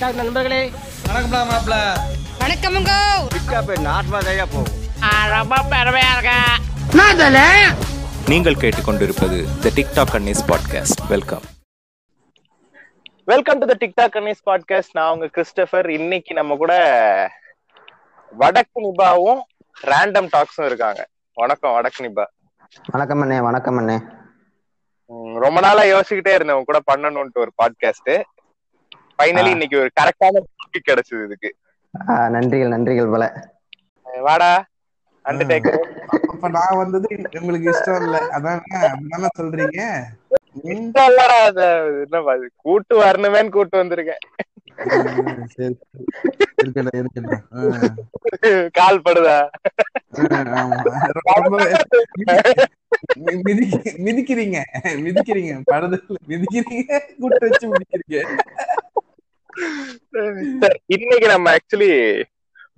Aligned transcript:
TikTok 0.00 0.14
நண்பர்களே 0.14 0.72
வணக்கம்டா 1.08 1.40
மாப்ள. 1.48 1.74
வணக்கமுங்க 2.38 2.92
நீங்கள் 8.28 8.54
கேட்டுக்கொண்டிருப்பது 8.54 9.38
the 9.60 9.70
TikTok 9.74 10.14
Annies 10.16 10.42
podcast 10.48 11.06
welcome 11.08 11.42
welcome 13.24 13.58
to 13.58 13.66
the 13.66 13.76
TikTok 13.80 14.16
Annies 14.20 14.42
podcast 14.46 14.92
நான் 14.92 15.12
உங்க 15.12 15.26
கிறிஸ்டபர் 15.26 15.88
இன்னைக்கு 15.88 16.34
நம்ம 16.34 16.56
கூட 16.56 16.72
வடக்கு 18.38 18.80
நிபாவும் 18.80 19.40
ரேண்டம் 19.82 20.28
டாக்ஸும் 20.36 20.66
இருக்காங்க. 20.66 21.08
வணக்கம் 21.34 21.72
வடக்கு 21.72 22.04
நிபா. 22.04 22.24
வணக்கம் 22.86 23.22
அண்ணே 23.22 23.38
வணக்கம் 23.38 23.78
அண்ணே. 23.78 23.98
ரொம்ப 25.40 25.60
நாளா 25.60 25.82
யோசிச்சுக்கிட்டே 25.82 26.34
இருந்தேன். 26.34 26.56
உங்க 26.56 26.80
கூட 26.80 26.80
பண்ணணும்ட்டு 26.86 27.38
ஒரு 27.38 27.52
பாட்காஸ்ட் 27.62 28.22
ஃபைனலி 29.20 29.50
இன்னைக்கு 29.50 29.78
ஒரு 29.78 29.90
கரெக்டான 30.00 30.42
டாபிக் 30.54 30.88
கிடைச்சது 30.90 31.24
இதுக்கு. 31.24 31.50
நன்றிகள் 32.34 32.72
நன்றிகள் 32.74 33.12
பல. 33.12 33.24
வாடா. 34.06 34.50
அண்டர்டேக்கர் 35.24 35.78
அப்ப 36.26 36.48
நான் 36.48 36.76
வந்தது 36.76 37.08
உங்களுக்கு 37.40 37.70
இஷ்டம் 37.70 38.02
இல்ல. 38.02 38.18
அதான் 38.32 38.62
அப்படிதானே 38.84 39.30
சொல்றீங்க? 39.38 39.80
ம், 40.64 40.86
இல்லடா 41.02 41.36
அது 41.42 41.64
என்னப்பா 42.00 42.34
இது? 42.34 42.46
கூட்டு 42.56 42.94
வரணுமேன்னு 43.02 43.48
கூட்டு 43.48 43.76
வந்திருக்கேன். 43.78 44.22
கால் 48.72 49.02
படுதா? 49.02 49.38
மிதிக்கிறீங்க. 53.98 54.58
மிதிக்கிறீங்க. 54.98 55.54
படத்துல 55.70 55.98
மிதிக்கிறீங்க. 56.30 56.90
கூட்டு 57.20 57.42
வச்சு 57.46 57.66
மிதிக்கிறீங்க. 57.70 58.18
இன்னைக்கு 60.94 61.28
நம்ம 61.28 61.52
ஆக்சுவலி 61.56 61.90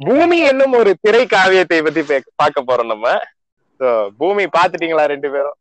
பூமி 0.01 0.39
என்னும் 0.43 0.73
ஒரு 0.73 0.91
திரை 1.01 1.25
காவியத்தை 1.27 1.79
பத்தி 1.83 2.03
பே- 2.03 2.29
பார்க்க 2.37 2.69
போறோம் 2.69 2.93
நம்ம. 2.93 3.09
பூமி 4.19 4.45
பாத்துட்டீங்களா 4.57 5.05
ரெண்டு 5.07 5.29
பேரும். 5.31 5.59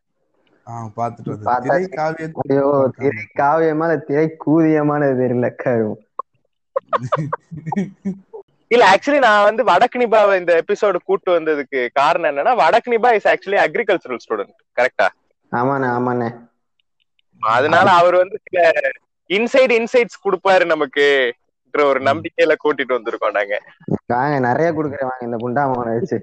திரை 2.95 3.11
காவியமா 3.39 3.87
திரை 4.05 4.25
கூதியமான 4.43 5.01
இல்ல 8.71 8.83
ஆக்சுவலி 8.89 9.19
நான் 9.25 9.45
வந்து 9.45 9.63
வடக்னிபாவை 9.63 10.33
இந்த 10.37 10.51
எபிசோடு 10.61 10.97
கூட்டு 11.03 11.29
வந்ததுக்கு 11.31 11.79
காரணம் 11.93 12.29
என்னன்னா 12.31 12.53
வடக்னிபா 12.61 13.09
இஸ் 13.17 13.27
ஆக்சுவலி 13.31 13.59
அக்ரிகல்ச்சரல் 13.63 14.21
ஸ்டூடெண்ட் 14.23 14.53
கரெக்டா 14.77 15.07
ஆமாண்ணே 15.51 15.87
ஆமாண்ணே. 15.91 16.29
அதனால 17.41 17.87
அவர் 17.99 18.15
வந்து 18.15 18.37
சில 18.45 18.59
இன்சைட் 19.35 19.73
இன்சைட்ஸ் 19.79 20.21
கொடுப்பாரு 20.23 20.65
நமக்கு 20.65 21.05
ஒரு 21.73 22.01
நம்பிக்கையில 22.01 22.53
கூட்டிட்டு 22.63 22.95
வந்திருக்கோம் 22.95 23.37
நாங்க. 23.37 23.55
வாங்க 24.05 24.39
நிறைய 24.39 24.69
குடுக்குறேன். 24.71 25.09
வாங்க 25.11 25.25
இந்த 25.27 25.37
குண்டாமனை 25.43 25.93
வச்சு. 25.97 26.17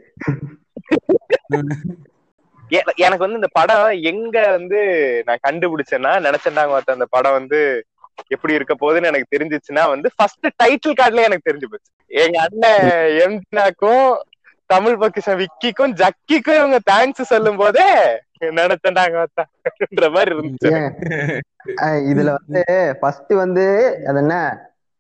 எனக்கு 2.97 3.25
வந்து 3.25 3.39
இந்த 3.41 3.51
படம் 3.53 3.91
எங்க 4.11 4.37
வந்து 4.51 4.81
நான் 5.27 5.45
கண்டுபிடிச்சேன்னா 5.47 6.13
நினைச்சேன்டாங்க 6.27 6.75
ஒருத்தன் 6.77 6.99
அந்த 6.99 7.09
படம் 7.11 7.33
வந்து 7.33 7.61
எப்படி 8.27 8.55
இருக்க 8.55 8.75
போகுதுன்னு 8.81 9.11
எனக்கு 9.11 9.33
தெரிஞ்சிச்சுன்னா 9.37 9.85
வந்து 9.89 10.09
ஃபர்ஸ்ட் 10.17 10.47
டைட்டில் 10.63 10.99
கார்டுல 11.01 11.27
எனக்கு 11.29 11.49
தெரிஞ்சு 11.51 11.69
போச்சு. 11.71 11.91
எங்க 12.07 12.37
அண்ணன் 12.47 12.89
எம்டினாக்கும் 13.25 14.09
தமிழ் 14.67 15.01
பக்கிஷம் 15.03 15.41
விக்கிக்கும் 15.43 15.95
ஜக்கிக்கும் 16.03 16.59
இவங்க 16.61 16.79
தேங்க்ஸ் 16.91 17.31
சொல்லும் 17.33 17.57
போதே 17.57 17.89
நினைச்சேன்டாங்க 18.59 19.17
ஒருத்தன்ற 19.23 20.09
மாதிரி 20.15 20.35
இருந்துச்சு. 20.35 20.73
இதுல 22.11 22.31
வந்து 22.39 22.63
ஃபர்ஸ்ட் 23.01 23.33
வந்து 23.45 23.67
அது 24.11 24.21
என்ன? 24.25 24.37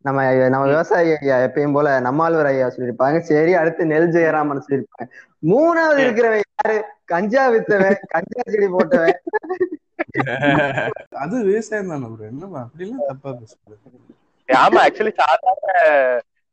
நம்ம 0.04 0.18
நம்ம 0.52 0.64
விவசாயி 0.72 1.10
ஐயா 1.20 1.36
எப்பயும் 1.46 1.74
போல 1.76 1.88
நம்மாழ்வார் 2.06 2.50
ஐயா 2.50 2.66
சொல்லியிருப்பாங்க. 2.74 3.18
சரி 3.30 3.52
அடுத்து 3.60 3.90
நெல் 3.92 4.12
ஜெயராமன் 4.16 4.64
சொல்லியிருப்பாங்க. 4.66 5.06
மூணாவது 5.42 6.00
இருக்கிறவன் 6.04 6.44
யாரு? 6.44 6.76
கஞ்சா 7.12 7.44
வித்தவன் 7.54 7.98
கஞ்சா 8.14 8.42
செடி 8.52 8.68
போட்டவன். 8.76 9.18
அது 11.24 11.34
விவசாயம் 11.50 11.90
தானே 11.92 12.08
bro 12.12 12.24
என்னப்பா 12.30 12.60
அப்படிலாம் 12.64 13.08
தப்பா 13.10 13.30
பேசுறது. 13.40 13.76
ஆமா 14.48 14.80
ஆக்சுவலி 14.86 15.12
சாதாரண 15.22 15.72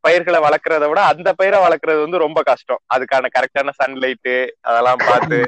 பயிர்களை 0.03 0.39
வளர்க்கறத 0.45 0.87
விட 0.89 1.01
அந்த 1.11 1.29
பயிரை 1.39 1.59
வளர்க்கறது 1.65 1.99
வந்து 2.05 2.23
ரொம்ப 2.23 2.39
கஷ்டம். 2.49 2.81
அதுக்கான 2.95 3.29
கரெக்டான 3.35 3.73
சன்லைட் 3.81 4.33
அதெல்லாம் 4.69 5.05
பார்த்து 5.09 5.39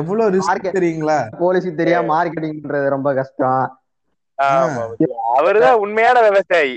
எவ்வளவு 0.00 0.32
ரிஸ்க் 0.36 0.76
தெரியுங்களா? 0.78 1.18
போலீஸுக்கு 1.40 1.80
தெரியாம 1.82 2.08
மார்க்கெட்டிங் 2.12 2.60
பண்றது 2.64 2.88
ரொம்ப 2.96 3.08
கஷ்டம். 3.20 3.62
அவருதான் 5.38 5.80
உண்மையான 5.84 6.16
விவசாயி. 6.28 6.74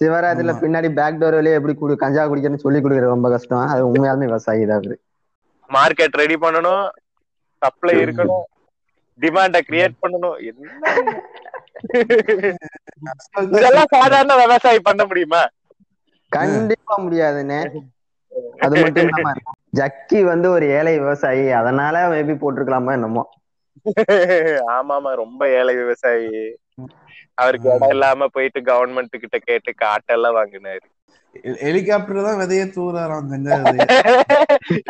சிவராஜ்ல. 0.00 0.52
பின்னாடி 0.62 0.88
பேக் 0.98 1.20
டோர் 1.20 1.38
வழியா 1.38 1.58
எப்படி 1.58 1.74
குடு 1.80 1.94
கஞ்சா 2.02 2.22
குடிக்கிறேன்னு 2.30 2.64
சொல்லி 2.64 2.80
கொடுக்கறது 2.80 3.14
ரொம்ப 3.16 3.28
கஷ்டம். 3.34 3.66
அது 3.74 3.82
உண்மையாலுமே 3.90 4.28
விவசாயி 4.30 4.64
தான் 4.70 4.80
அவரு. 4.80 4.96
மார்க்கெட் 5.70 6.18
ரெடி 6.22 6.36
பண்ணணும் 6.44 6.84
சப்ளை 7.62 7.94
இருக்கணும் 8.04 8.44
டிமாண்ட 9.20 9.58
கிரியேட் 9.68 10.00
பண்ணணும். 10.02 10.36
இதெல்லாம் 13.56 13.92
சாதாரண 13.96 14.34
விவசாயி 14.42 14.80
பண்ண 14.88 15.02
முடியுமா? 15.10 15.42
கண்டிப்பா 16.32 16.94
முடியாதுன்னு 17.04 17.58
அது 18.64 18.74
மட்டும் 18.82 19.04
இல்லாம 19.04 19.32
ஜக்கி 19.74 20.20
வந்து 20.26 20.48
ஒரு 20.50 20.66
ஏழை 20.76 20.94
விவசாயி. 20.98 21.46
அதனால 21.60 22.04
மேபி 22.12 22.34
போட்டிருக்கலாமா 22.36 22.92
என்னமோ. 22.92 23.24
ஆமா 24.74 24.94
ஆமா 24.96 25.10
ரொம்ப 25.22 25.42
ஏழை 25.56 25.74
விவசாயி. 25.76 26.30
அவருக்கு 27.38 27.68
இடம் 27.70 27.94
இல்லாம 27.94 28.28
போயிட்டு 28.34 28.60
கவர்மெண்ட் 28.64 29.22
கிட்ட 29.22 29.38
கேட்டு 29.40 29.70
காட்டெல்லாம் 29.78 30.38
வாங்கினாரு. 30.38 30.84
ஹெலிகாப்டர் 31.62 32.26
தான் 32.26 32.40
விதைய 32.40 32.64
தூராராம் 32.72 33.30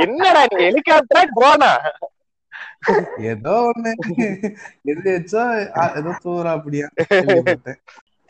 என்னடா 0.05 0.43
நீ 0.51 0.59
ஹெலிகாப்டரா? 0.63 1.23
ட்ரோனா? 1.35 1.73
ஏதோ 3.31 3.55
ஒண்ணு. 3.69 3.93
எது 4.91 5.03
வச்சா 5.09 5.45
ஏதோ 5.99 6.13
தூரா 6.25 6.53
அப்படியா. 6.59 6.89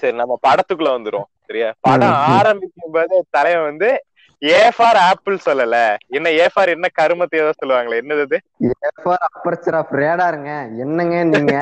சரி 0.03 0.15
நம்ம 0.17 0.35
படத்துக்குள்ள 0.43 0.91
வந்துரும் 0.97 1.29
சரியா? 1.43 1.69
படம் 1.81 2.17
ஆரம்பிக்கும் 2.35 2.95
போது 2.95 3.17
தலைவன் 3.31 3.69
வந்து 3.71 3.91
ஏ 4.45 4.59
ஃபார் 4.77 4.99
ஆப்பிள் 5.09 5.37
சொல்லல. 5.45 5.77
என்ன 6.17 6.29
ஏ 6.37 6.47
ஃபார் 6.53 6.73
என்ன 6.73 6.87
கருமத்தை 6.99 7.39
ஏதோ 7.43 7.53
சொல்லுவாங்களே 7.55 8.01
என்னது 8.03 8.25
அது? 8.27 8.39
அப்பர்ச்சர் 9.29 9.77
ஆஃப் 9.81 9.95
ரேடாருங்க 10.01 10.51
என்னங்க 10.85 11.15
நீங்க? 11.33 11.55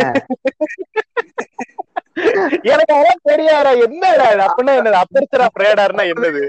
எனக்கு 2.70 2.92
அதான் 2.96 3.22
தெரியாதா 3.30 3.70
என்னடா 3.84 4.26
இது? 4.32 4.42
அப்படின்னா 4.46 4.74
என்னது? 4.80 4.98
அப்பர்ச்சர் 5.02 5.44
ஆஃப் 5.46 5.62
ரேடார்னா 5.62 6.04
என்னது? 6.12 6.42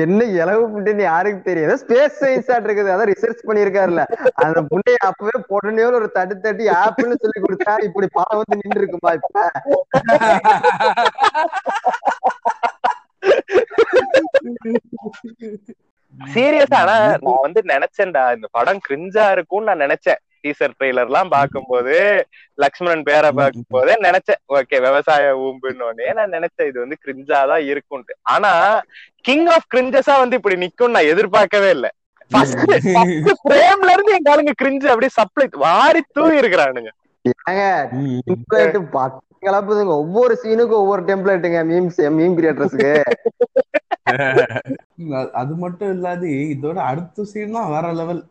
என்ன 0.00 0.20
இலவு 0.40 0.64
புட்டுன்னு 0.72 1.02
யாருக்கு 1.04 1.40
தெரியும்? 1.42 1.68
ஏதோ 1.68 1.76
ஸ்பேஸ் 1.82 2.18
சயின்ஸா 2.20 2.56
இருக்குது. 2.58 2.90
அதான் 2.92 3.10
ரிசர்ச் 3.10 3.46
பண்ணிருக்காருல்ல 3.48 4.02
அந்த 4.42 4.58
புண்டைய 4.68 4.98
அப்பவே 5.08 5.34
உடனே 5.56 5.84
ஒரு 5.92 6.08
தட்டு 6.16 6.36
தட்டி 6.44 6.66
ஆப்பிள்னு 6.82 7.22
சொல்லி 7.24 7.40
கொடுத்தா 7.40 7.74
இப்படி 7.88 8.08
படம் 8.12 8.40
வந்து 8.42 8.60
நின்று 8.60 8.80
இருக்குமா 8.82 9.12
இப்ப? 9.18 9.36
சீரியஸா 16.32 16.78
ஆனா 16.82 16.94
நான் 17.24 17.44
வந்து 17.44 17.60
நினைச்சேன்டா 17.72 18.22
இந்த 18.36 18.46
படம் 18.56 18.80
கிரிஞ்சா 18.86 19.24
இருக்கும்னு 19.34 19.68
நான் 19.70 19.84
நினைச்சேன். 19.84 20.20
டீசர் 20.44 20.74
ட்ரெய்லர் 20.76 21.08
எல்லாம் 21.10 21.30
பார்க்கும்போது 21.34 21.94
லக்ஷ்மணன் 22.58 23.04
பேரை 23.08 23.30
பார்க்கும் 23.38 23.70
போதே 23.74 23.94
நினைச்சேன். 24.06 24.40
ஓகே 24.58 24.76
விவசாய 24.86 25.32
ஊம்புன்னு 25.44 25.86
உடனே 25.88 26.12
நான் 26.18 26.34
நினைச்சேன் 26.36 26.68
இது 26.70 26.78
வந்து 26.84 26.96
கிரிஞ்சா 27.04 27.40
தான் 27.52 27.64
இருக்கும்ட்டு 27.70 28.14
ஆனா 28.34 28.52
கிங் 29.24 29.48
ஆஃப் 29.54 29.68
கிரிஞ்சஸா 29.74 30.16
வந்து 30.22 30.38
இப்படி 30.40 30.56
நிக்கும் 30.64 30.94
நான் 30.96 31.10
எதிர்பார்க்கவே 31.12 31.70
இல்ல. 31.76 31.88
பிரேம்ல 33.46 33.90
இருந்து 33.94 34.16
எங்க 34.18 34.30
ஆளுங்க 34.32 34.54
கிரிஞ்சு 34.62 34.88
அப்படியே 34.92 35.12
சப்ளை 35.18 35.46
வாரி 35.64 36.02
தூவி 36.16 36.40
இருக்கிறானுங்க. 36.42 36.90
ஒவ்வொரு 39.98 40.34
சீனுக்கும் 40.42 40.82
ஒவ்வொரு 40.82 41.02
டெம்ப்ளேட்டுங்க 41.08 41.60
மீம்ஸ் 41.70 42.00
மீம் 42.18 42.36
கிரியேட்டர்ஸ்க்கு 42.38 42.92
அது 45.40 45.52
மட்டும் 45.56 45.92
இல்லாது 45.94 46.28
இதோட 46.54 46.78
அடுத்த 46.90 47.24
சீன் 47.24 47.56
தான் 47.58 47.72
வேற 47.74 47.86
லெவல் 47.92 48.22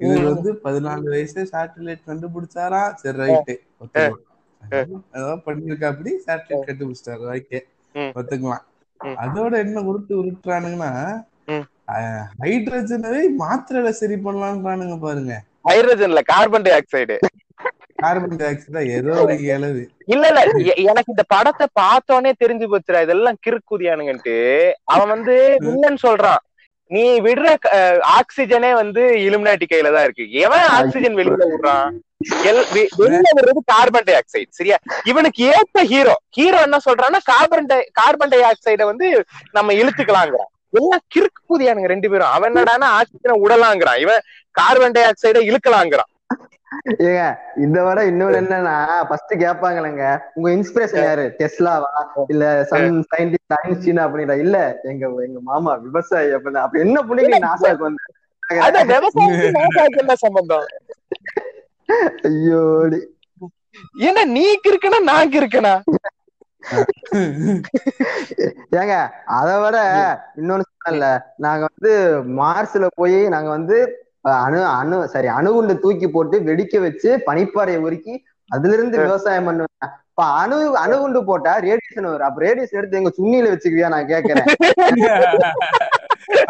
இது 0.00 0.14
வந்து 0.28 0.50
பதினாலு 0.64 1.06
வயசு 1.14 1.40
சேட்டலைட் 1.52 2.08
கண்டுபிடிச்சாரா? 2.10 2.82
சரி 3.02 3.18
ரைட்டு 3.22 3.54
ஏதோ 5.16 5.30
பண்ணிருக்கா 5.46 5.86
அப்படி? 5.92 6.10
சேட்டலைட் 6.26 6.68
கண்டுபிடிச்சிட்டாரு. 6.68 7.24
ஓகே. 7.34 7.60
ஒத்துக்கலாம். 8.14 8.64
அதோட 9.24 9.52
என்ன 9.64 9.78
உருட்டு 9.90 10.12
உருட்டுறானுங்கன்னா. 10.20 10.90
ஹைட்ரஜனவே 12.42 13.22
மாத்திரையில 13.40 13.92
சரி 14.00 14.16
பண்ணலான்றானுங்க 14.26 14.96
பாருங்க. 15.00 15.34
ஹைட்ரஜன்ல 15.68 16.20
கார்பன் 16.32 16.66
டை 16.66 16.72
ஆக்சைடு 16.78 17.16
கார்பன் 18.02 18.38
டை 18.40 18.46
ஆக்சைடா 18.50 18.82
ஏதோ 18.96 19.14
ஒரு 19.22 19.36
இளவு 19.54 19.82
இல்ல 20.14 20.24
இல்ல. 20.30 20.42
எனக்கு 20.90 21.14
இந்த 21.14 21.24
படத்தை 21.34 21.66
பார்த்தோனே 21.80 22.30
தெரிஞ்சு 22.42 22.66
போச்சுடா. 22.70 23.00
இதெல்லாம் 23.06 23.40
கிறுக்குதியானுங்கன்ட்டு. 23.46 24.36
அவன் 24.94 25.12
வந்து 25.14 25.34
வில்லன் 25.66 26.04
சொல்றான். 26.06 26.42
நீ 26.90 27.02
விடுற 27.24 27.48
ஆக்சிஜனே 28.18 28.70
வந்து 28.82 29.02
இலுமினாட்டி 29.26 29.66
கையில 29.72 29.92
தான் 29.96 30.06
இருக்கு. 30.06 30.24
எவன் 30.44 30.64
ஆக்சிஜன் 30.76 31.18
வெளியில 31.18 31.44
விடுறான்? 31.50 31.98
வெளியில 33.00 33.28
வர்றது 33.38 33.60
கார்பன் 33.72 34.06
டை 34.08 34.14
ஆக்சைடு 34.20 34.58
சரியா? 34.60 34.78
இவனுக்கு 35.10 35.42
ஏத்த 35.56 35.84
ஹீரோ 35.92 36.14
ஹீரோ 36.38 36.58
என்ன 36.68 36.80
சொல்றான்னா 36.88 37.20
கார்பன் 37.32 37.68
டை 37.72 37.78
கார்பன் 38.00 38.32
டை 38.32 38.40
ஆக்சைட 38.50 38.84
வந்து 38.92 39.08
நம்ம 39.58 39.76
இழுத்துக்கலாங்கிறான். 39.80 40.50
எல்லாம் 40.78 41.04
கிறுக்கு 41.14 41.40
புதியானுங்க 41.50 41.88
ரெண்டு 41.92 42.10
பேரும். 42.10 42.32
அவன் 42.36 42.50
என்னடானா 42.50 42.88
ஆக்சிஜனை 42.98 43.36
விடலாங்கிறான் 43.44 44.00
இவன் 44.04 44.20
கார்பன் 44.58 44.96
டை 44.96 45.04
ஆக்சைட 45.10 45.38
இழுக்கலாங்கிறான். 45.50 46.09
ஏங்க 47.02 47.22
இத 47.64 47.78
விட 47.86 48.00
இன்னொரு 48.10 48.36
என்னன்னா 48.40 48.74
ஃபர்ஸ்ட் 49.08 49.32
கேட்பாங்களேங்க 49.42 50.04
உங்க 50.34 50.48
இன்ஸ்பிரேஷன் 50.56 51.04
யாரு? 51.04 51.24
டெஸ்லாவா? 51.40 51.90
இல்ல 52.32 52.44
சம் 52.70 52.84
சயின்டிஸ்ட் 53.10 53.54
ஐன்ஸ்டீன் 53.58 54.02
அப்படின்ற 54.04 54.36
இல்ல 54.44 54.56
எங்க 54.90 55.04
எங்க 55.26 55.40
மாமா 55.48 55.72
விவசாயி 55.86 56.30
அப்படின்னு 56.36 56.62
அப்ப 56.64 56.84
என்ன 56.84 57.02
புண்ணியம் 57.08 57.46
நாசாக்கு 57.46 57.88
வந்து? 57.88 58.04
சம்பந்தம்? 60.22 60.66
ஐயோடி. 62.28 63.00
ஏன்னா 64.06 64.22
நீ 64.34 64.44
கிறுக்கனா 64.64 64.98
நான் 65.08 65.32
கிறுக்கனா 65.34 65.74
ஏங்க 68.78 68.94
அத 69.36 69.50
விட 69.62 69.76
இன்னொன்னு 70.38 70.64
சொன்னல 70.76 71.06
நாங்க 71.44 71.62
வந்து 71.70 71.92
மார்ஸ்ல 72.38 72.88
போய் 72.96 73.18
நாங்க 73.34 73.50
வந்து 73.50 73.76
அணு 74.24 74.60
அணு 74.80 74.96
சரி 75.14 75.28
அணுகுண்டு 75.38 75.74
தூக்கி 75.84 76.08
போட்டு 76.16 76.36
வெடிக்க 76.48 76.80
வச்சு 76.86 77.10
பனிப்பாறையை 77.28 77.80
உருக்கி 77.86 78.14
அதுல 78.50 78.74
இருந்து 78.76 78.96
விவசாயம் 79.04 79.48
பண்ணுவேன். 79.48 79.90
இப்ப 80.10 80.24
அணு 80.40 80.56
அணுகுண்டு 80.82 81.20
போட்டா 81.28 81.52
ரேடியேஷன் 81.66 82.08
வரும். 82.10 82.28
அப்ப 82.28 82.42
ரேடியேஷன் 82.46 82.78
எடுத்து 82.80 83.00
எங்க 83.00 83.12
சுண்ணியில 83.18 83.52
வச்சுக்குவியா 83.52 83.90
நான் 83.94 84.10
கேக்குறேன். 84.12 84.48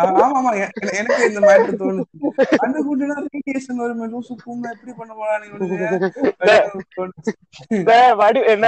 ஆமா 0.05 0.51
எனக்கு 1.01 1.19
இந்த 1.29 1.41
மேட்டர் 1.47 1.79
தோணுச்சு 1.83 2.57
அணுகுண்டுனா 2.65 3.17
ரேடியேஷன் 3.27 3.81
வருமே 3.83 4.09
லூசு 4.15 4.33
பூங்க 4.45 4.67
எப்படி 4.75 4.93
பண்ண 5.01 5.13
போறா 5.21 5.37
நீங்க 5.43 5.55
தோணுச்சு. 6.97 7.33
இந்த 7.79 7.93
வடி 8.23 8.41
என்ன 8.55 8.67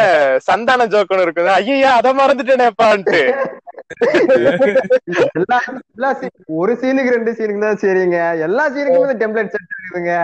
சந்தான 0.48 0.86
ஜோக்கணும் 0.94 1.24
இருக்குது. 1.26 1.52
ஐயா 1.58 1.90
அத 2.00 2.12
மறந்துட்டேனேப்பான்ட்டு. 2.20 3.22
ஒரு 6.60 6.72
சீனுக்கு 6.80 7.14
ரெண்டு 7.16 7.32
சீனுக்கு 7.38 7.66
தான் 7.66 7.82
சரிங்க. 7.84 8.18
எல்லா 8.48 8.64
சீனுக்குமே 8.74 9.14
டெம்ப்ளேட் 9.22 9.54
செட் 9.54 9.70
இருக்குதுங்க 9.74 10.14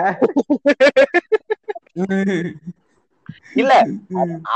இல்ல 3.61 3.73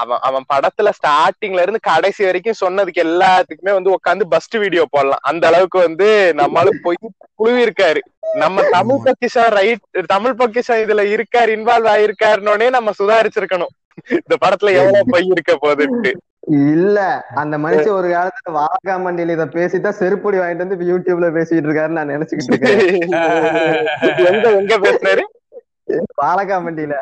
அவன் 0.00 0.20
அவன் 0.28 0.44
படத்துல 0.52 0.88
ஸ்டார்டிங்ல 0.98 1.62
இருந்து 1.64 1.80
கடைசி 1.88 2.22
வரைக்கும் 2.26 2.60
சொன்னதுக்கு 2.60 3.00
எல்லாத்துக்குமே 3.04 3.72
வந்து 3.76 3.94
உட்காந்து 3.96 4.24
பஸ்ட் 4.34 4.56
வீடியோ 4.62 4.84
போடலாம். 4.94 5.22
அந்த 5.30 5.44
அளவுக்கு 5.50 5.78
வந்து 5.86 6.08
நம்மளால 6.40 6.74
போய் 6.84 6.98
குழுவி 7.40 7.60
இருக்காரு 7.66 8.00
நம்ம 8.42 8.64
தமிழ் 8.76 9.02
பொக்கிஷம் 9.06 9.50
ரைட் 9.56 9.82
தமிழ் 10.14 10.36
பொக்கிஷம் 10.40 10.82
இதுல 10.84 11.04
இருக்காரு 11.14 11.50
இன்வால்வ் 11.58 11.90
ஆயிருக்காருன்னே 11.94 12.68
நம்ம 12.76 12.92
சுதாரிச்சிருக்கணும். 13.00 13.72
இந்த 14.20 14.36
படத்துல 14.44 14.74
எவ்வளவு 14.80 15.12
பொய் 15.14 15.32
இருக்க 15.34 15.54
போகுதுன்ட்டு. 15.64 16.12
இல்ல 16.42 17.24
அந்த 17.34 17.58
மனுஷன் 17.58 17.92
ஒரு 17.92 18.08
காலத்துல 18.08 18.54
வாழக்கா 18.54 19.02
மண்டியில 19.02 19.30
இத 19.30 19.48
பேசிதான் 19.52 19.98
செருப்படி 19.98 20.38
வாங்கிட்டு 20.38 20.64
வந்து 20.64 20.84
யூடியூப்ல 20.84 21.36
பேசிட்டு 21.36 21.62
இருக்காருன்னு 21.62 21.90
நான் 21.90 22.08
நினைச்சுக்கிட்டு 22.08 22.50
இருக்கேன். 22.50 22.78
எங்க 24.26 24.52
எங்க 24.52 24.78
பேசுனாரு? 24.78 25.22
வாழக்கா 26.18 26.60
மண்டியில 26.60 26.94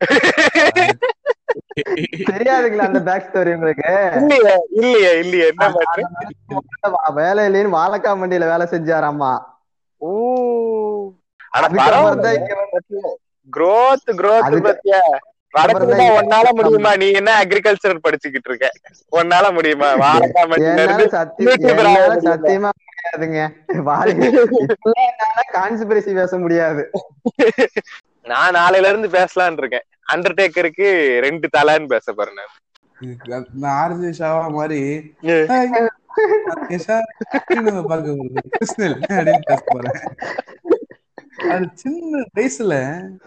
தெரியாதுங்களா 2.28 2.82
அந்த 2.82 3.02
பேக் 3.02 3.26
ஸ்டோரி 3.26 3.54
உங்களுக்கு? 3.54 4.18
இல்லையே 4.18 4.54
இல்லையே 4.76 5.18
இல்லையே 5.18 5.50
என்ன 5.50 5.66
வேலை 7.18 7.48
இல்லைன்னு 7.48 7.76
வாழக்கா 7.76 8.14
மண்டியில 8.14 8.46
வேலை 8.46 8.66
செஞ்சாராமா? 8.66 9.38
ஓ. 10.00 10.08
ஆனா 11.52 11.66
பரவாயில்ல 11.78 12.30
growth 13.52 14.06
growth 14.20 14.46
அதுக்கு- 14.46 14.68
பத்தியா? 14.68 15.00
அப்புறம் 15.62 15.88
வடக்கு 15.88 15.96
தான் 15.96 16.26
உன்னால 16.26 16.50
முடியுமா? 16.50 16.96
நீ 16.96 17.10
என்ன 17.10 17.42
அக்ரிகல்ச்சர் 17.42 17.86
படிச்சுக்கிட்டு 17.86 18.44
இருக்க? 18.44 18.70
உன்னால 19.16 19.52
முடியுமா? 19.52 20.18
சத்தியம் 20.18 20.48
முடியாதுங்க. 22.72 23.48
என்னால 24.94 25.42
கான்ஸ்பிரசி 25.52 26.14
பேச 26.14 26.38
முடியாது. 26.38 26.90
நான் 28.22 28.54
நாளையில 28.54 28.76
இருந்து 28.76 29.08
பேசலாம்னு 29.08 29.56
இருக்கேன். 29.56 29.84
அண்டர்டேக்கருக்கு 30.14 31.18
ரெண்டு 31.18 31.48
தலைன்னு 31.56 31.86
பேச 31.86 32.12
போறேன் 32.12 32.34
ஆர்ஜி 33.62 34.12
ஷாவா 34.18 34.50
மாதிரி. 34.50 35.14
"ஹாய், 35.22 35.46
நான் 35.46 35.88
கேஷா, 36.68 37.00
அப்படின்னு 37.32 37.54
வந்து 37.54 37.84
பார்க்க 37.84 38.10
வருது. 38.10 38.50
கிருஷ்ணல் 38.50 39.00
அப்படின்னு 39.08 39.42
பேச 39.42 39.62
போறேன். 39.66 40.16
அது 41.52 41.66
சின்ன 41.74 42.22
வயசுல 42.36 42.74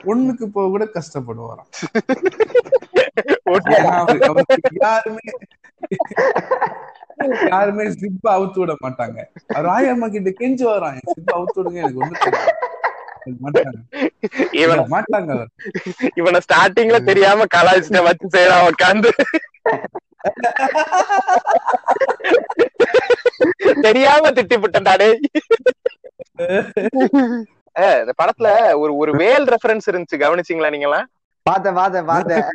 ஒண்ணுக்கு 0.05 0.45
போக 0.47 0.69
கூட 0.69 0.85
கஷ்டப்படுவாராம். 0.95 1.69
யாருமே 4.83 5.25
யாருமே 7.51 7.85
சிப்ப 7.95 8.25
அவுத்து 8.35 8.59
விட 8.61 8.73
மாட்டாங்க. 8.85 9.19
அவர் 9.49 9.67
ஆயம்மா 9.75 10.07
கிட்ட 10.09 10.31
கெஞ்சி 10.39 10.65
வரான் 10.69 10.99
சிப்ப 11.11 11.29
அவுத்து 11.37 11.59
விடுங்க 11.59 11.83
எனக்கு 11.83 12.03
ஒண்ணு 12.03 12.23
தெரியாது." 12.23 12.55
மாட்டாங்க. 13.45 13.79
இவன 14.61 14.83
மாட்டாங்க 14.93 15.29
அவர். 15.37 15.49
இவனை 16.19 16.39
ஸ்டார்டிங்ல 16.45 16.99
தெரியாம 17.09 17.47
கலாய்ச்சிட்ட 17.55 18.01
வச்சு 18.07 18.27
செய்யறான் 18.35 18.67
உட்காந்து 18.71 19.11
தெரியாம 23.85 24.31
திட்டி 24.37 24.55
விட்டேன்டாடே 24.61 25.09
இந்த 28.01 28.13
படத்துல 28.21 28.49
ஒரு 28.81 28.91
ஒரு 29.01 29.11
வேல் 29.21 29.47
ரெஃபரன்ஸ் 29.53 29.89
இருந்துச்சு 29.91 30.23
கவனிச்சீங்களா 30.25 30.73
நீங்களா 30.75 31.01
பார்த்தேன் 31.45 31.77
பார்த்தேன் 31.79 32.07
பார்த்தேன். 32.11 32.45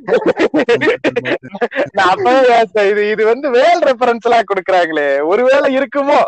அப்பவே 2.10 2.58
இது 2.90 3.02
இது 3.12 3.22
வந்து 3.30 3.46
வேல் 3.50 3.82
ரெஃபரன்ஸ் 3.88 4.26
எல்லாம் 4.28 4.48
கொடுக்குறாங்களே 4.50 5.08
ஒருவேளை 5.30 5.68
இருக்குமோ? 5.78 6.18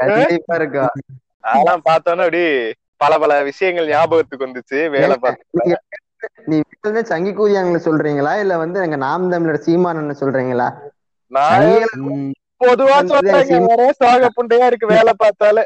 கண்டிப்பா 0.00 0.54
இருக்கும். 0.60 0.94
அதெல்லாம் 1.50 1.84
பார்த்தோன்னே 1.90 2.24
அப்படி 2.26 2.44
பல 3.02 3.18
பல 3.22 3.32
விஷயங்கள் 3.50 3.90
ஞாபகத்துக்கு 3.92 4.46
வந்துச்சு 4.46 4.78
வேலை 4.96 5.16
பார்த்து 5.24 5.60
நீங்க 5.60 5.76
நீ 6.50 6.56
வந்து 6.86 7.02
சங்கி 7.10 7.32
கூதியாங்களை 7.38 7.80
சொல்றீங்களா? 7.86 8.32
இல்ல 8.42 8.54
வந்து 8.62 8.78
எங்க 8.86 8.98
நாம் 9.06 9.30
தமிழர் 9.32 9.64
சீமானன்னு 9.66 10.16
சொல்றீங்களா? 10.22 10.68
பொதுவா 12.66 12.98
சொல்றேங்க 13.12 13.58
ஒரே 13.72 13.88
சோக 14.00 14.30
புண்டையா 14.38 14.68
இருக்கு 14.70 14.94
வேலை 14.96 15.14
பார்த்தாலே. 15.24 15.64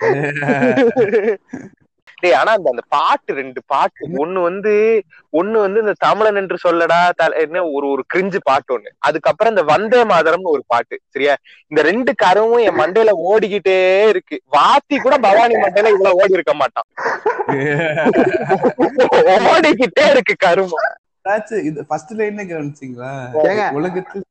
டேய் 2.22 2.34
ஆனா 2.38 2.50
அந்த 2.56 2.68
அந்த 2.72 2.82
பாட்டு 2.94 3.30
ரெண்டு 3.38 3.60
பாட்டு. 3.72 4.02
ஒண்ணு 4.22 4.38
வந்து 4.46 4.72
ஒண்ணு 5.32 5.56
வந்து 5.64 5.78
இந்த 5.84 5.94
தமிழன் 6.04 6.38
என்று 6.40 6.56
சொல்லடா 6.64 6.98
என்ன 7.44 7.62
ஒரு 7.74 7.86
ஒரு 7.92 8.02
கிரிஞ்சு 8.12 8.38
பாட்டு 8.48 8.74
ஒண்ணு. 8.76 8.90
அதுக்கப்புறம் 9.08 9.52
இந்த 9.54 9.64
வந்தே 9.70 10.00
மாதரம்னு 10.10 10.52
ஒரு 10.54 10.62
பாட்டு 10.66 10.94
சரியா? 11.14 11.34
இந்த 11.70 11.80
ரெண்டு 11.88 12.12
கருவும் 12.24 12.64
என் 12.66 12.78
மண்டையில 12.80 13.14
ஓடிக்கிட்டே 13.30 13.78
இருக்கு. 14.12 14.38
வாத்தி 14.56 14.98
கூட 14.98 15.16
பவானி 15.26 15.56
மண்டையில 15.64 15.92
இவ்வளவு 15.94 16.20
ஓடி 16.22 16.38
இருக்க 16.38 16.54
மாட்டான். 16.54 16.88
ஓடிக்கிட்டே 19.52 20.04
இருக்கு 20.14 20.36
கருமம். 20.46 20.86
இது 21.70 21.80
ஃபர்ஸ்ட் 21.88 22.12
லைனே 22.20 22.44
கவனிச்சீங்களா. 22.52 23.10
உலகத்தில் 23.78 24.26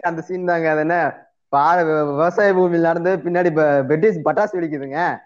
அந்த 0.00 0.20
சீன் 0.20 0.44
தாங்க 0.44 0.70
அது 0.70 0.80
என்ன? 0.80 1.26
விவசாய 1.50 2.52
பூமியில் 2.52 2.80
நடந்து 2.80 3.16
பின்னாடி 3.16 3.52
பெட்டிஸ் 3.86 4.20
பட்டாசு 4.24 4.52
வெடிக்குதுங்க. 4.52 5.18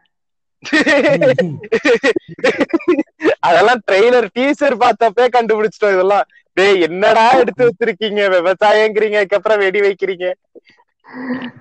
அதெல்லாம் 3.41 3.81
ட்ரெய்லர் 3.91 4.29
டீசர் 4.39 4.75
பார்த்தப்பே 4.75 5.29
கண்டுபிடிச்சிட்டோம் 5.39 5.93
இதெல்லாம். 5.93 6.23
டேய் 6.53 6.81
என்னடா 6.81 7.31
எடுத்து 7.31 7.67
வச்சிருக்கீங்க? 7.67 8.31
விவசாயங்கிறீங்க 8.31 9.17
அதுக்கப்புறம் 9.17 9.59
வெடி 9.59 9.81
வைக்கிறீங்க. 9.81 10.33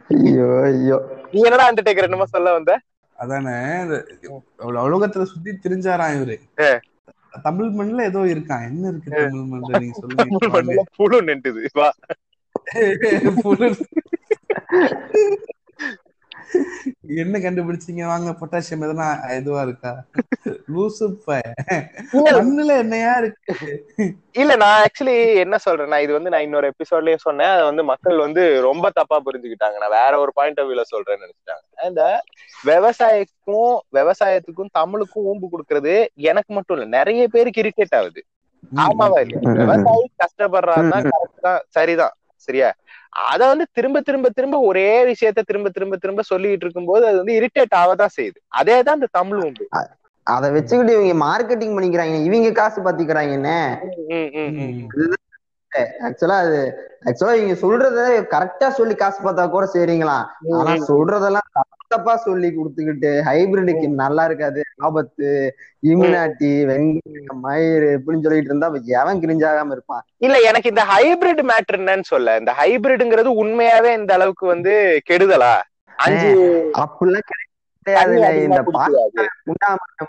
ஐயோ 0.09 0.61
ஐயோ. 0.63 1.05
நீ 1.31 1.41
என்னடா 1.41 1.71
அண்டர்டேக்கர் 1.71 2.03
என்னமோ 2.03 2.25
சொல்ல 2.25 2.51
வந்த? 2.51 2.79
அதானே 3.15 3.81
இந்த 3.81 4.05
உல- 4.59 4.71
உலகத்துல 4.71 5.23
சுத்தி 5.23 5.51
திரிஞ்சாராம் 5.51 6.39
இவரு. 6.61 6.79
தமிழ் 7.43 7.69
மண்ணுல 7.71 8.03
ஏதோ 8.03 8.21
இருக்கான் 8.27 8.65
என்ன 8.65 8.87
இருக்கு 8.87 9.11
தமிழ் 9.17 9.45
மண்ணுல? 9.49 9.79
நீங்க 9.79 9.95
தமிழ் 10.01 10.37
சொல்லுங்க 10.45 10.83
புழு 10.97 11.19
புழு. 13.43 13.67
என்ன 17.21 17.37
கண்டுபிடிச்சீங்க? 17.43 18.03
வாங்க 18.11 18.29
பொட்டாசியம் 18.39 18.83
எதனா 18.85 19.07
இதுவா 19.37 19.61
இருக்கா? 19.67 19.91
லூசு. 20.73 21.05
மண்ணுல 22.37 22.75
என்னையா 22.83 23.13
இருக்கு? 23.21 23.53
இல்ல 24.41 24.55
நான் 24.61 24.81
ஆக்சுவலி 24.83 25.15
என்ன 25.43 25.55
சொல்றேன்னா 25.65 25.99
இது 26.05 26.11
வந்து 26.17 26.33
நான் 26.33 26.45
இன்னொரு 26.47 26.69
எபிசோட்லயே 26.73 27.17
சொன்னேன். 27.25 27.51
அதை 27.55 27.63
வந்து 27.69 27.83
மக்கள் 27.91 28.23
வந்து 28.25 28.43
ரொம்ப 28.67 28.91
தப்பா 28.99 29.19
புரிஞ்சுக்கிட்டாங்க. 29.27 29.77
நான் 29.83 29.97
வேற 29.99 30.13
ஒரு 30.23 30.33
பாயிண்ட் 30.39 30.61
ஆஃப் 30.61 30.69
வியூல 30.69 30.85
சொல்றேன்னு 30.93 31.25
நினைச்சிட்டாங்க. 31.25 31.65
இந்த 31.89 32.03
விவசாயத்துக்கும் 32.71 33.75
விவசாயத்துக்கும் 33.99 34.73
தமிழுக்கும் 34.79 35.27
ஊம்பு 35.31 35.49
கொடுக்கறது 35.53 35.95
எனக்கு 36.31 36.53
மட்டும் 36.53 36.77
இல்ல 36.77 36.87
நிறைய 36.97 37.27
பேருக்கு 37.35 37.63
இரிட்டேட் 37.65 37.97
ஆகுது. 38.01 38.23
ஆமாவா 38.85 39.19
இல்லையா? 39.25 39.53
விவசாயி 39.61 40.05
கஷ்டப்படுறாருன்னா 40.23 40.99
கரெக்ட் 41.11 41.45
தான் 41.47 41.61
சரிதான் 41.77 42.15
சரியா? 42.47 42.69
அத 43.13 43.47
வந்து 43.47 43.65
திரும்ப 43.71 44.01
திரும்ப 44.01 44.29
திரும்ப 44.29 44.59
ஒரே 44.59 45.05
விஷயத்த 45.05 45.41
திரும்ப 45.41 45.69
திரும்ப 45.69 45.97
திரும்ப 45.97 46.21
சொல்லிட்டு 46.21 46.65
இருக்கும்போது 46.65 47.07
அது 47.07 47.17
வந்து 47.17 47.37
இரிட்டேட் 47.39 47.75
ஆகதான் 47.75 48.15
செய்யுது. 48.17 48.39
அதே 48.49 48.83
தான் 48.83 48.95
இந்த 48.95 49.07
தமிழ் 49.11 49.43
உண்டு. 49.43 49.65
அதை 50.27 50.51
வச்சுக்கிட்டு 50.51 50.93
இவங்க 50.93 51.25
மார்க்கெட்டிங் 51.25 51.75
பண்ணிக்கிறாங்க 51.75 52.23
இவங்க 52.23 52.51
காசு 52.51 52.81
பாத்திக்கிறாங்க 52.81 53.31
என்ன? 53.31 53.51
ம், 54.09 54.29
ம், 54.33 54.51
ம். 54.59 54.87
ஆக்சுவலா 56.07 56.37
அது 56.43 56.59
ஆக்சுவலா 57.07 57.35
இவங்க 57.35 57.55
சொல்றத 57.61 57.99
கரெக்டா 58.33 58.67
சொல்லி 58.71 58.95
காசு 58.95 59.19
பார்த்தா 59.21 59.45
கூட 59.49 59.65
சரிங்களா 59.73 60.17
ஆனா 60.59 60.73
சொல்றதெல்லாம் 60.89 61.47
தப்பா 61.93 62.13
சொல்லி 62.25 62.49
கொடுத்துக்கிட்டு 62.51 63.09
ஹைபிரிடுக்கு 63.25 63.87
நல்லா 64.03 64.23
இருக்காது. 64.25 64.61
ஆபத்து 64.79 65.29
இம்யூனாட்டி 65.83 66.51
வெங்காயம் 66.69 67.41
மயிறு 67.43 67.89
இப்படின்னு 67.97 68.25
சொல்லிட்டு 68.25 68.51
இருந்தா 68.51 68.69
எவன் 68.99 69.21
கிரிஞ்சாகாம 69.23 69.73
இருப்பான்? 69.75 70.03
இல்ல 70.25 70.37
எனக்கு 70.49 70.71
இந்த 70.71 70.83
ஹைபிரிட் 70.91 71.43
மேட்டர் 71.51 71.79
என்னன்னு 71.79 72.07
சொல்ல. 72.11 72.37
இந்த 72.41 72.51
ஹைபிரிட்ங்கிறது 72.59 73.31
உண்மையாவே 73.43 73.91
இந்த 73.99 74.11
அளவுக்கு 74.13 74.45
வந்து 74.47 74.73
கெடுதலா? 75.09 75.53
அஞ்சு 75.99 76.29
அப்படிலாம் 76.83 77.27
கிடையாது. 77.29 78.15
இந்த 78.47 78.59
குடிக்காது. 78.67 79.25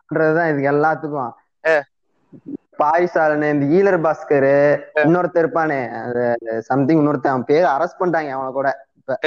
பண்றதுதான் 0.00 0.50
இதுக்கு 0.52 0.72
எல்லாத்துக்கும். 0.74 1.32
பாய்சாலனு 2.78 3.50
இந்த 3.52 3.66
ஈலர் 3.66 4.00
பாஸ்கர் 4.00 4.80
இன்னொருத்தர் 4.94 5.46
இருப்பானே 5.46 6.58
சம்திங் 6.58 7.06
இன்னொருத்தன் 7.06 7.26
அவன் 7.26 7.44
பேர் 7.44 7.64
அரெஸ்ட் 7.64 8.00
பண்ணிட்டாங்க 8.00 8.30
அவனை 8.30 8.52
கூட 8.52 8.86
இப்ப. 8.96 9.18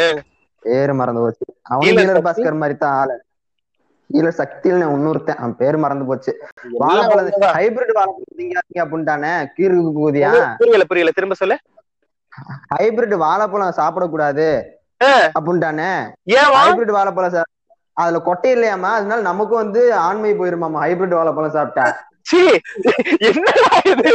பேரு 0.61 0.93
மறந்து 0.93 1.21
போச்சு. 1.21 1.45
அவன் 1.61 1.87
ஈலர்? 1.87 2.21
பாஸ்கர் 2.21 2.57
மாதிரி 2.57 2.77
தான் 2.77 2.93
ஆளு. 2.93 3.23
ஈலர் 4.13 4.37
சக்தின்னு 4.37 4.87
இன்னொருத்தன் 4.87 5.35
அவன் 5.35 5.55
பேரு 5.55 5.77
மறந்து 5.77 6.05
போச்சு. 6.05 6.47
வாழைப்பழம். 6.71 7.25
ஹைபிரிட் 7.55 7.91
வாழைப்பழம் 7.93 8.63
அப்படின்ட்டானே 8.73 9.45
கீருக்கு 9.57 9.91
போதியா 9.95 10.55
புரியல 10.57 10.83
புரியல. 10.83 11.11
திரும்ப 11.13 11.33
சொல்லு. 11.33 11.57
ஹைபிரிட் 12.79 13.15
வாழைப்பழம் 13.15 13.73
சாப்பிடக்கூடாது. 13.77 14.63
அப்படின்ட்டானே. 15.39 16.11
ஹைபிரிட் 16.31 16.91
வாழைப்பழம் 16.91 17.33
சா- 17.33 17.41
அதுல 17.93 18.19
கொட்டை 18.19 18.55
இல்லையாமா 18.55 18.89
அதனால 18.91 19.21
நமக்கும் 19.21 19.57
வந்து 19.57 19.95
ஆண்மை 19.95 20.39
போயிருமாமா 20.39 20.79
ஹைபிரிட் 20.83 21.15
வாழைப்பழம் 21.15 21.51
சாப்பிட்டா. 21.51 22.07
சீ, 22.25 22.41
என்னடா 23.29 23.73
இது? 23.91 24.11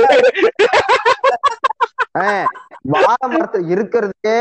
ஆஹ் 2.20 2.46
வாழை 2.92 3.26
மரத்துல 3.32 3.68
இருக்கிறதுக்கே 3.74 4.36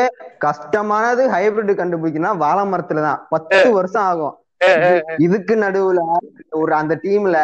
கஷ்டமானது 0.46 1.24
ஹைபிரிட் 1.34 1.80
கண்டுபிடிக்கணும் 1.80 2.42
வாழை 2.44 2.64
மரத்துல 2.72 3.02
தான். 3.08 3.20
பத்து 3.34 3.60
வருஷம் 3.74 4.08
ஆகும். 4.12 4.36
இதுக்கு 5.26 5.54
நடுவுல 5.56 6.00
ஒரு 6.62 6.72
அந்த 6.80 6.94
டீம்ல 7.04 7.38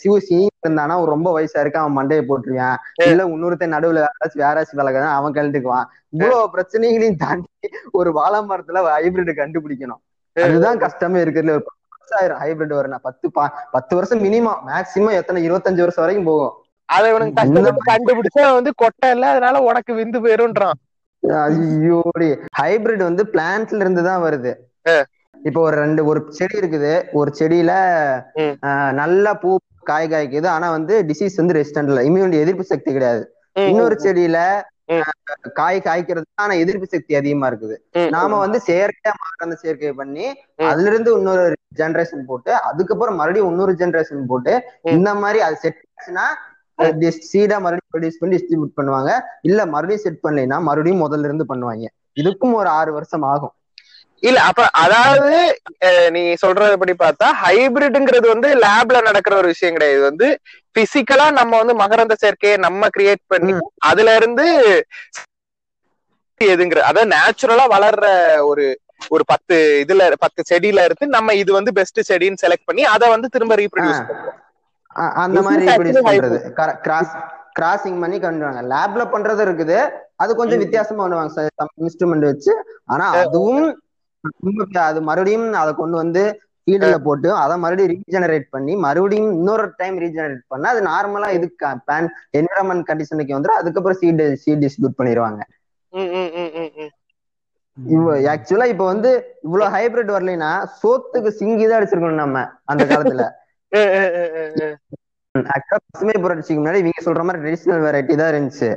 சிவ 0.00 0.14
சீன் 0.28 0.54
இருந்தானா 0.66 0.94
ரொம்ப 1.10 1.28
வயசா 1.36 1.58
இருக்கு 1.62 1.80
அவன் 1.82 1.96
மண்டையை 1.98 2.22
போட்டுருவான். 2.28 2.78
இல்ல 3.08 3.26
இன்னொருத்தன் 3.34 3.74
நடுவுல 3.76 4.00
யாராச்சும் 4.04 4.42
வேறாச்சும் 4.44 4.80
விலகதான் 4.80 5.16
அவன் 5.18 5.36
கழட்டுக்குவான். 5.36 5.86
இவ்வளவு 6.14 6.52
பிரச்சனைகளையும் 6.54 7.20
தாண்டி 7.24 7.68
ஒரு 7.98 8.12
வாழை 8.18 8.40
மரத்துல 8.50 8.84
ஹைபிரிட் 8.96 9.40
கண்டுபிடிக்கணும் 9.42 10.02
அதுதான் 10.36 10.82
கஷ்டமே 10.86 11.20
ஒரு 11.22 11.32
பத்து 11.66 11.78
வருஷம் 12.10 12.20
ஆயிரும் 12.20 12.40
ஹைபிரிட் 12.42 12.78
வரணும் 12.78 13.04
பத்து 13.06 13.26
பத்து 13.74 13.92
வருஷம் 13.98 14.22
மினிமம் 14.26 14.60
மேக்சிமம் 14.70 15.18
எத்தனை? 15.20 15.44
இருபத்தஞ்சு 15.48 15.84
வருஷம் 15.84 16.04
வரைக்கும் 16.04 16.30
போகும். 16.30 16.54
அதை 16.88 17.06
இவனுக்கு 17.10 17.38
கஷ்டப்பட்டு 17.40 17.90
கண்டுபிடிச்சா 17.90 18.44
வந்து 18.58 18.70
கொட்டை 18.82 19.08
இல்ல. 19.14 19.24
அதனால 19.34 19.60
உனக்கு 19.70 19.92
விந்து 20.00 20.20
போயிருன்றான் 20.24 20.78
ஐயோடி 21.46 22.28
ஹைபிரிட் 22.58 23.08
வந்து 23.08 23.22
பிளான்ட்ல 23.32 23.82
இருந்து 23.84 24.02
தான் 24.08 24.22
வருது. 24.26 24.52
இப்போ 25.36 25.60
ஒரு 25.66 25.76
ரெண்டு 25.82 26.00
ஒரு 26.10 26.20
செடி 26.38 26.56
இருக்குது. 26.60 26.92
ஒரு 27.18 27.30
செடியில 27.38 27.72
நல்லா 29.00 29.32
பூ 29.42 29.50
காய் 29.90 30.10
காய்க்குது. 30.12 30.48
ஆனா 30.54 30.66
வந்து 30.76 30.94
டிசீஸ் 31.10 31.40
வந்து 31.40 31.56
ரெசிஸ்டன்ட் 31.58 31.90
இல்ல. 31.92 32.02
இம்யூனிட்டி 32.08 32.42
எதிர்ப்பு 32.44 32.64
சக்தி 32.72 32.90
கிடையாது. 32.96 33.22
இன்னொரு 33.70 33.96
செடியில 34.04 34.38
காய் 35.60 35.78
காய்க்கிறது 35.86 36.26
ஆனா 36.42 36.54
எதிர்ப்பு 36.62 36.86
சக்தி 36.86 37.14
அதிகமா 37.20 37.48
இருக்குது. 37.50 37.76
நாம 38.14 38.38
வந்து 38.44 38.58
செயற்கையா 38.68 39.12
மாற்ற 39.20 39.56
சேர்க்கை 39.64 39.92
பண்ணி. 40.00 40.26
அதுல 40.70 40.90
இருந்து 40.92 41.10
இன்னொரு 41.18 41.44
ஜெனரேஷன் 41.80 42.24
போட்டு 42.30 42.52
அதுக்கப்புறம் 42.70 43.18
மறுபடியும் 43.20 43.50
இன்னொரு 43.52 43.74
ஜெனரேஷன் 43.82 44.30
போட்டு. 44.32 44.54
இந்த 44.96 45.12
மாதிரி 45.22 45.40
அது 45.48 45.58
செட் 45.64 45.80
ஆச்சுன்னா 45.90 46.26
சீடா 47.30 47.56
மறுபடியும் 47.64 47.90
ப்ரொடியூஸ் 47.94 48.20
பண்ணி 48.20 48.34
டிஸ்ட்ரிபியூட் 48.36 48.76
பண்ணுவாங்க. 48.80 49.10
இல்ல 49.48 49.60
மறுபடியும் 49.74 50.04
செட் 50.04 50.22
பண்ணலைன்னா 50.26 50.58
மறுபடியும் 50.68 51.02
முதல்ல 51.06 51.28
இருந்து 51.30 51.46
பண்ணுவாங்க. 51.52 51.86
இதுக்கும் 52.20 52.54
ஒரு 52.60 52.68
ஆறு 52.78 52.90
வருஷம் 52.92 53.26
ஆகும். 53.32 53.54
இல்ல 54.22 54.38
அப்ப 54.48 54.62
அதாவது 54.82 55.36
நீ 56.14 56.22
சொல்றதுபடி 56.42 56.94
பார்த்தா 56.96 57.26
ஹைபிரிட்ங்கிறது 57.42 58.26
வந்து 58.32 58.48
லேப்ல 58.64 58.98
நடக்கிற 59.08 59.34
ஒரு 59.36 59.48
விஷயம் 59.52 59.76
கிடையாது. 59.76 60.02
வந்து 60.08 60.26
பிசிக்கலா 60.76 61.26
நம்ம 61.38 61.52
வந்து 61.62 61.74
மகரந்த 61.82 62.16
சேர்க்கையை 62.22 62.56
நம்ம 62.66 62.88
கிரியேட் 62.96 63.24
பண்ணி 63.32 63.54
அதுல 63.90 64.14
இருந்து 64.20 64.46
எதுங்கிற 66.40 66.80
அதாவது 66.88 67.12
நேச்சுரலா 67.12 67.64
வளர்ற 67.74 68.06
ஒரு 68.50 68.64
ஒரு 69.10 69.24
பத்து 69.32 69.56
இதுல 69.82 70.06
பத்து 70.24 70.40
செடியில 70.50 70.84
இருந்து 70.86 71.06
நம்ம 71.16 71.34
இது 71.42 71.50
வந்து 71.58 71.72
பெஸ்ட் 71.78 72.00
செடின்னு 72.10 72.42
செலக்ட் 72.44 72.68
பண்ணி 72.68 72.82
அதை 72.94 73.06
வந்து 73.14 73.28
திரும்ப 73.34 73.54
ரீப்ரொடியூஸ் 73.62 74.02
பண்ணுவோம் 74.02 74.38
அந்த 75.24 75.38
மாதிரி 75.46 75.66
பண்றது. 76.08 76.38
கிராஸ் 76.86 77.12
கிராசிங் 77.58 77.98
பண்ணி 78.02 78.18
பண்ணுவாங்க 78.18 78.60
லேப்ல 78.72 79.02
பண்றது 79.14 79.42
இருக்குது. 79.46 79.78
அது 80.22 80.30
கொஞ்சம் 80.40 80.62
வித்தியாசமா 80.62 81.02
பண்ணுவாங்க. 81.04 81.44
இன்ஸ்ட்ருமெண்ட் 81.82 82.26
வச்சு. 82.30 82.52
ஆனா 82.94 83.06
அதுவும் 83.22 83.64
அது 84.84 85.00
மறுபடியும் 85.08 85.52
அதை 85.60 85.74
கொண்டு 85.74 86.02
வந்து 86.02 86.22
ஃபீல்டுல 86.66 86.96
போட்டு 87.04 87.28
அதை 87.42 87.58
மறுபடியும் 87.58 87.94
ரீஜெனரேட் 87.94 88.50
பண்ணி 88.50 88.72
மறுபடியும் 88.84 89.30
இன்னொரு 89.36 89.74
டைம் 89.78 89.96
ரீஜெனரேட் 90.02 90.42
பண்ணா 90.48 90.68
அது 90.74 90.82
நார்மலா 90.88 91.30
இதுக்கு 91.38 91.70
பிளான் 91.82 92.08
என்விரான்மெண்ட் 92.38 92.90
கண்டிஷனுக்கு 92.90 93.36
வந்துடும் 93.36 93.60
அதுக்கப்புறம் 93.60 94.00
சீட் 94.00 94.22
சீட் 94.42 94.62
டிஸ்ட்ரிபியூட் 94.64 94.98
பண்ணிடுவாங்க 95.00 95.40
ம், 95.92 96.10
ம், 96.14 96.30
ம், 96.36 96.50
ம், 96.56 96.70
ம். 96.78 96.90
இவ 97.78 98.14
ஆக்சுவலா 98.32 98.66
இப்ப 98.72 98.84
வந்து 98.84 99.10
இவ்வளவு 99.46 99.72
ஹைபிரிட் 99.74 100.14
வரலைன்னா 100.14 100.50
சோத்துக்கு 100.80 101.30
சிங்கி 101.38 101.64
தான் 101.64 101.78
அடிச்சிருக்கணும் 101.78 102.22
நம்ம 102.24 102.44
அந்த 102.66 102.84
காலத்துல. 102.90 103.24
பசுமை 105.74 106.14
புரட்சிக்கு 106.22 106.60
முன்னாடி 106.60 106.80
இவங்க 106.82 107.02
சொல்ற 107.04 107.22
மாதிரி 107.24 107.42
ட்ரெடிஷனல் 107.42 107.84
வெரைட்டி 107.84 108.14
தான் 108.16 108.32
இருந்துச்சு. 108.32 108.68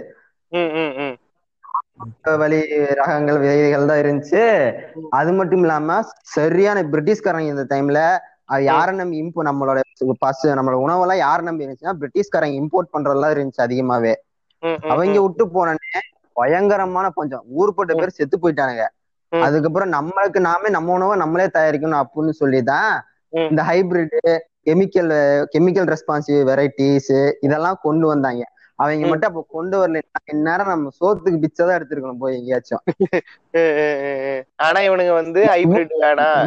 வழி 2.42 2.60
ரகங்கள் 3.00 3.40
விதைகள் 3.40 3.86
தான் 3.86 4.02
இருந்துச்சு. 4.04 4.42
அது 5.10 5.32
மட்டும் 5.34 5.60
இல்லாம 5.60 5.98
சரியான 6.36 6.84
பிரிட்டிஷ்காரங்க 6.84 7.54
இந்த 7.56 7.66
டைம்ல 7.74 8.00
அது 8.46 8.64
யாரை 8.64 8.96
நம்பி 8.96 9.22
இம்போ 9.24 9.42
நம்மளோட 9.50 9.80
பசு 10.20 10.48
நம்மளோட 10.56 10.78
உணவெல்லாம் 10.86 11.22
யாரை 11.26 11.44
நம்பி 11.46 11.66
இருந்துச்சுன்னா 11.66 11.96
பிரிட்டிஷ்காரங்க 12.02 12.56
இம்போர்ட் 12.62 12.94
பண்றதெல்லாம் 12.94 13.34
இருந்துச்சு 13.36 13.66
அதிகமாவே. 13.68 14.14
அவங்க 14.92 15.22
விட்டு 15.22 15.46
போனோடனே 15.48 16.02
பயங்கரமான 16.36 17.10
பஞ்சம் 17.10 17.46
ஊர்பட்ட 17.60 17.94
பேர் 18.00 18.18
செத்து 18.18 18.38
போயிட்டானுங்க. 18.38 18.86
அதுக்கப்புறம் 19.32 19.92
நம்மளுக்கு 19.92 20.40
நாமே 20.40 20.70
நம்ம 20.70 20.94
உணவை 20.94 21.16
நம்மளே 21.18 21.48
தயாரிக்கணும் 21.54 22.02
அப்படின்னு 22.04 22.34
சொல்லிதான். 22.42 22.94
இந்த 23.34 23.62
hybrid 23.64 24.18
chemical 24.70 25.12
chemical 25.54 25.88
responsive 25.94 26.42
varieties 26.50 27.14
இதெல்லாம் 27.40 27.80
கொண்டு 27.82 28.08
வந்தாங்க. 28.08 28.44
அவங்க. 28.84 29.10
மட்டும் 29.12 29.30
அப்ப 29.30 29.42
கொண்டு 29.50 29.76
வரல. 29.80 30.00
இந்நேரம் 30.34 30.72
நம்ம 30.74 30.92
சோத்துக்கு 31.00 31.44
பிச்சைதான் 31.44 31.78
எடுத்திருக்கணும் 31.78 32.24
போய் 32.24 32.38
எங்கேயாச்சும். 32.40 32.84
ஆனா 34.66 34.80
இவனுங்க 34.88 35.14
வந்து 35.20 35.42
ஹைபிரிட் 35.52 35.94
வேணாம் 36.02 36.42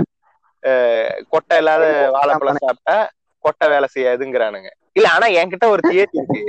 கொட்டை 1.32 1.56
இல்லாத 1.60 1.84
வாழைப்பழம் 2.14 2.60
சாப்பிட்டா 2.62 2.96
கொட்டை 3.44 3.66
வேலை 3.72 3.88
செய்யாதுங்கிறானுங்க. 3.94 4.68
இல்ல 4.96 5.06
ஆனா 5.14 5.26
என்கிட்ட 5.40 5.66
ஒரு 5.74 5.82
தியரி 5.86 6.14
இருக்கு. 6.14 6.42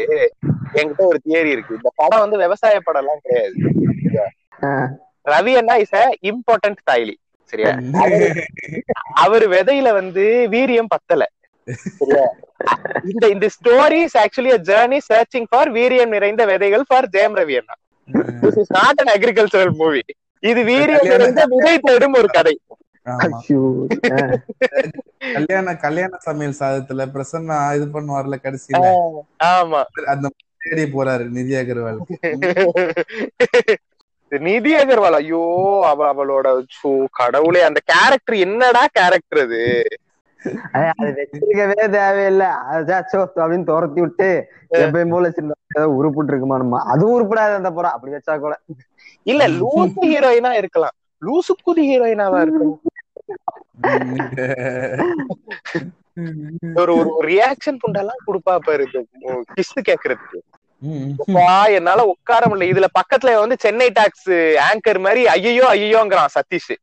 என்கிட்ட 0.73 1.03
ஒரு 1.07 1.19
தியரி 1.25 1.49
இருக்கு. 1.55 1.77
இந்த 1.79 1.89
படம் 1.99 2.23
வந்து 2.23 2.37
விவசாய 2.43 2.79
படம் 2.81 3.03
எல்லாம் 3.03 3.23
கிடையாது. 3.25 3.55
ரவி 5.25 5.53
அண்ணா 5.59 5.75
இஸ் 5.83 5.95
அ 5.95 6.03
இம்பார்ட்டன்ட் 6.29 6.81
தாய்லி. 6.89 7.15
சரியா? 7.53 7.73
அவர் 9.23 9.45
விதையில 9.53 9.87
வந்து 9.97 10.23
வீரியம் 10.53 10.91
பத்தல. 10.93 11.23
இந்த 13.09 13.25
இந்த 13.27 13.47
story 13.55 13.99
is 14.03 14.17
actually 14.17 14.51
a 14.51 14.61
journey 14.69 14.99
searching 15.09 15.47
for 15.49 15.71
வீரியம் 15.71 16.07
நிறைந்த 16.07 16.45
விதைகள் 16.45 16.85
for 16.87 17.09
Jayam 17.09 17.37
Ravi 17.39 17.55
Anna. 17.57 17.75
This 18.43 18.59
is 18.59 18.71
not 18.71 18.99
an 18.99 19.11
agricultural 19.15 19.75
movie 19.75 20.01
இது 20.43 20.61
வீரியம் 20.63 21.07
நிறைந்த 21.07 21.43
விதை 21.45 21.75
தேடும் 21.79 22.13
ஒரு 22.13 22.27
கதை. 22.27 22.55
கல்யாண 25.35 25.75
கல்யாண 25.75 26.13
சமையல் 26.19 26.59
சாதத்துல 26.59 27.05
பிரசன்னா 27.13 27.57
இது 27.75 27.85
பண்ணுவார்ல 27.93 28.35
கடைசியில. 28.43 28.83
ஆமா. 29.51 29.81
அந்த 30.05 30.31
தேடி 30.61 30.85
போறாரு 30.93 31.29
நிதி 31.29 31.55
அகர்வால். 31.55 31.99
நிதி 34.31 34.75
அகர்வால். 34.75 35.13
ஐயோ 35.13 35.43
அவ 35.85 35.99
அவளோட 36.13 36.47
சோ, 36.77 36.89
கடவுளே 37.11 37.61
அந்த 37.61 37.79
கேரக்டர் 37.85 38.37
என்னடா 38.37 38.83
கேரக்டர் 38.93 39.41
அது? 39.41 39.61
அது 41.01 41.11
வச்சிருக்கவே 41.19 41.83
தேவையில்லை. 41.95 42.49
அப்படின்னு 42.69 43.69
துரத்தி 43.69 43.99
விட்டு 44.03 44.29
எப்பயும் 44.83 45.13
போல 45.13 45.31
சின்ன 45.37 45.85
உருப்பிட்டு 45.99 46.31
இருக்குமானுமா 46.33 46.79
அதுவும் 46.93 47.15
உருப்படாது 47.15 47.59
அந்த 47.59 47.71
படம். 47.77 47.95
அப்படி 47.95 48.13
வச்சா 48.15 48.35
கூட. 48.45 48.55
இல்ல 49.31 49.47
லூசு 49.61 50.01
ஹீரோயினா 50.11 50.51
இருக்கலாம். 50.61 50.95
லூசு 51.21 51.53
குதி 51.67 51.83
ஹீரோயினாவா 51.91 52.39
இருக்கலாம். 52.45 52.79
ஒரு 56.81 56.91
ஒரு 56.97 57.09
ரியாக்ஷன் 57.31 57.81
புண்டெல்லாம் 57.81 58.23
கொடுப்பா 58.27 58.53
பாரு 58.67 58.85
கிஸ் 59.55 59.73
கேக்குறதுக்கு. 59.89 60.39
என்னால 61.77 62.05
உட்கார 62.13 62.43
முடியல. 62.49 62.71
இதுல 62.73 62.87
பக்கத்துல 62.99 63.33
வந்து 63.43 63.55
சென்னை 63.65 63.89
டாக்ஸ் 63.99 64.29
ஆங்கர் 64.69 64.99
மாதிரி 65.05 65.21
ஐயோ 65.35 65.67
ஐயோங்கிறான் 65.77 66.33
சதீஷ். 66.37 66.75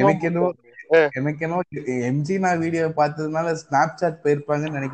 எனக்கு 0.00 0.24
என்னவோ 0.28 0.48
எனக்கு 1.18 1.44
என்னவோ 1.44 1.62
எம்ஜி 2.08 2.34
நான் 2.38 2.62
வீடியோ 2.64 2.84
பார்த்ததுனால 2.98 3.54
ஸ்னாப் 3.62 3.98
சாட் 4.00 4.22
போயிருப்பாங்கன்னு 4.24 4.78
நினைக்கிறேன் 4.78 4.92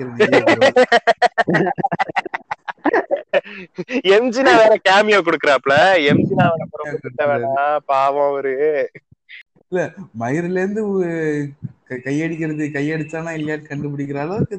எம்ஜினா 4.12 4.52
வேற 4.60 4.74
கேமியோ 4.86 5.18
குடுக்கறாப்ல. 5.20 5.74
எம்ஜினா 6.10 6.46
வேணா 7.30 7.52
பாவம் 7.88 8.28
அவரு. 8.30 8.54
மயிரில 10.20 10.58
இருந்து 10.58 10.82
கையடிக்கிறது 12.06 12.64
கையடிச்சானா 12.74 13.32
இல்லையான்னு 13.38 13.70
கண்டுபிடிக்கிற 13.70 14.18
அளவுக்கு 14.20 14.56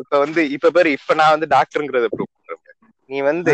இப்ப 0.00 0.18
வந்து 0.24 0.42
இப்ப 0.56 0.70
பேரு 0.70 0.90
இப்ப 0.98 1.14
நான் 1.14 1.34
வந்து 1.34 1.48
டாக்டர்ங்கிறத 1.54 2.08
ப்ரூவ் 2.12 2.32
பண்றேன். 2.36 2.62
நீ 3.10 3.18
வந்து 3.22 3.52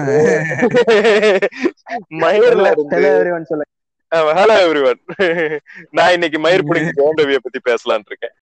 மயிர்ல 2.24 2.66
இருந்து 2.74 3.06
ஹலோ 4.38 4.56
எவ்ரிவன் 4.64 5.00
நான் 5.90 6.12
இன்னைக்கு 6.12 6.38
மயிர் 6.38 6.66
பிடிக்க 6.68 6.90
ஜோண்டவிய 6.99 7.38
பத்தி 7.44 7.61
பேசலாம்னு 7.66 8.11
இருக்கேன். 8.11 8.35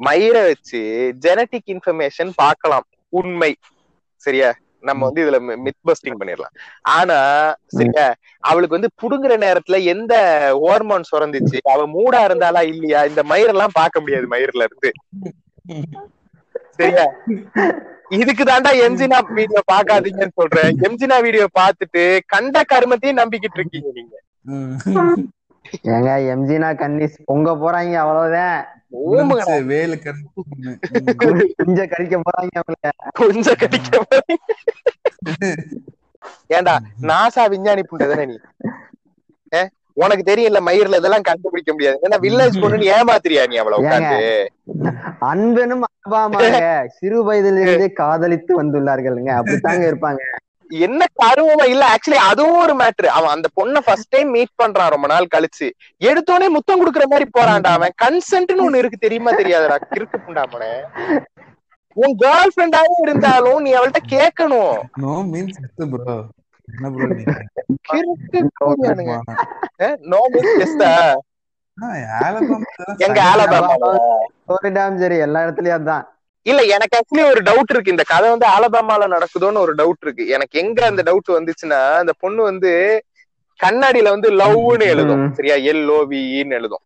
மயிரை 0.00 0.42
வச்சு 0.44 0.80
ஜெனட்டிக் 1.24 1.70
இன்ஃபர்மேஷன் 1.74 2.30
பார்க்கலாம். 2.36 2.86
உண்மை. 3.12 3.50
சரியா? 4.22 4.50
நம்ம 4.84 5.04
வந்து 5.04 5.22
இதுல 5.24 5.36
மித் 5.64 5.84
பஸ்டிங் 5.88 6.18
பண்ணிடலாம் 6.20 6.54
ஆனா 6.94 7.18
சரியா? 7.76 8.06
அவளுக்கு 8.44 8.76
வந்து 8.78 8.90
புடுங்குற 9.02 9.34
நேரத்துல 9.44 9.78
எந்த 9.94 10.14
ஹார்மோன் 10.64 11.08
சுரந்துச்சு? 11.12 11.58
அவ 11.72 11.86
மூடா 11.94 12.20
இருந்தாளா 12.28 12.62
இல்லையா? 12.72 13.02
இந்த 13.10 13.22
மயிரெல்லாம் 13.32 13.76
பார்க்க 13.80 14.00
முடியாது 14.00 14.28
மயிர்ல 14.34 14.66
இருந்து. 14.68 14.90
சரியா 16.78 17.06
இதுக்கு 18.16 18.44
தாண்டா 18.44 18.70
எம்ஜினா 18.86 19.18
வீடியோ 19.38 19.60
பாக்காதீங்கன்னு 19.72 20.38
சொல்றேன். 20.40 20.72
எம்ஜினா 20.86 21.16
வீடியோ 21.26 21.46
பார்த்துட்டு 21.58 22.02
கண்ட 22.32 22.56
கருமத்தையும் 22.72 23.20
நம்பிக்கிட்டு 23.20 23.58
இருக்கீங்க 23.58 23.88
நீங்க. 23.98 24.14
ஏங்க 25.90 26.10
எம்ஜினா 26.34 26.70
கன்னிஸ் 26.80 27.16
பொங்க 27.24 27.50
போறாங்க 27.62 27.94
அவ்வளவுதான். 28.02 28.58
வேலு 29.70 29.96
கரும்பு 30.04 30.40
குஞ்ச 31.58 31.80
கடிக்க 31.92 32.16
போறாங்க 32.26 32.54
அவங்கள. 32.62 32.90
கொஞ்சம் 33.20 33.60
கடிக்க 33.62 33.90
போறீங்க. 34.04 34.44
ஏன்டா 36.56 36.74
நாசா 37.10 37.42
விஞ்ஞானி 37.52 37.82
புண்டதானே 37.90 38.24
நீ? 38.30 38.36
ஏ, 39.52 39.60
உனக்கு 39.96 40.22
தெரியல 40.30 40.60
மயிர்ல 40.68 40.98
இதெல்லாம் 41.00 41.26
கண்டுபிடிக்க 41.28 41.70
முடியாது. 41.72 41.98
ஏன்னா 42.06 42.16
வில்லேஜ் 42.24 42.60
பொண்ணு 42.62 42.86
ஏமாத்திரியா 42.94 43.42
நீ 43.50 43.56
அவளை 43.62 43.76
உட்காந்து 43.82 44.16
அன்பனும் 45.32 45.84
அப்பாமாக 45.88 46.62
சிறு 46.98 47.18
வயதிலிருந்தே 47.28 47.88
காதலித்து 48.00 48.52
வந்துள்ளார்கள்ங்க. 48.60 49.30
அப்படித்தாங்க 49.40 49.84
இருப்பாங்க. 49.90 50.22
என்ன 50.70 51.02
கருவமா 51.22 51.64
இல்ல. 51.72 51.84
ஆக்சுவலி 51.94 52.18
அதுவும் 52.30 52.60
ஒரு 52.64 52.74
மேட்ரு 52.80 53.08
அவன் 53.16 53.34
அந்த 53.34 53.48
பொண்ணை 53.58 53.80
ஃபர்ஸ்ட் 53.86 54.12
டைம் 54.14 54.30
மீட் 54.36 54.58
பண்றான் 54.62 54.92
ரொம்ப 54.94 55.06
நாள் 55.12 55.32
கழிச்சு. 55.34 55.66
எடுத்தோடனே 56.10 56.48
முத்தம் 56.56 56.80
குடுக்குற 56.80 57.06
மாதிரி 57.12 57.26
போறான்டா 57.36 57.72
அவன். 57.78 57.94
கன்சென்ட்னு 58.04 58.66
ஒண்ணு 58.66 58.82
இருக்கு 58.82 59.04
தெரியுமா 59.06 59.32
தெரியாதுடா? 59.40 59.76
கிறுக்கு 59.92 60.18
புண்டாமனே 60.26 60.72
உன் 61.96 62.14
கேர்ள் 62.22 62.52
ஃபிரெண்டாவே 62.54 62.94
இருந்தாலும் 63.02 63.60
நீ 63.64 63.72
அவள்கிட்ட 63.78 64.00
கேட்கணும். 64.14 64.78
நோ 65.04 65.12
மீன்ஸ் 65.32 65.60
ப்ரோ 65.92 66.16
என்ன 66.68 66.90
ப்ரோ 66.90 67.06
நீ 67.08 67.24
எல்லா 75.18 75.40
இடத்துலயும் 75.44 75.78
அதான். 75.78 76.04
இல்ல 76.46 76.60
எனக்கு 76.62 76.96
ஆக்சுவலி 76.98 77.24
ஒரு 77.30 77.40
டவுட் 77.42 77.72
இருக்கு. 77.72 77.90
இந்த 77.90 78.02
கதை 78.02 78.30
வந்து 78.30 78.46
ஆலபாமால 78.46 79.06
நடக்குதோன்னு 79.06 79.58
ஒரு 79.58 79.74
டவுட் 79.74 80.02
இருக்கு. 80.02 80.24
எனக்கு 80.28 80.58
எங்க 80.58 80.86
அந்த 80.86 81.02
டவுட் 81.02 81.30
வந்துச்சுன்னா 81.36 81.80
அந்த 81.98 82.12
பொண்ணு 82.18 82.42
வந்து 82.42 82.70
கண்ணாடியில 83.60 84.08
வந்து 84.08 84.30
லவ்னு 84.30 84.84
எழுதும். 84.84 85.24
சரியா? 85.32 85.56
எல் 85.72 85.88
ஓ 85.88 85.98
வின்னு 86.10 86.56
எழுதும். 86.58 86.84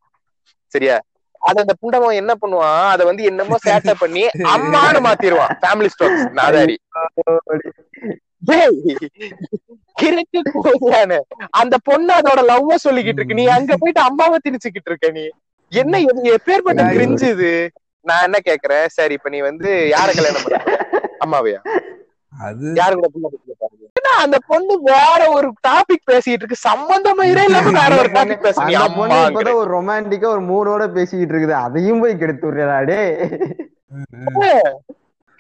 சரியா? 0.74 0.96
அத 1.40 1.60
அந்த 1.60 1.74
புண்டவன் 1.80 2.20
என்ன 2.20 2.32
பண்ணுவான்? 2.40 2.88
அத 2.88 3.04
வந்து 3.04 3.22
என்னமோ 3.24 3.56
சேட்டை 3.66 3.94
பண்ணி 3.98 4.22
அம்மான்னு 4.54 5.00
மாத்திருவான் 5.06 5.52
ஃபேமிலி 5.62 5.86
ஸ்டோக்ஸ் 5.86 6.24
நாதாரி 6.32 6.76
டேய், 8.48 8.78
கிறுக்கு 10.00 10.40
கோதியானு. 10.54 11.18
அந்த 11.60 11.76
பொண்ணு 11.88 12.12
அதோட 12.18 12.40
லவ்வ 12.52 12.78
சொல்லிக்கிட்டு 12.86 13.20
இருக்கு. 13.20 13.38
நீ 13.40 13.46
அங்க 13.56 13.76
போயிட்டு 13.82 14.02
அம்மாவை 14.08 14.38
திணிச்சுக்கிட்டு 14.44 14.90
இருக்க 14.92 15.10
நீ. 15.18 15.26
என்ன 15.72 15.98
எப்பேற்பட்ட 16.36 16.82
கிரிஞ்சு 16.94 17.28
இது? 17.36 17.52
நான் 18.08 18.26
என்ன 18.26 18.38
கேக்குறேன்? 18.48 18.86
சரி 18.96 19.16
இப்ப 19.18 19.30
நீ 19.34 19.40
வந்து 19.50 19.70
யார 19.94 20.08
கல்யாணம் 20.18 20.44
பண்ண 20.44 20.58
அம்மாவையா? 21.24 21.60
அது 22.32 22.66
யாரு 22.78 22.94
கூட 22.96 24.10
அந்த 24.22 24.38
பொண்ணு 24.50 24.74
வேற 24.90 25.20
ஒரு 25.36 25.48
டாபிக் 25.66 26.08
பேசிட்டு 26.10 26.42
இருக்கு. 26.42 26.58
சம்பந்தமே 26.68 27.24
இல்லாம 27.30 27.72
வேற 27.78 27.92
ஒரு 28.02 28.10
டாபிக் 28.16 28.44
பேசுறீங்க 28.46 29.54
ஒரு 29.60 29.68
ரொமான்டிக்கா 29.76 30.28
ஒரு 30.34 30.42
மூடோட 30.50 30.86
பேசிக்கிட்டு 30.96 31.34
இருக்குது. 31.34 31.54
அதையும் 31.66 32.00
போய் 32.02 32.20
கெடுத்து 32.22 32.48
விடுறா 32.48 32.78
டே 32.90 33.00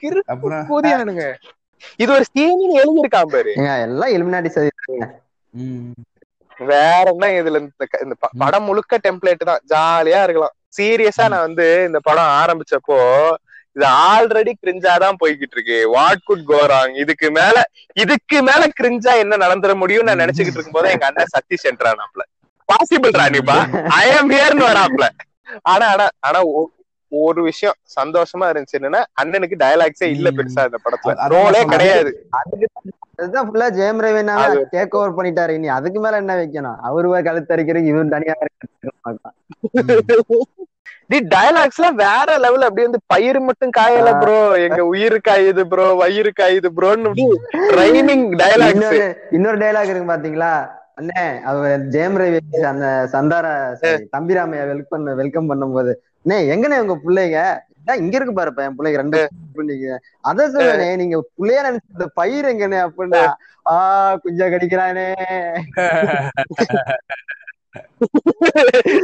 கிறுக்கு 0.02 0.30
அப்புறம் 0.34 0.66
இது 2.02 2.10
ஒரு 2.16 2.24
சீனின்னு 2.34 2.78
எழுதியிருக்கான் 2.82 3.32
பாரு. 3.34 3.52
எல்லாம் 3.86 4.14
எலிமினாட்டி 4.16 4.50
சதி. 4.56 4.70
வேற 6.70 7.04
என்ன 7.14 7.26
இதுல 7.40 7.58
இந்த 8.04 8.14
படம் 8.42 8.66
முழுக்க 8.68 8.98
டெம்ப்ளேட் 9.06 9.50
தான். 9.50 9.62
ஜாலியா 9.72 10.20
இருக்கலாம். 10.26 10.54
சீரியஸா 10.76 11.26
நான் 11.32 11.46
வந்து 11.48 11.66
இந்த 11.88 11.98
படம் 12.08 12.32
ஆரம்பிச்சப்போ 12.40 12.98
இது 13.76 13.86
ஆல்ரெடி 14.10 14.52
கிரிஞ்சா 14.62 14.92
தான் 15.02 15.18
போய்கிட்டு 15.20 15.54
இருக்கு. 15.56 15.76
வாட் 15.94 16.24
குட் 16.28 16.44
கோராங் 16.50 16.94
இதுக்கு 17.02 17.28
மேல 17.38 17.56
இதுக்கு 18.02 18.38
மேல 18.48 18.62
கிரிஞ்சா 18.78 19.12
என்ன 19.22 19.38
நடந்துட 19.44 19.74
முடியும் 19.82 20.08
நான் 20.08 20.22
நினைச்சுக்கிட்டு 20.22 20.58
இருக்கும் 20.58 20.78
போது 20.78 20.92
எங்க 20.94 21.06
அண்ணன் 21.10 21.32
சதீஷ் 21.34 21.68
என்றானாப்ல. 21.70 22.22
பாசிபிள் 22.68 23.14
ராணிப்பா 23.20 23.58
ஐ 24.00 24.06
எம் 24.16 24.32
ஹியர்னு 24.34 24.64
வராப்ல. 24.70 25.06
ஆனா 25.72 25.84
ஆனா 25.94 26.06
ஆனா 26.28 26.40
ஒரு 27.12 27.42
விஷயம் 27.42 27.76
சந்தோஷமா 28.00 28.46
இருந்துச்சு 28.50 28.78
என்னன்னா 28.78 29.02
அண்ணனுக்கு 29.22 29.56
டயலாக்ஸே 29.58 30.08
இல்ல 30.10 30.30
பெருசா 30.30 30.64
இந்த 30.64 30.78
படத்துல. 30.84 31.14
ரோலே 31.28 31.62
கிடையாது. 31.68 32.10
அதுதான் 33.16 33.46
ஃபுல்லா 33.48 33.68
ஜெயம் 33.70 34.02
அது- 34.38 34.64
டேக் 34.72 34.96
ஓவர் 34.96 35.16
பண்ணிட்டாரு. 35.16 35.48
இனி 35.50 35.68
அதுக்கு 35.68 36.00
மேல 36.00 36.16
என்ன 36.16 36.36
வைக்கணும்? 36.36 36.78
அவரு 36.80 37.08
கழுத்தரிக்கிறதுக்கு 37.22 37.86
இவன் 37.86 38.08
தனியா 38.08 38.34
டி 41.10 41.18
டயலாக்ஸ் 41.28 41.78
எல்லாம் 41.78 41.96
வேற 41.96 42.38
லெவல் 42.38 42.62
அப்படியே 42.62 42.86
வந்து 42.86 43.00
பயிர் 43.06 43.40
மட்டும் 43.40 43.70
காயல 43.76 44.08
ப்ரோ 44.18 44.34
எங்க 44.58 44.84
உயிர் 44.86 45.20
காயுது 45.28 45.62
ப்ரோ 45.66 45.86
வயிறு 45.94 46.32
காயுது 46.40 46.68
ப்ரோன்னு 46.76 47.12
ரைமிங் 47.74 48.26
டயலாக்ஸ் 48.36 48.98
இன்னொரு 49.30 49.58
டைலாக் 49.58 49.88
இருக்கு 49.88 50.12
பாத்தீங்களா? 50.12 50.52
அண்ணே 50.96 51.24
அவர் 51.42 51.80
ஜெயம் 51.88 52.16
ரவி 52.16 52.38
அந்த 52.64 52.86
சந்தார 53.12 53.46
தம்பிராமையா 54.12 54.66
வெல்கம் 54.66 55.04
வெல்கம் 55.14 55.48
பண்ணும்போது 55.50 55.92
அண்ணே 56.24 56.38
எங்கண்ணே 56.52 56.78
உங்க 56.84 56.94
பிள்ளைங்க? 57.04 57.40
இங்க 58.00 58.14
இருக்கு 58.16 58.32
பாருப்பா 58.38 58.64
என் 58.66 58.74
பிள்ளைங்க 58.78 58.98
ரெண்டு 59.02 59.20
பிள்ளைங்க. 59.58 59.94
அத 60.30 60.46
சொல்லுவேனே 60.54 60.88
நீங்க 61.02 61.16
பிள்ளைய 61.38 61.60
நினைச்ச 61.66 61.94
இந்த 61.96 62.06
பயிர் 62.20 62.48
எங்கண்ணே 62.52 62.80
அப்படின்னா 62.86 63.22
ஆஹ் 63.66 64.16
குஞ்சா 64.24 64.46
கடிக்கிறானே. 64.54 65.06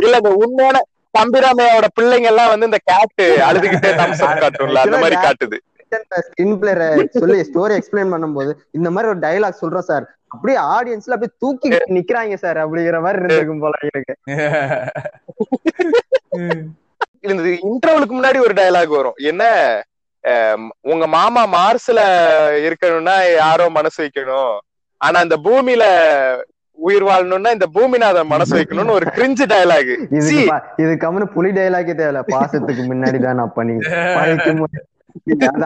இல்ல 0.04 0.14
இந்த 0.20 0.32
உண்மையான 0.42 0.82
தம்பிராமையோட 1.14 1.88
பிள்ளைங்க 1.98 2.28
எல்லாம் 2.32 2.52
வந்து 2.52 2.68
இந்த 2.70 2.80
கேட்டு 2.90 3.26
அழுதுகிட்டே 3.48 3.92
தம்சம் 4.02 4.42
காட்டும்ல 4.44 4.84
அந்த 4.86 5.00
மாதிரி 5.04 5.18
காட்டுது. 5.26 5.58
ஸ்கின் 6.28 6.54
பிளேயரை 6.60 6.86
சொல்லி 7.18 7.38
ஸ்டோரி 7.48 7.74
எக்ஸ்பிளைன் 7.78 8.12
பண்ணும்போது 8.14 8.52
இந்த 8.78 8.88
மாதிரி 8.94 9.10
ஒரு 9.12 9.20
டைலாக் 9.26 9.60
சொல்றோம் 9.62 9.88
சார். 9.90 10.06
அப்படியே 10.34 10.58
ஆடியன்ஸ்ல 10.76 11.16
அப்படியே 11.16 11.34
தூக்கி 11.42 11.68
நிக்கிறாங்க 11.96 12.36
சார் 12.44 12.58
அப்படிங்கிற 12.62 13.00
மாதிரி 13.04 13.20
இருந்திருக்கும் 13.20 13.62
போல 13.64 13.74
இருக்கு. 13.90 14.14
இந்த 17.24 17.42
இன்டர்வலுக்கு 17.68 18.14
முன்னாடி 18.14 18.38
ஒரு 18.38 18.54
டயலாக் 18.54 18.88
வரும். 18.88 19.18
என்ன 19.22 19.42
உங்க 20.82 21.06
மாமா 21.06 21.42
மார்ஸ்ல 21.46 22.00
இருக்கணும்னா 22.66 23.16
யாரோ 23.36 23.68
மனசு 23.68 23.98
வைக்கணும். 24.04 24.54
ஆனா 25.00 25.20
இந்த 25.20 25.36
பூமியில 25.44 25.84
உயிர் 26.78 27.04
வாழணும்னா 27.04 27.50
இந்த 27.52 27.66
பூமிநாதன் 27.74 28.26
மனசு 28.26 28.56
வைக்கணும்னு 28.56 28.90
ஒரு 28.90 29.06
கிரிஞ்சு 29.14 29.44
டயலாக் 29.46 29.90
இது 30.76 30.92
கம்முனு 31.02 31.24
புலி 31.26 31.50
டைலாக்கே 31.50 31.94
தேவையில்ல. 31.94 32.22
பாசத்துக்கு 32.32 32.84
முன்னாடி 32.90 33.18
தான் 33.18 33.34
நான் 33.34 33.52
பண்ணி 33.52 33.74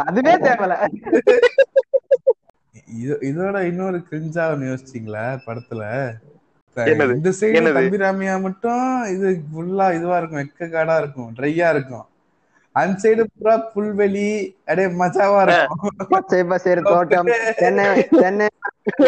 அதுவே 0.04 0.34
தேவையில்ல. 0.38 0.76
இது- 2.98 3.20
இதோட 3.22 3.60
இன்னொரு 3.66 3.98
கிரிஞ்சா 4.10 4.44
யோசிச்சீங்களா 4.68 5.24
படத்துல? 5.46 5.82
இந்த 7.16 7.30
சைடு 7.38 7.58
என்னது? 7.58 7.78
தம்பிராமியா 7.78 8.34
மட்டும் 8.46 8.84
இது 9.14 9.28
ஃபுல்லா 9.52 9.86
இதுவா 9.96 10.16
இருக்கும் 10.20 10.40
வெக்க 10.42 10.68
காடா 10.74 10.96
இருக்கும் 11.02 11.30
ட்ரையா 11.38 11.68
இருக்கும். 11.74 12.06
அந்த 12.76 12.94
சைடு 13.02 13.22
பூரா 13.32 13.54
புல்வெளி 13.74 14.26
அப்படியே 14.66 14.88
மஜாவா 15.00 15.38
இருக்கும். 15.44 15.96
பச்சை 16.12 16.42
பசேர் 16.50 16.80
தோட்டம். 16.90 17.28
தென்னை 17.62 17.84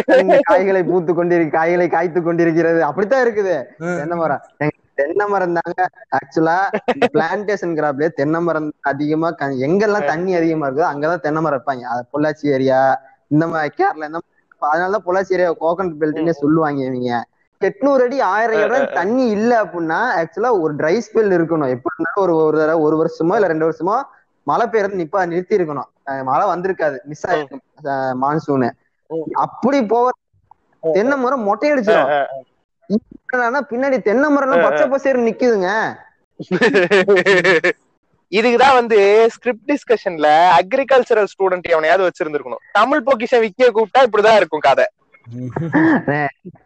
தென்னை 0.08 0.38
காய்களை 0.50 0.82
பூத்து 0.90 1.12
கொண்டிருக்கு 1.18 1.56
காய்களை 1.58 1.86
காய்த்து 1.94 2.20
கொண்டிருக்கிறது. 2.28 2.80
அப்படித்தான் 2.88 3.24
இருக்குது. 3.26 3.56
தென்னை 4.00 4.16
மரம். 4.22 4.44
தென்னை 5.00 5.26
மரம் 5.32 5.56
தாங்க. 5.58 5.82
ஆக்சுவலா 6.18 6.56
பிளான்டேஷன் 7.14 7.76
கிராப்லயே 7.78 8.10
தென்னை 8.20 8.40
மரம் 8.48 8.68
அதிகமா 8.92 9.30
எங்கெல்லாம் 9.68 10.08
தண்ணி 10.12 10.32
அதிகமா 10.40 10.66
இருக்குதோ 10.66 10.90
அங்கதான் 10.92 11.24
தென்னை 11.26 11.42
மரம் 11.46 11.58
வைப்பாங்க. 11.58 11.84
அது 11.92 12.02
பொள்ளாச்சி 12.14 12.54
ஏரியா 12.56 12.80
இந்த 13.34 13.46
மாதிரி 13.52 13.74
கேரளா 13.80 14.08
இந்த 14.10 14.18
மாதிரி. 14.20 14.36
அதனாலதான் 14.72 15.06
பொள்ளாச்சி 15.08 15.36
ஏரியா 15.36 15.52
கோகனட் 15.64 16.00
பெல்ட்னே 16.02 16.34
சொல்லுவாங்க 16.44 16.82
இவங்க. 16.90 17.20
எட்நூறு 17.68 18.02
அடி 18.06 18.18
ஆயிரம் 18.34 18.60
இடம் 18.64 18.92
தண்ணி 18.98 19.24
இல்ல 19.36 19.50
அப்படின்னா 19.62 19.98
ஆக்சுவலா 20.20 20.50
ஒரு 20.64 20.72
ட்ரை 20.80 20.94
ஸ்பெல் 21.06 21.32
இருக்கணும். 21.36 21.72
எப்படி 21.74 21.94
இருந்தாலும் 21.94 22.22
ஒரு 22.24 22.34
ஒரு 22.44 22.56
தடவை 22.60 22.82
ஒரு 22.86 22.96
வருஷமோ 23.00 23.34
இல்ல 23.38 23.50
ரெண்டு 23.52 23.66
வருஷமோ 23.68 23.96
மழை 24.46 24.66
பெய்யறது 24.72 25.00
நிப்பா 25.00 25.22
நிறுத்தி 25.32 25.58
இருக்கணும் 25.58 25.88
மழை 26.28 26.44
வந்திருக்காது. 26.52 26.96
மிஸ் 27.10 27.26
ஆயிருக்கும் 27.28 27.64
மான்சூனு 28.22 28.70
அப்படி 29.44 29.80
போக 29.92 30.06
தென்னை 30.82 31.16
மரம் 31.24 31.46
மொட்டையடிச்சிடும் 31.48 32.12
என்னன்னா 33.34 33.60
பின்னாடி 33.72 33.98
தென்னை 34.08 34.28
மரம் 34.34 34.48
எல்லாம் 34.48 34.64
பச்சை 34.66 34.86
பசேர் 34.92 35.26
நிக்குதுங்க. 35.28 35.70
இதுக்குதான் 38.32 38.78
வந்து 38.78 38.98
ஸ்கிரிப்ட் 39.34 39.68
டிஸ்கஷன்ல 39.70 40.28
அக்ரிகல்ச்சரல் 40.60 41.30
ஸ்டூடெண்ட் 41.32 41.68
எவனையாவது 41.74 42.06
வச்சிருந்திருக்கணும். 42.08 42.62
தமிழ் 42.78 43.04
பொக்கிஷன் 43.08 43.42
விக்கிய 43.44 43.68
கூப்பிட்டா 43.76 44.02
இப்படிதான் 44.08 44.38
இருக்கும் 44.40 44.64
கதை. 44.68 44.86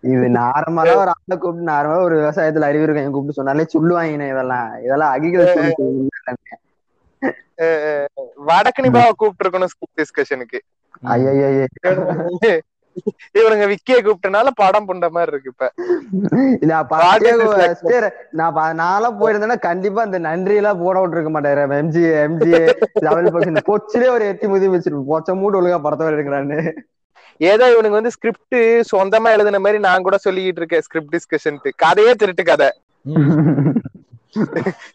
இது 0.06 0.26
நார்மலா 0.36 0.94
ஒரு 0.96 1.12
ஆளை 1.14 1.36
கூப்பிட்டு 1.36 1.70
நார்மலா 1.70 2.04
ஒரு 2.04 2.16
விவசாயத்துல 2.20 2.68
அறிவு 2.68 2.86
இருக்கேன் 2.86 3.14
கூப்பிட்டு 3.14 3.38
சொன்னாலே 3.38 3.66
சொல்லுவாங்க 3.74 4.12
இதெல்லாம். 4.26 4.70
இதெல்லாம் 4.84 5.12
அக்ரிகல்ச்சர் 5.14 5.72
வடக்கு 8.46 8.84
நிபாவை 8.84 9.12
கூப்பிட்டு 9.12 9.44
இருக்கணும் 9.44 9.72
ஸ்கிரிப்ட் 9.72 10.00
டிஸ்கஷனுக்கு 10.00 10.60
இவனுங்க 13.34 13.64
விக்கிய 13.70 13.96
கூப்பிட்டனால 14.02 14.48
படம் 14.58 14.86
புண்ட 14.88 15.06
மாதிரி 15.10 15.32
இருக்கு 15.32 15.52
இப்ப. 15.52 15.66
நான் 18.40 18.52
நான்லாம் 18.80 19.18
போயிருந்தேன்னா 19.20 19.56
கண்டிப்பா 19.66 20.04
இந்த 20.04 20.18
நன்றி 20.26 20.56
எல்லாம் 20.60 20.82
போட 20.82 20.96
விட்டுருக்க 21.00 21.30
மாட்டாரு 21.32 21.64
எம்ஜி 21.78 22.02
எம்ஜி 22.22 22.52
பொச்சிலே 23.70 24.08
ஒரு 24.14 24.26
எட்டி 24.30 24.48
முதி 24.48 24.68
வச்சிருப்போம் 24.68 25.10
பொச்ச 25.12 25.36
மூட்டு 25.40 25.60
ஒழுங்கா 25.60 25.80
படத்தை 25.84 26.12
எடுக்கிறான்னு 26.12 26.58
ஏதோ 27.36 27.64
இவனுங்க 27.74 27.98
வந்து 27.98 28.10
ஸ்கிரிப்ட் 28.10 28.56
சொந்தமா 28.92 29.30
எழுதின 29.30 29.58
மாதிரி 29.58 29.78
நான் 29.78 30.02
கூட 30.02 30.16
சொல்லிக்கிட்டு 30.24 30.60
இருக்கேன் 30.62 30.80
ஸ்கிரிப்ட் 30.80 31.14
டிஸ்கஷன்ட்டு 31.14 31.70
கதையே 31.76 32.14
திருட்டு 32.14 32.44
கதை. 32.44 32.68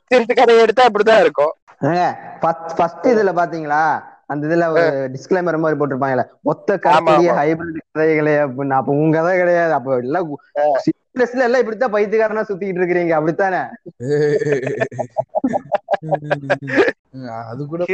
திருட்டு 0.07 0.33
கதையை 0.33 0.63
எடுத்தா 0.63 0.85
அப்படிதான் 0.85 1.19
இருக்கும். 1.19 1.53
ஃபர்ஸ்ட் 2.77 3.07
இதுல 3.07 3.33
பாத்தீங்களா? 3.41 3.83
அந்த 4.25 4.47
இதுல 4.47 4.65
ஒரு 4.71 5.11
டிஸ்கிளைமர் 5.13 5.57
மாதிரி 5.57 5.79
போட்டிருப்பாங்கல்ல 5.79 6.25
மொத்த 6.41 6.77
கதைய 6.83 7.29
ஹைபிரிட் 7.39 7.79
கதைகளே 7.97 8.35
அப்படின்னு. 8.45 8.75
அப்ப 8.79 8.91
உங்க 8.91 9.19
கதை 9.19 9.37
கிடையாது. 9.37 9.73
அப்ப 9.73 9.97
எல்லாம் 9.97 10.27
எல்லாம் 11.43 11.61
இப்படித்தான் 11.61 11.93
பைத்தியக்காரனா 11.93 12.43
சுத்திக்கிட்டு 12.49 12.81
இருக்கிறீங்க 12.81 13.09
அப்படித்தானே? 13.09 13.61
அது 17.43 17.67
கூட 17.67 17.85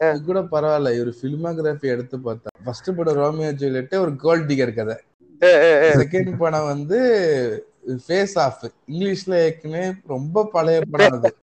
அது 0.00 0.24
கூட 0.24 0.46
பரவாயில்ல. 0.52 0.98
இவர் 0.98 1.14
பிலிமோகிராஃபி 1.22 1.94
எடுத்து 1.94 2.18
பார்த்தா. 2.18 2.46
ஃபர்ஸ்ட் 2.64 2.96
படம் 2.96 3.14
ரோமியோ 3.14 3.52
ஜூலியட் 3.52 3.96
ஒரு 3.96 4.16
கோல்ட் 4.16 4.50
டிகர் 4.50 4.74
கதை. 4.74 4.96
செகண்ட் 6.00 6.36
படம் 6.36 6.64
வந்து 6.64 6.98
ஃபேஸ் 8.06 8.38
ஆஃப் 8.38 8.70
இங்கிலீஷ்ல 8.92 9.46
ஏற்கனவே 9.46 9.92
ரொம்ப 10.06 10.48
பழைய 10.52 10.80
படம் 10.90 11.18
அது. 11.18 11.36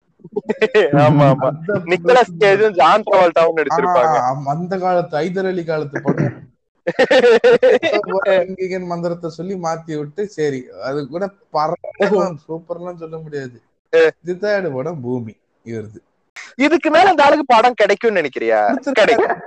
அந்த 4.53 4.77
காலத்து 4.77 5.17
ஐதர் 5.17 5.45
அலி 5.45 5.63
காலத்து 5.63 6.01
படம். 6.01 6.45
மந்திரத்தை 8.91 9.29
சொல்லி 9.29 9.59
மாத்தி 9.63 9.97
விட்டு 9.97 10.29
சரி 10.35 10.63
அது 10.83 11.07
கூட 11.07 11.33
பரவாயில்ல. 11.53 12.35
சூப்பர்லாம் 12.47 12.95
சொல்ல 12.95 13.17
முடியாது. 13.17 13.61
இதுதான் 14.23 14.73
படம் 14.73 15.01
பூமி. 15.01 15.35
இவருது 15.71 15.99
இதுக்கு 16.65 16.89
மேல 16.95 17.09
இந்த 17.09 17.23
ஆளுக்கு 17.25 17.45
படம் 17.53 17.79
கிடைக்கும்னு 17.81 18.19
நினைக்கிறியா? 18.19 18.59
கிடைக்கும். 18.99 19.37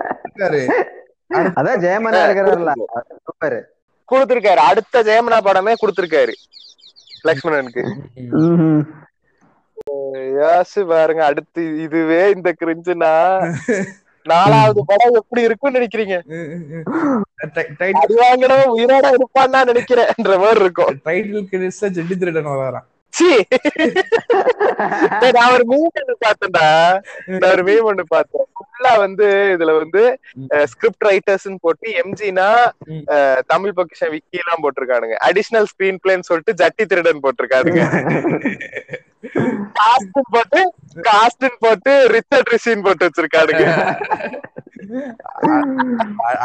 அதான் 1.59 1.83
ஜெயமனா 1.85 2.21
இருக்கிறாருல. 2.27 2.73
கொடுத்திருக்காரு. 4.13 4.61
அடுத்த 4.71 5.03
ஜெயமனா 5.09 5.39
படமே 5.49 5.75
கொடுத்திருக்காரு. 5.83 6.35
லக்ஷ்மணனுக்கு. 7.29 7.83
யாசு 10.39 10.81
பாருங்க 10.93 11.23
அடுத்து 11.31 11.63
இதுவே 11.85 12.23
இந்த 12.37 12.51
கிரிஞ்சுனா. 12.61 13.13
நாலாவது 14.27 14.81
படம் 14.91 15.19
எப்படி 15.21 15.43
இருக்கும்னு 15.49 15.79
நினைக்கிறீங்க? 15.79 16.17
வாங்கினவன் 18.23 18.75
உயிரோட 18.79 19.07
இருப்பான்னு 19.17 19.61
நினைக்கிறேன்ற 19.71 20.33
மாதிரி 20.43 20.61
இருக்கும். 20.65 20.95
டைட்டில் 21.09 21.49
கிரெடிட்ஸா 21.53 21.89
ஜெட்டி 21.99 22.17
திருடன் 22.23 22.51
வரான் 22.63 22.87
நான் 25.35 25.53
ஒரு 25.53 25.65
மீம் 25.71 25.89
ஒண்ணு 25.93 26.15
பார்த்தேன்டா. 26.25 26.67
நான் 27.35 27.51
ஒரு 27.51 27.63
மீம் 27.63 27.89
ஒண்ணு 27.91 28.05
பார்த்தேன். 28.09 28.47
ஃபுல்லா 28.59 28.93
வந்து 28.99 29.27
இதுல 29.55 29.73
வந்து 29.79 30.03
ஸ்கிரிப்ட் 30.67 31.07
ரைட்டர்ஸ் 31.07 31.49
போட்டு 31.61 31.89
எம்ஜினா. 32.01 32.49
தமிழ் 33.47 33.77
பொக்கிஷன் 33.77 34.13
விக்கி 34.15 34.43
எல்லாம் 34.43 34.63
போட்டிருக்கானுங்க 34.63 35.17
அடிஷனல் 35.29 35.69
ஸ்கிரீன் 35.73 36.01
பிளேன்னு 36.03 36.29
சொல்லிட்டு 36.29 36.59
ஜட்டி 36.61 36.85
திருடன் 36.87 37.23
போட்டிருக்கானுங்க 37.23 37.83
காஸ்டின் 39.79 40.31
போட்டு 40.35 40.61
காஸ்டின் 41.05 41.61
போட்டு 41.61 41.93
ரிச்சர்ட் 42.15 42.53
ரிஷின் 42.55 42.83
போட்டு 42.83 43.07
வச்சிருக்கானுங்க 43.07 43.65
அ- 43.81 43.99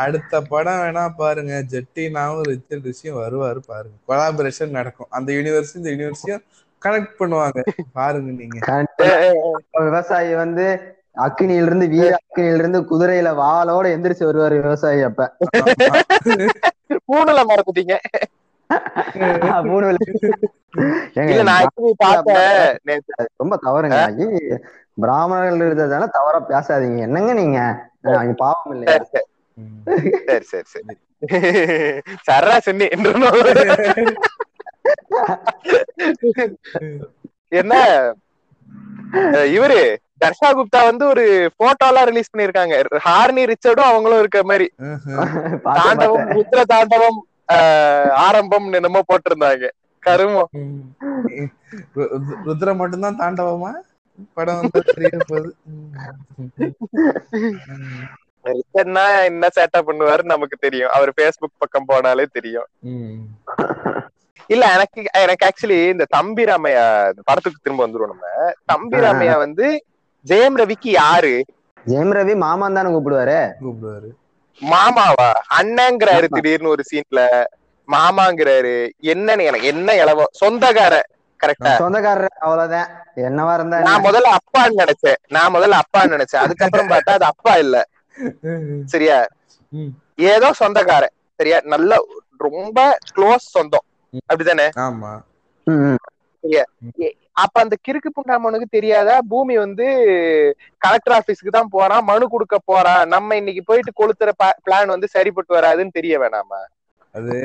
அடுத்த 0.03 0.41
படம் 0.41 0.73
வேணா 0.73 1.09
பாருங்க. 1.17 1.63
ஜெட்டினாவும் 1.71 2.41
ரிச்சர்ட் 2.41 2.85
ரிஷியும் 2.85 3.19
வருவாரு 3.23 3.61
பாருங்க. 3.67 3.97
கொலாபரேஷன் 4.07 4.75
நடக்கும். 4.79 5.07
அந்த 5.09 5.33
யூனிவர்ஸ் 5.33 5.75
இந்த 5.75 5.89
யூனிவர்ஸையும் 5.89 6.43
கனெக்ட் 6.85 7.19
பண்ணுவாங்க. 7.19 7.59
பாருங்க 7.93 8.31
நீங்க. 8.31 8.57
விவசாயி 9.71 10.33
வந்து 10.35 10.65
அக்கினியில 11.17 11.65
இருந்து 11.65 11.87
வீர 11.87 12.17
அக்கினியில 12.21 12.61
இருந்து 12.61 12.79
குதிரையில 12.81 13.29
வாளோட 13.41 13.85
எந்திரிச்சு 13.95 14.27
வருவாரு 14.29 14.61
விவசாயி 14.61 15.01
அப்ப. 15.01 15.37
பூணுல 17.07 17.39
மறந்துட்டீங்க. 17.51 17.95
ரொம்ப 23.37 23.59
தவறுங்க. 23.65 23.97
பிராமணர்கள் 24.97 25.65
இருந்ததால 25.67 26.05
தவறா 26.17 26.39
பேசாதீங்க. 26.51 26.99
என்னங்க 27.07 27.31
நீங்க? 27.41 27.59
பாவம் 28.43 28.73
இல்லையா? 28.75 28.93
சரி 28.93 29.07
சரி. 29.13 29.27
சரி 30.51 30.65
சரி 32.25 32.61
சென்னி 32.65 32.87
என்ன? 37.59 37.75
இவரு 39.55 39.79
தர்ஷா 40.23 40.49
குப்தா 40.57 40.79
வந்து 40.89 41.03
ஒரு 41.13 41.23
போட்டோ 41.59 41.85
எல்லாம் 41.89 42.07
ரிலீஸ் 42.09 42.31
பண்ணிருக்காங்க 42.31 42.75
ஹார்னி 43.07 43.43
ரிச்சர்டும் 43.51 43.89
அவங்களும் 43.91 44.21
இருக்க 44.23 44.39
மாதிரி. 44.51 44.67
தாண்டவம் 45.65 45.65
பார்த்தேன். 45.65 46.29
ருத்ர 46.37 46.61
தாண்டவம் 46.73 47.19
ஆஹ் 47.55 48.11
ஆரம்பம் 48.25 48.67
என்னமோ 48.79 49.01
போட்டிருந்தாங்க. 49.09 49.65
கருமம். 50.03 50.51
ருத்ர 52.47 52.69
மட்டும்தான் 52.81 53.19
தாண்டவமா? 53.23 53.71
படம் 54.37 54.59
வந்து 54.61 54.81
தெரிய 54.89 55.09
போகுது. 55.29 55.49
என்ன 59.29 59.47
சேட்டா 59.57 59.79
பண்ணுவாருன்னு 59.87 60.33
நமக்கு 60.33 60.57
தெரியும். 60.65 60.91
அவர் 60.97 61.11
ஃபேஸ்புக் 61.17 61.61
பக்கம் 61.63 61.87
போனாலே 61.91 62.25
தெரியும். 62.37 62.67
இல்ல 64.53 64.63
எனக்கு 64.75 64.99
எனக்கு 65.23 65.45
ஆக்சுவலி 65.47 65.79
இந்த 65.93 66.05
தம்பி 66.15 66.43
ராமையா 66.49 66.85
இந்த 67.11 67.21
படத்துக்கு 67.29 67.63
திரும்ப 67.63 67.81
வந்துருவோம் 67.85 68.13
நம்ம. 68.13 68.27
தம்பி 68.71 68.99
ராமையா 69.05 69.35
வந்து 69.45 69.67
ஜெயம் 70.25 70.59
ரவிக்கு 70.61 70.89
யாரு? 71.01 71.33
ஜெயம் 71.85 72.13
ரவி 72.17 72.35
மாமான் 72.43 72.77
தானே 72.77 72.91
கூப்பிடுவாரு? 72.93 73.39
கூப்பிடுவாரு. 73.63 74.09
மாமாவா? 74.61 75.29
அண்ணங்கிறாரு 75.59 76.27
திடீர்னு 76.35 76.73
ஒரு 76.75 76.83
சீன்ல 76.91 77.21
மாமாங்கிறாரு. 77.87 78.75
என்னன்னு 79.13 79.47
எனக்கு 79.49 79.71
என்ன 79.73 79.89
இளவோ? 80.03 80.25
சொந்தக்கார 80.41 80.93
கரெக்டா 81.39 81.71
சொந்தக்காரர் 81.75 82.29
அவ்வளவுதான். 82.39 82.89
என்னவா 83.27 83.53
இருந்தா? 83.53 83.79
நான் 83.81 84.05
முதல்ல 84.05 84.29
அப்பான்னு 84.39 84.81
நினைச்சேன். 84.83 85.19
நான் 85.27 85.53
முதல்ல 85.53 85.79
அப்பான்னு 85.83 86.15
நினைச்சேன். 86.15 86.43
அதுக்கப்புறம் 86.43 86.89
பார்த்தா 86.89 87.17
அது 87.17 87.25
அப்பா 87.25 87.53
இல்ல. 87.57 87.77
சரியா. 88.93 89.17
ஏதோ 90.29 90.49
சொந்தக்காரன். 90.53 91.15
சரியா? 91.39 91.57
நல்ல 91.65 91.93
ரொம்ப 92.39 92.79
க்ளோஸ் 93.15 93.45
சொந்தம். 93.55 93.85
அப்படிதானே 94.29 94.67
ஆமா. 94.85 95.11
அப்ப 97.37 97.55
அந்த 97.61 97.75
கிறுக்கு 97.87 98.09
புண்டாமனுக்கு 98.09 98.67
தெரியாதா? 98.69 99.19
பூமி 99.29 99.57
வந்து 99.57 99.85
கலெக்டர் 100.81 101.15
ஆபீஸ்க்கு 101.15 101.51
தான் 101.51 101.71
போறான். 101.71 102.03
மனு 102.03 102.25
கொடுக்க 102.29 102.57
போறான். 102.65 103.07
நம்ம 103.07 103.35
இன்னைக்கு 103.35 103.63
போயிட்டு 103.63 103.91
கொளுத்துற 103.93 104.31
பிளான் 104.65 104.93
வந்து 104.95 105.07
சரிப்பட்டு 105.07 105.57
வராதுன்னு 105.57 105.91
தெரிய 105.91 106.15
வேணாமா? 106.19 106.61
அது 107.15 107.35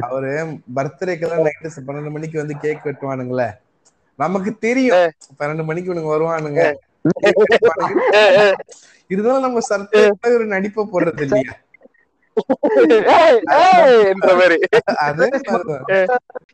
அவரு 0.00 0.30
பர்த்டேக்கெல்லாம் 0.76 1.44
நைட்டு 1.46 1.68
பன்னெண்டு 1.86 2.10
மணிக்கு 2.10 2.38
வந்து 2.38 2.56
கேக் 2.58 2.84
வெட்டுவானுங்களே. 2.84 3.48
நமக்கு 4.18 4.58
தெரியும். 4.58 5.06
பன்னெண்டு 5.38 5.64
மணிக்கு 5.64 5.90
இவனுங்க 5.92 6.12
வருவானுங்க. 6.14 6.62
இருந்தாலும் 9.06 9.46
நம்ம 9.46 9.60
சர்ப்ரைஸ் 9.70 10.34
ஒரு 10.34 10.46
நடிப்பை 10.46 10.84
போடுறது 10.92 11.20
இல்லையா? 11.20 11.52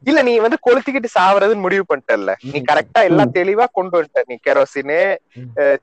இல்ல 0.06 0.22
நீ 0.22 0.38
வந்து 0.38 0.58
கொளுத்திக்கிட்டு 0.66 1.08
சாவறதுன்னு 1.14 1.64
முடிவு 1.66 1.84
பண்ணிட்டல்ல. 1.88 2.32
நீ 2.52 2.58
கரெக்டா 2.70 3.00
எல்லாம் 3.02 3.32
தெளிவா 3.32 3.66
கொண்டு 3.72 3.94
வந்துட்ட. 3.96 4.22
நீ 4.26 4.36
கெரோசின். 4.46 4.94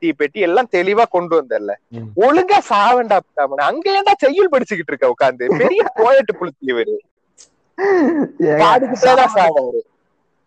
தீப்பெட்டி 0.02 0.40
எல்லாம் 0.40 0.70
தெளிவா 0.72 1.06
கொண்டு 1.10 1.36
வந்தல்ல. 1.42 1.72
ம். 1.92 2.10
ஒழுங்கா 2.26 2.60
சாவண்டா 2.72 3.18
அங்க 3.66 3.90
ஏன்டா 3.92 4.14
செய்யுள் 4.20 4.54
படிச்சுக்கிட்டு 4.54 4.94
இருக்க 4.94 5.16
உட்காந்து? 5.16 5.48
பெரிய 5.58 5.84
போயட்டு 6.00 6.34
புளுத்தி 6.40 6.72
இவரு. 6.74 6.96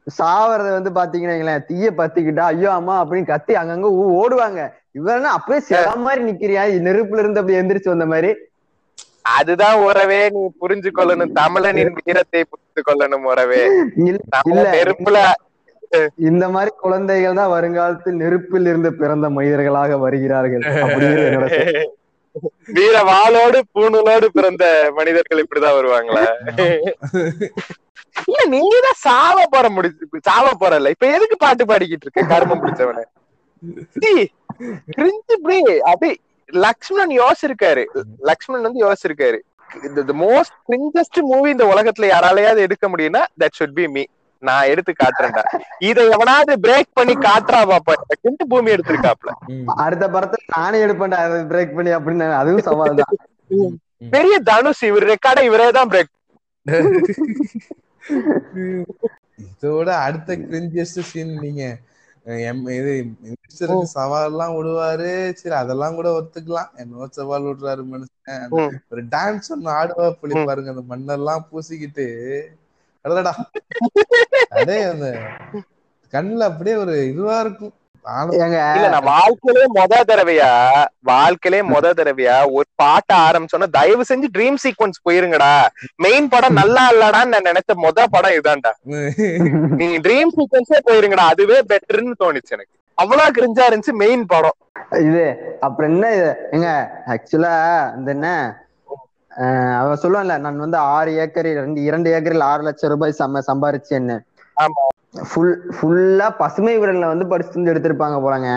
சாவறது 0.07 0.71
வந்து 0.73 0.91
பாத்தீங்கன்னா 0.91 1.55
தீய 1.69 1.91
பத்திக்கிட்டா 1.91 2.45
ஐயோ 2.47 2.71
அம்மா 2.71 3.05
அப்படின்னு 3.05 3.27
கத்தி 3.27 3.55
அங்கங்க 3.55 3.89
ஓடுவாங்க. 4.21 4.61
இவனா 4.95 5.31
அப்படியே 5.37 5.61
சில 5.69 5.97
மாதிரி 5.97 6.23
நிக்கிறியா? 6.25 6.63
நெருப்புல 6.87 7.19
இருந்து 7.19 7.41
அப்படி 7.41 7.59
எந்திரிச்சு 7.59 7.89
வந்த 7.89 8.07
மாதிரி. 8.07 8.31
அதுதான் 9.35 9.77
உறவே 9.87 10.21
நீ 10.35 10.43
புரிஞ்சு 10.61 10.91
கொள்ளணும் 10.93 11.35
தமிழனின் 11.39 11.97
வீரத்தை 11.99 12.41
புரிந்து 12.45 12.83
கொள்ளணும் 12.89 13.27
உறவே. 13.31 13.61
நெருப்புல 14.77 15.19
இந்த 16.29 16.45
மாதிரி 16.55 16.71
குழந்தைகள் 16.83 17.39
தான் 17.39 17.53
வருங்காலத்தில் 17.55 18.21
நெருப்பில் 18.23 18.69
இருந்து 18.71 18.91
பிறந்த 19.01 19.27
மனிதர்களாக 19.37 19.99
வருகிறார்கள். 20.05 20.65
வீர 22.77 22.97
வாளோடு 23.09 23.59
பூணூலோடு 23.75 24.27
பிறந்த 24.35 24.65
மனிதர்கள் 24.97 25.43
இப்படிதான் 25.43 25.77
வருவாங்களா? 25.77 26.25
இல்ல 28.27 28.43
நீங்க 28.55 28.77
தான் 28.87 28.99
சாவ 29.05 29.47
போற 29.55 29.67
முடிச்சு 29.77 30.21
சாவ 30.29 30.47
போறல 30.63 30.93
இப்ப 30.95 31.07
எதுக்கு 31.17 31.37
பாட்டு 31.45 31.65
பாடிக்கிட்டு 31.71 32.07
இருக்க? 32.07 32.25
கர்மம் 32.33 32.63
பிடிச்சவன. 32.65 33.05
கிரிஞ்சு 34.97 35.33
இப்படி 35.37 35.57
அப்படி 35.91 36.11
லக்ஷ்மணன் 36.65 37.13
யோசிச்சிருக்காரு. 37.21 37.85
லக்ஷ்மணன் 38.31 38.67
வந்து 38.69 38.83
யோசிச்சிருக்காரு. 38.85 39.39
த 40.11 40.15
மோஸ்ட் 40.25 40.55
கிரிஞ்சஸ்ட் 40.69 41.19
மூவி 41.31 41.49
இந்த 41.55 41.65
உலகத்துல 41.73 42.09
யாராலையாவது 42.13 42.61
எடுக்க 42.67 42.85
முடியும்னா 42.93 43.23
தட் 43.43 43.57
should 43.59 43.73
பி 43.79 43.87
மீ 43.95 44.05
நான் 44.43 44.69
எடுத்து 44.73 44.93
காட்டுறேன்டா. 44.95 45.43
இதை 45.89 46.03
எவனாவது 46.15 46.53
பிரேக் 46.65 46.91
பண்ணி 46.99 47.15
காட்டுறா 47.27 47.61
பாப்பா. 47.71 47.95
பூமி 48.53 48.69
எடுத்திருக்காப்ல. 48.75 49.31
அடுத்த 49.85 50.05
படத்துல 50.15 50.43
நானே 50.57 50.79
எடுப்பேன்டா 50.87 51.19
அதை 51.27 51.39
பிரேக் 51.53 51.77
பண்ணி 51.79 51.93
அப்படின்னு 51.99 52.27
அதுவும் 52.41 52.67
சவால் 52.69 53.01
தான் 53.01 53.15
பெரிய 54.15 54.37
தனுஷ் 54.51 54.85
இவர் 54.91 55.09
ரெக்கார்டை 55.13 55.45
இவரே 55.51 55.69
தான் 55.79 55.91
பிரேக் 55.95 56.13
இதோட 59.47 59.89
அடுத்த 60.07 60.35
கிரிஞ்சியஸ்ட் 60.43 61.01
சீன் 61.09 61.33
நீங்க 61.45 61.63
இது 62.27 62.93
மினிஸ்டருக்கு 63.25 63.87
சவால்லாம் 63.97 64.55
விடுவாரு. 64.57 65.11
சரி 65.41 65.55
அதெல்லாம் 65.55 65.97
கூட 65.99 66.09
ஒத்துக்கலாம். 66.21 66.71
என்னவோ 66.83 67.07
சவால் 67.19 67.49
விடுறாரு 67.49 67.83
மனுஷன். 67.93 68.55
ஒரு 68.93 69.03
டான்ஸ் 69.15 69.51
ஒண்ணு 69.55 69.71
ஆடுவா 69.79 70.07
புள்ளி 70.21 70.37
பாருங்க. 70.49 70.75
அந்த 70.75 70.85
மண்ணெல்லாம் 70.93 71.47
பூசிக்கிட்டு. 71.51 72.07
அடடா 73.05 73.33
அடே 74.59 74.79
அந்த 74.93 75.07
கண்ணுல 76.13 76.49
அப்படியே 76.51 76.77
ஒரு 76.85 76.95
இதுவா 77.13 77.37
இருக்கும். 77.45 77.75
இல்ல 78.07 78.89
நான் 78.93 79.09
வாழ்க்கையிலே 79.11 79.65
மொத 79.77 79.95
தடவையா 80.11 80.51
வாழ்க்கையிலே 81.11 81.61
மொத 81.71 81.93
தடவையா 81.99 82.37
ஒரு 82.57 82.67
பாட்ட 82.83 83.11
ஆரம்பிச்சோன்னா 83.27 83.69
தயவு 83.79 84.05
செஞ்சு 84.11 84.29
ட்ரீம் 84.37 84.59
சீக்வன்ஸ் 84.65 85.05
போயிருங்கடா. 85.07 85.53
மெயின் 86.05 86.29
படம் 86.35 86.59
நல்லா 86.61 86.85
இல்லடான்னு 86.93 87.35
நான் 87.35 87.49
நினைச்ச 87.51 87.75
மொத 87.85 88.07
படம் 88.15 88.37
இதான்டா 88.39 88.73
நீங்க 89.81 89.97
ட்ரீம் 90.07 90.35
சீக்வன்ஸே 90.37 90.81
போயிருங்கடா 90.89 91.25
அதுவே 91.33 91.59
பெட்டர்னு 91.73 92.15
தோணுச்சு 92.23 92.55
எனக்கு. 92.57 92.73
அவ்வளவு 92.99 93.35
கிரிஞ்சா 93.37 93.65
இருந்துச்சு 93.69 93.95
மெயின் 94.03 94.23
படம். 94.33 94.57
இது 95.09 95.25
அப்புறம் 95.67 95.91
என்ன 95.93 96.07
இது? 96.19 96.31
ஏங்க 96.55 96.71
ஆக்சுவலா 97.15 97.55
இந்த 97.99 98.11
என்ன? 98.17 98.29
அவன் 99.81 100.01
சொல்லுவான்ல 100.03 100.35
நான் 100.45 100.65
வந்து 100.65 100.79
ஆறு 100.95 101.11
ஏக்கர் 101.23 101.49
ரெண்டு 101.59 101.81
இரண்டு 101.89 102.09
ஏக்கரில் 102.17 102.49
ஆறு 102.51 102.63
லட்சம் 102.69 102.93
ரூபாய் 102.93 103.19
சம 103.21 103.43
சம்பாரிச்சேன்னு. 103.49 104.17
ஃபுல் 105.27 105.53
ஃபுல்லா 105.77 106.27
பசுமை 106.41 106.79
விடல்ல 106.79 107.07
வந்து 107.07 107.27
படிச்சு 107.27 107.73
எடுத்திருப்பாங்க. 107.73 108.49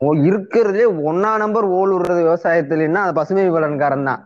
ஓ, 0.00 0.14
இருக்கிறதுலே 0.26 0.84
ஒன்னா 1.08 1.30
நம்பர் 1.42 1.64
ஓல் 1.78 1.94
விடுறது 1.94 2.20
விவசாயத்துலன்னா 2.22 3.00
அது 3.04 3.12
பசுமை 3.18 3.42
விடன்காரன் 3.48 4.08
தான். 4.08 4.20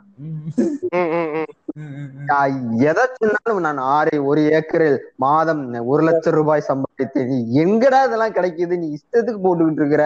எதை 2.91 3.05
சொன்னாலும் 3.13 3.65
நான் 3.67 3.79
ஆறு 3.95 4.27
ஒரு 4.27 4.41
ஏக்கரில் 4.59 4.99
மாதம் 5.17 5.75
ஒரு 5.91 6.03
லட்சம் 6.09 6.37
ரூபாய் 6.39 6.69
சம்பாதித்தேன். 6.69 7.33
எங்கடா 7.65 8.01
இதெல்லாம் 8.07 8.33
கிடைக்குது? 8.33 8.75
நீ 8.83 8.97
இஷ்டத்துக்கு 8.97 9.43
போட்டுக்கிட்டு 9.43 9.83
இருக்கிற. 9.83 10.05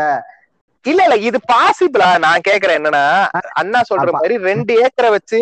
இல்ல 0.85 1.01
இல்ல 1.07 1.17
இது 1.29 1.39
பாசிபிளா 1.51 2.09
நான் 2.19 2.47
கேக்குறேன் 2.47 2.79
என்னன்னா 2.81 3.05
அண்ணா 3.61 3.81
சொல்ற. 3.91 4.07
மாதிரி 4.17 4.35
ரெண்டு 4.49 4.73
ஏக்கரை 4.85 5.11
வச்சு 5.17 5.41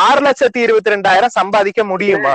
ஆறு 0.00 0.20
லட்சத்தி 0.26 0.60
இருபத்தி 0.66 0.94
ரெண்டாயிரம் 0.94 1.36
சம்பாதிக்க 1.38 1.82
முடியுமா? 1.92 2.34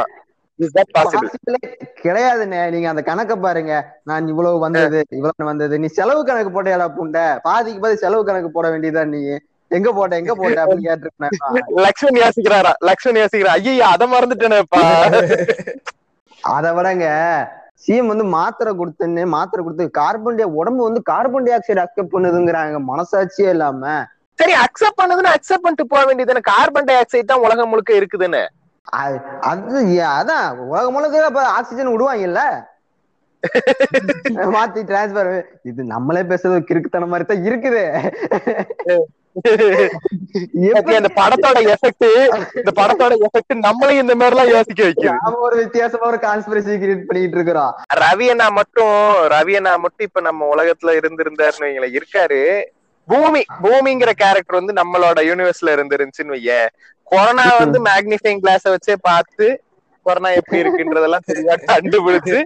கிடையாதுண்ணே. 2.02 2.62
நீங்க 2.74 2.88
அந்த 2.90 3.02
கணக்க 3.10 3.34
பாருங்க. 3.38 3.74
நான் 4.04 4.28
இவ்வளவு 4.28 4.58
வந்தது 4.60 5.00
இவ்வளவு 5.18 5.50
வந்தது. 5.50 5.76
நீ 5.80 5.88
செலவு 5.98 6.22
கணக்கு 6.24 6.52
போட்டியாடா 6.56 6.88
பூண்ட. 6.96 7.18
பாதிக்கு 7.48 7.84
பாதி 7.84 7.98
செலவு 7.98 8.24
கணக்கு 8.24 8.52
போட 8.52 8.68
வேண்டியதா 8.74 9.04
நீ? 9.12 9.22
எங்க 9.72 9.90
போட்ட 9.94 10.20
எங்க 10.22 10.34
போட்ட 10.36 10.60
அப்படின்னு 10.64 10.90
கேட்டிருக்கேன் 10.90 11.34
லக்ஷ்மண் 11.86 12.20
யோசிக்கிறாரா? 12.22 12.74
லக்ஷ்மண் 12.90 13.20
யோசிக்கிறா 13.22 13.54
ஐயா 13.58 13.88
அத 13.96 14.06
மறந்துட்டேனேப்பா. 14.08 14.82
அதை 16.52 16.70
விடங்க. 16.78 17.06
சிஎம் 17.86 18.06
வந்து 18.06 18.24
மாத்திரை 18.24 18.74
கொடுத்துன்னு 18.74 19.26
மாத்திரை 19.26 19.66
கொடுத்து 19.66 19.92
கார்பன் 19.92 20.36
டை 20.36 20.46
உடம்பு 20.46 20.84
வந்து 20.84 21.02
கார்பன் 21.02 21.44
டை 21.44 21.58
ஆக்சைடு 21.58 21.84
அக்செப்ட் 21.86 22.14
பண்ணுதுங்கிறாங்க. 22.14 22.78
மனசாட்சியே 22.88 23.50
இல்லாம. 23.50 24.06
சரி 24.40 24.54
அக்செப்ட் 24.54 25.00
பண்ணதுன்னு 25.02 25.36
அக்செப்ட் 25.36 25.62
பண்ணிட்டு 25.62 25.88
போக 25.88 26.02
வேண்டியதுன்னு 26.06 26.42
கார்பன் 26.42 26.84
டை 26.84 26.96
ஆக்சைடு 26.96 27.24
தான் 27.24 27.40
உலகம் 27.40 27.70
முழுக்க 27.70 27.94
இருக்குதுன்னு. 27.94 28.44
அது- 28.98 29.22
அதான். 30.18 30.58
உலகம் 30.58 30.94
முழுக்க 30.94 31.26
அப்ப 31.26 31.46
ஆக்சிஜன் 31.46 31.88
விடுவாங்கல்ல? 31.88 32.42
மாத்தி 34.54 34.82
டிரான்ஸ்பர் 34.84 35.46
இது 35.64 35.84
நம்மளே 35.84 36.22
பேசுறது 36.22 36.50
ஒரு 36.50 36.64
கிறுக்குத்தனம் 36.68 37.08
மாதிரி 37.08 37.26
தான் 37.26 37.46
இருக்குது. 37.46 37.84
அந்த 40.98 41.10
படத்தோட 41.18 41.58
எஃபெக்ட் 41.74 42.06
இந்த 42.60 42.72
படத்தோட 42.80 43.14
எஃபெக்ட் 43.26 43.54
நம்மளையும் 43.66 44.04
இந்த 44.04 44.16
மாதிரி 44.16 44.36
எல்லாம் 44.36 44.52
யோசிக்க 44.54 44.82
வைக்குது. 44.84 45.12
நாம 45.20 45.42
ஒரு 45.48 45.56
வித்தியாசமா 45.62 46.06
ஒரு 46.12 46.20
கான்ஸ்பிரசி 46.24 46.74
கிரியேட் 46.82 47.06
பண்ணிட்டு 47.10 47.38
இருக்கிறோம். 47.38 47.72
ரவி 48.02 48.28
அண்ணா 48.34 48.48
மட்டும் 48.58 48.96
ரவி 49.34 49.56
அண்ணா 49.60 49.74
மட்டும் 49.84 50.08
இப்ப 50.08 50.22
நம்ம 50.28 50.48
உலகத்துல 50.54 50.96
இருந்திருந்தாருன்னு 51.00 51.66
வைங்களேன். 51.66 51.96
இருக்காரு. 51.98 52.42
பூமி 53.08 53.42
பூமிங்கிற 53.64 54.12
கேரக்டர் 54.22 54.60
வந்து 54.60 54.74
நம்மளோட 54.80 55.20
யூனிவர்ஸ்ல 55.30 55.76
இருந்துருந்துச்சுன்னு 55.76 56.36
வையேன். 56.36 56.70
கொரோனா 57.08 57.46
வந்து 57.62 57.80
மேக்னிஃபைங் 57.88 58.42
கிளாஸ 58.44 58.66
வச்சே 58.74 58.96
பார்த்து 59.08 59.48
கொரோனா 60.06 60.30
எப்படி 60.40 60.62
இருக்குன்றதெல்லாம் 60.64 61.28
சரியா 61.30 61.56
கண்டுபிடிச்சு 61.70 62.38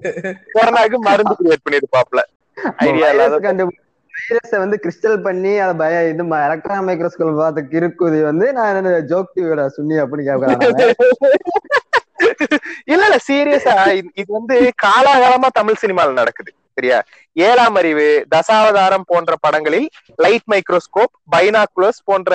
கொரோனாக்கு 0.56 1.00
மருந்து 1.08 1.36
கிரியேட் 1.40 1.66
பண்ணிருப்பாப்ல 1.66 2.22
ஐடியா 2.86 3.08
இல்லாத 3.14 3.38
வைரஸ 4.24 4.54
வந்து 4.64 4.78
கிறிஸ்டல் 4.84 5.18
பண்ணி 5.26 5.52
அதை 5.64 5.74
பய 5.82 5.96
இது 6.10 6.24
எலக்ட்ரான் 6.42 6.86
மைக்ரோஸ்கோப் 6.88 7.42
பார்த்து 7.42 7.62
கிறுக்குது 7.74 8.20
வந்து 8.30 8.48
நான் 8.58 8.80
ஜோக் 9.12 9.34
டிவியோட 9.36 9.66
சுண்ணி 9.78 9.98
அப்படின்னு 10.04 10.28
கேட்கறேன் 10.30 10.60
இல்ல 12.92 13.04
இல்ல 13.04 13.18
சீரியஸா 13.28 13.74
இது 14.22 14.28
வந்து 14.36 14.56
காலாகாலமா 14.84 15.48
தமிழ் 15.56 15.80
சினிமால 15.82 16.14
நடக்குது 16.20 16.52
சரியா? 16.78 16.98
ஏழாம் 17.36 17.78
அறிவு 17.80 18.06
தசாவதாரம் 18.34 19.08
போன்ற 19.08 19.32
படங்களில் 19.44 19.88
லைட் 20.20 20.48
மைக்ரோஸ்கோப் 20.52 21.14
பைனாகுலர்ஸ் 21.34 22.02
போன்ற 22.06 22.32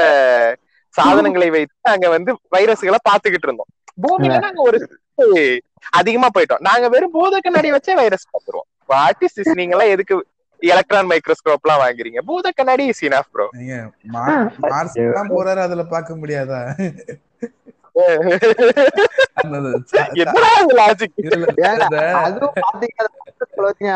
சாதனங்களை 0.95 1.49
வைத்து 1.55 1.75
நாங்க 1.83 2.07
வந்து 2.09 2.33
வைரஸ்களை 2.55 3.01
பாத்துக்கிட்டு 3.09 3.49
இருந்தோம். 3.49 3.71
பூமியில 3.99 4.39
நாங்க 4.47 4.61
ஒரு 4.63 4.79
அதிகமா 5.93 6.29
போயிட்டோம். 6.29 6.63
நாங்க 6.69 6.87
வெறும் 6.89 7.13
பூத 7.13 7.39
கண்ணாடி 7.39 7.69
வச்சே 7.73 7.95
வைரஸ் 8.01 8.31
பாத்துருவோம் 8.33 8.69
ஆர்டிஸ்ட் 8.99 9.59
நீங்க 9.61 9.75
எல்லாம் 9.77 9.93
எதுக்கு 9.95 10.15
எலக்ட்ரான் 10.63 11.11
மைக்ரோஸ்கோப் 11.11 11.65
எல்லாம் 11.65 11.83
வாங்குறீங்க 11.83 12.21
பூத 12.27 12.53
கண்ணாடி 12.53 12.85
இஸ் 12.93 13.05
இனஃப் 13.07 13.31
ப்ரோ 13.33 13.47
மார்ஸ் 14.67 14.99
எல்லாம் 15.05 15.33
போறாரு 15.35 15.61
அதுல 15.67 15.85
பார்க்க 15.93 16.21
முடியாதா? 16.21 16.61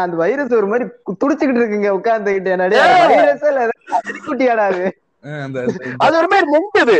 அந்த 0.01 0.17
வைரஸ் 0.17 0.53
ஒரு 0.53 0.69
மாதிரி 0.71 0.85
துடிச்சுக்கிட்டு 1.21 1.61
இருக்குங்க 1.61 1.91
உட்கார்ந்துகிட்டு. 1.99 2.53
என்னடா 2.57 2.85
வைரஸ் 3.13 3.47
இல்ல 3.51 3.67
குட்டியாடா 4.27 4.67
அது. 4.71 4.85
ஒரு 6.19 6.29
மாதிரி 6.33 6.47
நெஞ்சது 6.55 6.97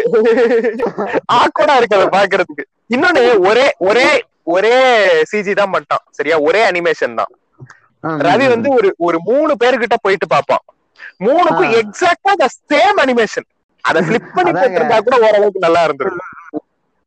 ஆக்கோடா 1.37 1.77
இருக்கு 1.79 1.99
அதை 1.99 2.09
பாக்குறதுக்கு 2.17 2.65
இன்னொன்னு 2.95 3.21
ஒரே 3.49 3.67
ஒரே 3.89 4.09
ஒரே 4.53 4.75
சிஜி 5.31 5.53
தான் 5.55 5.73
பண்ணிட்டான் 5.75 6.05
சரியா? 6.11 6.37
ஒரே 6.49 6.61
அனிமேஷன் 6.69 7.19
தான். 7.21 7.31
ரவி 8.25 8.47
வந்து 8.53 8.69
ஒரு 8.77 8.89
ஒரு 9.07 9.19
மூணு 9.27 9.53
பேர்கிட்ட 9.63 9.97
போயிட்டு 10.05 10.27
பாப்பான். 10.31 10.65
மூணுக்கும். 11.25 11.73
எக்ஸாக்டா 11.81 12.33
த 12.41 12.47
சேம் 12.71 13.01
அனிமேஷன் 13.03 13.49
அத 13.85 13.99
பிளிப் 14.09 14.31
பண்ணி. 14.37 14.53
போட்டிருந்தா 14.55 14.99
கூட 15.01 15.17
ஓரளவுக்கு 15.27 15.65
நல்லா 15.67 15.83
இருந்திருக்கும். 15.87 16.29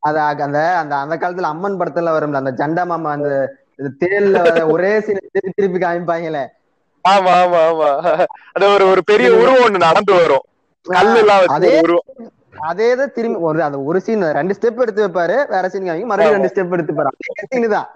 அது 0.03 0.17
அந்த 0.45 0.59
அந்த 0.81 0.93
அந்த 1.03 1.15
காலத்துல 1.17 1.51
அம்மன் 1.53 1.79
படத்துல 1.79 2.13
வரும்ல 2.15 2.41
அந்த 2.41 2.53
ஜண்டா 2.59 2.83
மாமா 2.85 3.11
அந்த 3.17 3.29
தேல்ல 4.01 4.37
ஒரே 4.73 4.91
சீன் 5.05 5.21
திருப்பி 5.27 5.57
திருப்பி 5.57 5.79
காமிப்பாங்களே. 5.83 6.43
ஆமா 7.05 7.31
ஆமா 7.41 7.61
ஆமா. 7.69 7.89
அது 8.55 8.65
ஒரு 8.75 8.85
ஒரு 8.91 9.01
பெரிய 9.09 9.29
உருவம் 9.39 9.63
ஒண்ணு 9.65 9.85
நடந்து 9.85 10.13
வரும். 10.19 10.45
கல்லு 10.85 11.19
எல்லாம் 11.21 11.41
உருவம். 11.81 12.07
அதே 12.69 12.87
தான் 12.97 13.13
திரும்பி 13.15 13.37
ஒரு 13.47 13.59
அந்த 13.67 13.77
ஒரு 13.89 13.99
சீன் 14.05 14.25
ரெண்டு 14.37 14.55
ஸ்டெப் 14.57 14.81
எடுத்து 14.83 15.05
வைப்பாரு 15.05 15.37
வேற 15.53 15.65
சீன் 15.73 15.87
காமிக்க 15.87 16.09
மறுபடியும் 16.11 16.37
ரெண்டு 16.37 16.51
ஸ்டெப் 16.53 16.75
எடுத்து 16.77 16.93
பாரு 16.99 17.11
அதே 17.13 17.47
சீன் 17.53 17.69
தான். 17.75 17.87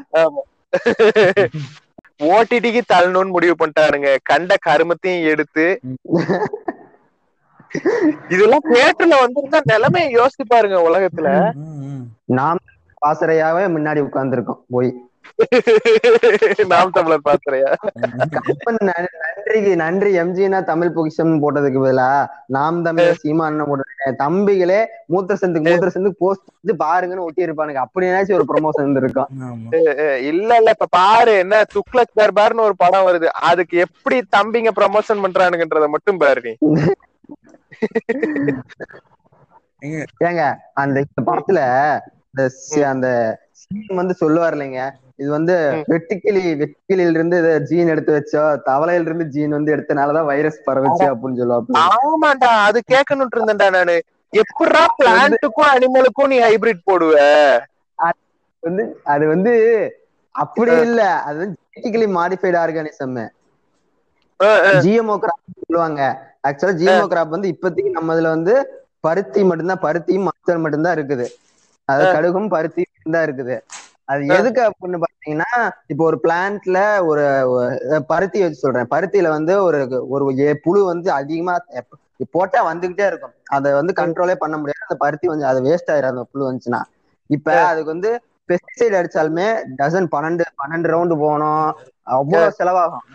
ஓடிடிக்கு 2.19 2.81
தள்ளணும்னு 2.87 3.31
முடிவு 3.31 3.55
பண்ணிட்டாருங்க 3.55 4.09
கண்ட 4.23 4.55
கருமத்தையும் 4.61 5.27
எடுத்து 5.27 5.65
இதெல்லாம் 8.29 8.67
தியேட்டர்ல 8.67 9.15
வந்திருந்தா 9.21 9.59
நிலைமைய 9.65 10.07
யோசிச்சு 10.17 10.45
பாருங்க 10.47 10.77
உலகத்துல. 10.87 11.29
நாம் 12.29 12.61
பாசறையாவே 13.01 13.63
முன்னாடி 13.75 13.99
உட்கார்ந்துருக்கோம் 13.99 14.63
போய். 14.67 14.91
நாம் 16.67 16.89
தமிழர் 16.89 17.25
பாத்திரையா? 17.29 17.71
அப்ப 18.47 18.71
ந- 18.85 19.05
நன்றிக்கு 19.21 19.75
நன்றி 19.75 20.19
எம்ஜினா 20.19 20.63
தமிழ் 20.63 20.91
பொக்கிஷம் 20.91 21.41
போட்டதுக்கு 21.41 21.81
பதிலா 21.83 22.09
நாம் 22.47 22.83
தமிழர் 22.83 23.15
சீமான் 23.15 23.63
போட்ட 23.65 23.83
தம்பிகளே 24.23 24.79
மூத்த 25.05 25.37
சந்துக்கு 25.41 25.69
மூத்த 25.69 25.99
சந்துக்கு 25.99 26.15
போஸ்ட் 26.17 26.47
வந்து 26.61 26.85
பாருங்கன்னு 26.85 27.19
ஒட்டி 27.19 27.45
இருப்பானுங்க. 27.45 27.83
அப்படின்னாச்சும் 27.85 28.39
ஒரு 28.39 28.45
ப்ரொமோஷன் 28.53 28.97
இருக்கும். 28.97 29.27
இல்ல 30.23 30.55
இல்ல 30.55 30.69
இப்ப 30.69 30.85
பாரு 30.89 31.37
என்ன 31.37 31.63
துக்ளக் 31.73 32.17
தர்பார்னு 32.17 32.59
ஒரு 32.59 32.75
படம் 32.77 33.05
வருது. 33.07 33.25
அதுக்கு 33.25 33.77
எப்படி 33.77 34.23
தம்பிங்க 34.37 34.69
ப்ரமோஷன் 34.75 35.23
பண்றானுங்கன்றத 35.23 35.87
மட்டும் 35.87 36.17
பாரு 36.17 36.41
நீ. 36.41 36.53
ஏங்க. 40.19 40.45
அந்த 40.73 41.03
இந்த 41.05 41.21
படத்துல 41.25 41.59
அந்த 42.83 43.07
சீன் 43.51 43.95
வந்து 43.95 44.13
சொல்லுவார் 44.13 44.55
இல்லைங்க. 44.55 44.81
இது 45.19 45.29
வந்து. 45.35 45.55
வெட்டுக்கிளி 45.91 46.41
வெட்டுக்கிளியில 46.59 47.17
இருந்து 47.17 47.37
ஜீன் 47.69 47.91
எடுத்து 47.93 48.11
வச்சோ 48.17 48.41
தவளையில 48.67 49.07
இருந்து 49.07 49.25
ஜீன் 49.35 49.55
வந்து 49.57 49.73
எடுத்தனாலதான் 49.75 50.29
வைரஸ் 50.31 50.59
பரவுச்சு 50.63 51.05
அப்படின்னு 51.11 51.41
சொல்லுவாங்க 51.41 51.65
ஆமாண்டா 51.85 52.49
அது 52.67 52.79
கேட்கணும்னு 52.91 53.35
இருந்தேன்டா 53.35 53.67
நானு. 53.77 53.95
எப்படா 54.33 54.83
பிளான்ட்டுக்கும் 54.97 55.71
அனிமலுக்கும் 55.73 56.31
நீ 56.31 56.37
ஹைபிரிட் 56.45 56.87
போடுவ? 56.87 57.13
வந்து 58.63 58.83
அது 59.13 59.25
வந்து 59.27 59.53
அப்படி 60.35 60.73
இல்ல. 60.85 60.99
அது 61.27 61.37
வந்து 61.39 61.57
genetically 61.65 62.07
modified 62.17 62.57
organism 62.63 63.17
GMO 64.83 65.15
crop 65.21 65.43
சொல்லுவாங்க. 65.59 66.01
ஆக்சுவலா 66.47 66.77
ஜிஎம்ஓ 66.79 67.05
கிராப் 67.11 67.35
வந்து 67.35 67.51
இப்போதைக்கு 67.53 67.91
நம்ம 67.97 68.15
இதுல 68.15 68.29
வந்து 68.35 68.53
பருத்தி 69.03 69.41
மட்டும்தான் 69.49 69.83
பருத்தியும் 69.85 70.27
மஞ்சள் 70.27 70.63
மட்டும்தான் 70.63 70.95
இருக்குது. 70.97 71.25
அது 71.89 72.03
கடுகும் 72.13 72.51
பருத்தி 72.53 72.83
தான் 73.07 73.25
இருக்குது. 73.27 73.55
அது 74.09 74.23
எதுக்கு 74.31 74.61
அப்படின்னு 74.63 74.97
பாத்தீங்கன்னா 75.03 75.51
இப்போ 75.87 76.03
ஒரு 76.03 76.17
பிளான்ட்ல 76.23 76.79
ஒரு 77.05 77.23
பருத்தி 78.07 78.41
வச்சு 78.41 78.59
சொல்றேன். 78.59 78.89
பருத்தியில 78.89 79.29
வந்து 79.29 79.53
ஒரு 79.63 79.79
ஒரு 80.09 80.25
புழு 80.63 80.81
வந்து 80.85 81.09
அதிகமா 81.11 81.55
போட்டா 82.31 82.59
வந்துகிட்டே 82.69 83.05
இருக்கும். 83.05 83.35
அதை 83.49 83.71
வந்து 83.73 83.93
கண்ட்ரோலே 83.99 84.35
பண்ண 84.35 84.55
முடியாது. 84.57 84.85
அந்த 84.85 84.97
பருத்தி 84.97 85.27
வந்து 85.27 85.45
அது 85.45 85.59
வேஸ்ட் 85.61 85.91
ஆயிரும் 85.93 86.13
அந்த 86.13 86.23
புழு 86.31 86.43
வந்துச்சுன்னா. 86.49 86.81
இப்ப 87.29 87.47
அதுக்கு 87.63 87.93
வந்து 87.93 88.11
பெஸ்டிசைட் 88.49 88.97
அடிச்சாலுமே 88.99 89.47
டசன் 89.77 90.09
பன்னெண்டு 90.13 90.43
பன்னெண்டு 90.61 90.91
ரவுண்டு 90.93 91.15
போகணும். 91.17 91.69
அவ்வளவு 92.15 92.55
செலவாகும். 92.59 93.05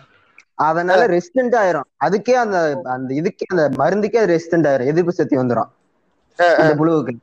அதனால 0.59 1.01
ரெசிஸ்டன்ட் 1.07 1.55
ஆயிரும். 1.61 1.87
அதுக்கே 2.05 2.35
அந்த 2.43 2.57
அந்த 2.95 3.09
இதுக்கே 3.21 3.47
அந்த 3.53 3.63
மருந்துக்கே 3.81 4.17
அது 4.17 4.33
ரெசிஸ்டன்ட் 4.33 4.69
ஆயிரும். 4.69 4.89
எதிர்ப்பு 4.91 5.13
சக்தி 5.13 5.37
வந்துரும். 5.37 5.71
அந்த 6.59 6.71
புழுவுக்கு. 6.79 7.13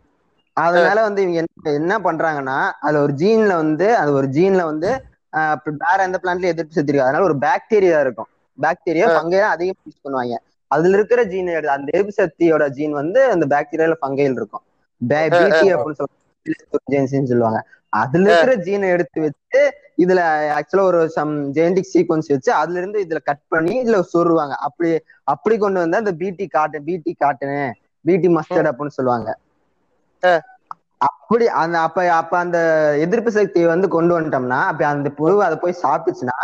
அதனால 0.62 0.98
வந்து 1.06 1.20
இவங்க 1.22 1.38
என்ன 1.42 1.72
என்ன 1.80 1.94
பண்றாங்கன்னா 1.98 2.56
அதுல 2.80 3.02
ஒரு 3.02 3.14
ஜீன்ல 3.14 3.52
வந்து 3.62 3.88
அது 3.96 4.10
ஒரு 4.12 4.28
ஜீன்ல 4.36 4.62
வந்து 4.64 4.90
வேற 5.82 5.98
எந்த 6.02 6.18
பிளான்ட்லயும் 6.22 6.54
எதிர்ப்பு 6.54 6.76
சக்தி 6.76 6.90
இருக்கு 6.90 7.06
அதனால 7.06 7.26
ஒரு 7.28 7.36
பாக்டீரியா 7.44 7.98
இருக்கும். 8.06 8.30
பாக்டீரியா 8.58 9.06
ஃபங்கை 9.14 9.40
அதிகமா 9.50 9.82
யூஸ் 9.86 10.04
பண்ணுவாங்க. 10.04 10.36
அதுல 10.70 10.96
இருக்கிற 10.98 11.20
ஜீன் 11.30 11.48
அந்த 11.76 11.88
எதிர்ப்பு 11.92 12.14
சக்தியோட 12.20 12.64
ஜீன் 12.70 12.94
வந்து 13.00 13.20
அந்த 13.34 13.44
பாக்டீரியால 13.52 13.96
ஃபங்கையில் 14.00 14.38
இருக்கும். 14.40 14.64
அப்படின்னு 15.74 15.98
சொல்லுவாங்க. 16.00 16.18
சொல்லுவாங்க. 17.24 17.60
அதுல 17.92 18.26
இருக்கிற 18.26 18.52
ஜீனை 18.66 18.88
எடுத்து 18.94 19.20
வச்சு 19.24 19.60
இதுல 19.98 20.20
ஆக்சுவலா 20.58 20.84
ஒரு 20.90 21.00
சம் 21.10 21.32
ஜெனடிக் 21.56 21.90
சீக்வன்ஸ் 21.92 22.28
வச்சு 22.28 22.50
அதுல 22.54 22.78
இருந்து 22.78 22.98
இதுல 23.04 23.20
கட் 23.22 23.44
பண்ணி 23.48 23.74
இதுல 23.82 23.98
சொருவாங்க. 24.12 24.54
அப்படி 24.66 24.90
அப்படி 25.32 25.56
கொண்டு 25.58 25.82
வந்தா 25.82 26.02
அந்த 26.02 26.14
பிடி 26.22 26.46
காட்டன் 26.48 26.86
பிடி 26.88 27.12
காட்டனு 27.20 27.60
பிடி 28.04 28.28
மஸ்டர்ட் 28.36 28.70
அப்படின்னு 28.70 28.98
சொல்லுவாங்க. 28.98 29.30
அப்படி 31.00 31.44
அந்த 31.60 31.76
அப்ப 31.86 32.06
அப்ப 32.18 32.34
அந்த 32.38 32.58
எதிர்ப்பு 33.04 33.30
சக்தியை 33.30 33.66
வந்து 33.72 33.88
கொண்டு 33.94 34.12
வந்துட்டோம்னா 34.16 34.58
அப்ப 34.70 34.86
அந்த 34.88 35.10
புழு 35.18 35.36
அதை 35.46 35.56
போய் 35.62 35.82
சாப்பிட்டுச்சுன்னா 35.84 36.38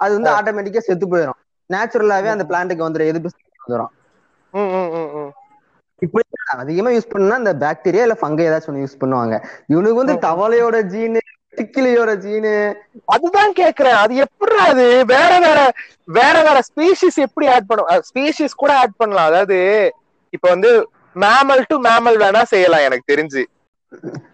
அது 0.00 0.12
வந்து 0.18 0.30
ஆட்டோமேட்டிக்கா 0.36 0.82
செத்து 0.86 1.06
போயிடும் 1.12 1.40
நேச்சுரலாவே 1.70 2.30
அந்த 2.34 2.44
பிளான்ட்டுக்கு 2.50 2.86
வந்துடும் 2.86 3.10
எதிர்ப்பு 3.12 3.32
சக்தி 3.32 3.62
வந்துடும். 3.64 3.92
இப்படி 6.02 6.24
அதிகமா 6.54 6.90
யூஸ் 6.94 7.12
பண்ணா 7.12 7.34
இந்த 7.42 7.52
பாக்டீரியா 7.64 8.04
இல்ல 8.06 8.16
ஃபங்கை 8.20 8.46
ஏதாச்சும் 8.48 8.72
ஒன்று 8.72 8.84
யூஸ் 8.84 9.00
பண்ணுவாங்க. 9.02 9.34
இவனுக்கு 9.72 10.00
வந்து 10.02 10.16
தவளையோட 10.26 10.76
ஜீனு 10.92 11.20
டிக்கிலியோட 11.58 12.10
ஜீனு 12.24 12.52
அதுதான் 13.14 13.52
கேக்குறேன். 13.60 13.98
அது 14.02 14.14
எப்படி 14.26 14.56
அது? 14.68 14.84
வேற 15.14 15.32
வேற 15.46 15.58
வேற 16.18 16.36
வேற 16.48 16.58
ஸ்பீஷிஸ் 16.70 17.18
எப்படி 17.26 17.46
ஆட் 17.54 17.68
பண்ணும் 17.70 18.04
ஸ்பீஷிஸ் 18.10 18.60
கூட 18.62 18.72
ஆட் 18.82 18.98
பண்ணலாம். 19.00 19.28
அதாவது 19.30 19.58
இப்ப 20.32 20.46
வந்து 20.54 20.70
மேமல் 21.16 21.62
டு 21.70 21.76
மேமல் 21.88 22.16
வேணா 22.22 22.42
செய்யலாம் 22.52 22.86
எனக்கு 22.88 23.10
தெரிஞ்சு. 23.12 23.42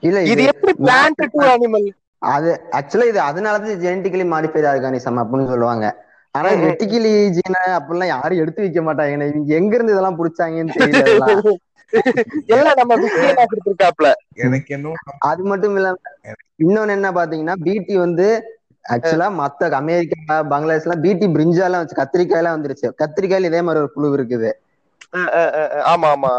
இல்ல 0.02 0.18
இது 0.30 0.40
எப்படி 0.52 0.72
பிளான்ட் 0.80 1.20
டு 1.26 1.40
அனிமல் 1.48 1.86
அது 2.22 2.48
ஆக்சுவலா 2.78 3.06
இது 3.10 3.20
அதனாலதான் 3.26 3.82
ஜெனட்டிக்கலி 3.82 4.24
மாடிஃபைட் 4.30 4.66
ஆர்கானிசம் 4.70 5.20
அப்படின்னு 5.22 5.50
சொல்லுவாங்க. 5.52 5.86
ஆனா. 6.34 6.48
வெட்டிக்கிளி 6.64 7.12
ஜீனை 7.36 7.60
அப்படிலாம் 7.76 8.10
யாரும் 8.12 8.40
எடுத்து 8.42 8.64
வைக்க 8.64 8.80
மாட்டாங்க 8.82 9.28
இவங்க 9.28 9.54
எங்க 9.58 9.72
இருந்து 9.76 9.94
இதெல்லாம் 9.94 10.18
புடிச்சாங்கன்னு 10.20 10.76
தெரியல. 10.76 11.26
எல்லாம் 12.54 12.78
அது 15.28 15.42
மட்டும் 15.50 15.76
இல்லாம 15.78 15.96
இன்னொன்னு 16.62 16.94
என்ன 16.96 17.08
பாத்தீங்கன்னா 17.16 17.54
பிடி 17.64 17.94
வந்து 17.98 18.26
ஆக்சுவலா 18.84 19.26
மத்த 19.38 19.68
அமெரிக்கா 19.78 20.36
பங்களாதேஷ் 20.50 20.84
எல்லாம் 20.86 21.02
பிடி 21.04 21.26
பிரிஞ்சாலாம் 21.34 21.80
வச்சு 21.82 21.96
கத்திரிக்காய் 22.00 22.40
எல்லாம் 22.42 22.56
வந்துருச்சு. 22.56 22.88
கத்திரிக்காயில 23.00 23.48
இதே 23.50 23.60
மாதிரி 23.66 23.82
ஒரு 23.84 23.90
புழு 23.94 24.08
இருக்குது. 24.18 24.50
ஆமா 25.86 26.08
ஆமா. 26.14 26.32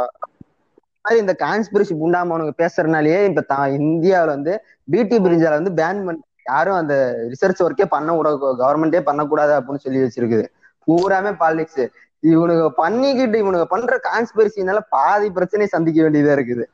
மாதிரி 1.09 1.19
இந்த 1.19 1.35
கான்ஸ்பிரசி 1.39 2.01
புண்டாமவனுங்க 2.01 2.53
பேசுறதுனாலயே 2.57 3.23
இப்ப 3.23 3.45
தா- 3.49 3.79
இந்தியாவுல 3.79 4.25
வந்து 4.25 4.63
பிடி 4.83 5.17
பிரிஞ்சால 5.17 5.59
வந்து 5.59 5.71
பேன் 5.71 6.05
பண்ணி 6.05 6.21
யாரும் 6.45 6.73
அந்த 6.73 7.25
ரிசர்ச் 7.29 7.59
ஒர்க்கே 7.59 7.85
பண்ண 7.85 8.11
கூட 8.11 8.55
கவர்மெண்டே 8.59 9.01
பண்ணக்கூடாது 9.01 9.59
அப்படின்னு 9.59 9.77
சொல்லி 9.77 9.99
வச்சிருக்குது. 9.99 10.45
பூராமே 10.87 11.37
பாலிடிக்ஸ் 11.39 11.89
இவனுங்க 12.23 12.71
பண்ணிக்கிட்டு 12.75 13.41
இவனுங்க 13.41 13.63
பண்ற 13.63 13.99
கான்ஸ்பிரசினால 14.03 14.79
பாதி 14.89 15.31
பிரச்சனையை 15.31 15.67
சந்திக்க 15.67 16.01
வேண்டியதா 16.01 16.39
இருக்குது. 16.39 16.65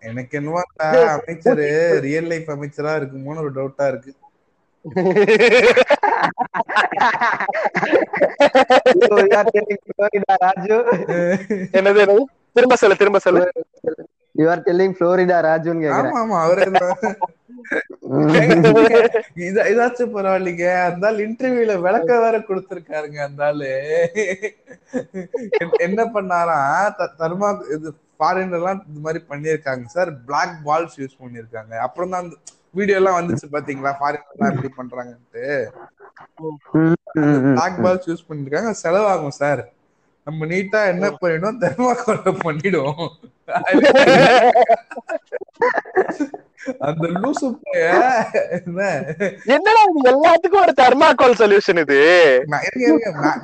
எனக்கு 0.00 0.38
என்னவோ 0.38 0.62
அமைச்சர் 1.08 1.58
ரியல் 2.00 2.24
லைஃப் 2.24 2.48
அமைச்சரா 2.48 3.00
இருக்குமோன்னு 3.00 3.36
ஒரு 3.36 3.52
டவுட்டா 3.52 3.88
இருக்கு. 3.88 4.14
என்னது 11.72 11.72
என்னது? 11.72 12.39
திரும்ப 12.56 12.76
சொல்லு 12.76 12.96
திரும்ப 12.96 13.18
சொல்லு. 13.18 13.42
யூ 14.34 14.46
ஆர் 14.50 14.62
டெல்லிங் 14.66 14.94
புளோரிடா 14.98 15.38
ராஜுன்னு 15.46 15.82
கேக்குறேன். 15.84 16.12
ஆமா 16.12 16.20
ஆமா 16.22 16.36
அவரே. 16.44 16.64
இத 19.46 19.56
இதாச்சும் 19.72 20.14
பரவாயில்லைங்க. 20.14 20.66
அந்த 20.86 21.06
ஆள் 21.08 21.18
இன்டர்வியூல 21.24 21.74
விளக்க 21.84 22.10
வேற 22.20 22.36
கொடுத்திருக்காருங்க 22.40 23.18
அந்த 23.26 23.42
ஆளு. 23.46 23.68
என்- 25.58 25.76
என்ன 25.86 26.00
பண்ணாராம் 26.14 26.88
தர்மா 27.20 27.48
இது 27.74 27.90
ஃபாரின்ல 28.20 28.58
எல்லாம் 28.58 28.80
இது 28.88 29.00
மாதிரி 29.00 29.20
பண்ணிருக்காங்க 29.30 29.84
சார் 29.88 30.10
பிளாக் 30.26 30.56
பால்ஸ் 30.66 30.96
யூஸ் 30.98 31.20
பண்ணிருக்காங்க 31.20 31.74
அப்புறம் 31.86 32.14
தான் 32.14 32.26
வீடியோ 32.74 32.98
எல்லாம் 33.00 33.18
வந்துச்சு 33.18 33.46
பாத்தீங்களா? 33.54 33.92
ஃபாரின்ல 34.00 34.34
எல்லாம் 34.34 34.52
எப்படி 34.52 34.70
பண்றாங்கன்ட்டு. 34.76 35.44
பிளாக் 37.52 37.80
பால்ஸ் 37.84 38.08
யூஸ் 38.10 38.28
பண்ணிருக்காங்க 38.28 38.72
செலவாகும் 38.82 39.38
சார் 39.40 39.62
நம்ம 40.30 40.46
நீட்டா 40.52 40.80
என்ன 40.94 41.06
பண்ணிடும் 41.22 41.62
தெர்மாக்கோல 41.64 42.32
பண்ணிடும் 42.46 43.04
அந்த 46.86 47.06
லூசு 47.20 47.46
என்ன? 48.54 48.80
என்னடா 49.54 49.80
இது? 49.90 50.00
எல்லாத்துக்கும் 50.10 50.64
ஒரு 50.64 50.72
தர்மாகோல் 50.80 51.38
சொல்யூஷன் 51.40 51.80
இது. 51.82 51.98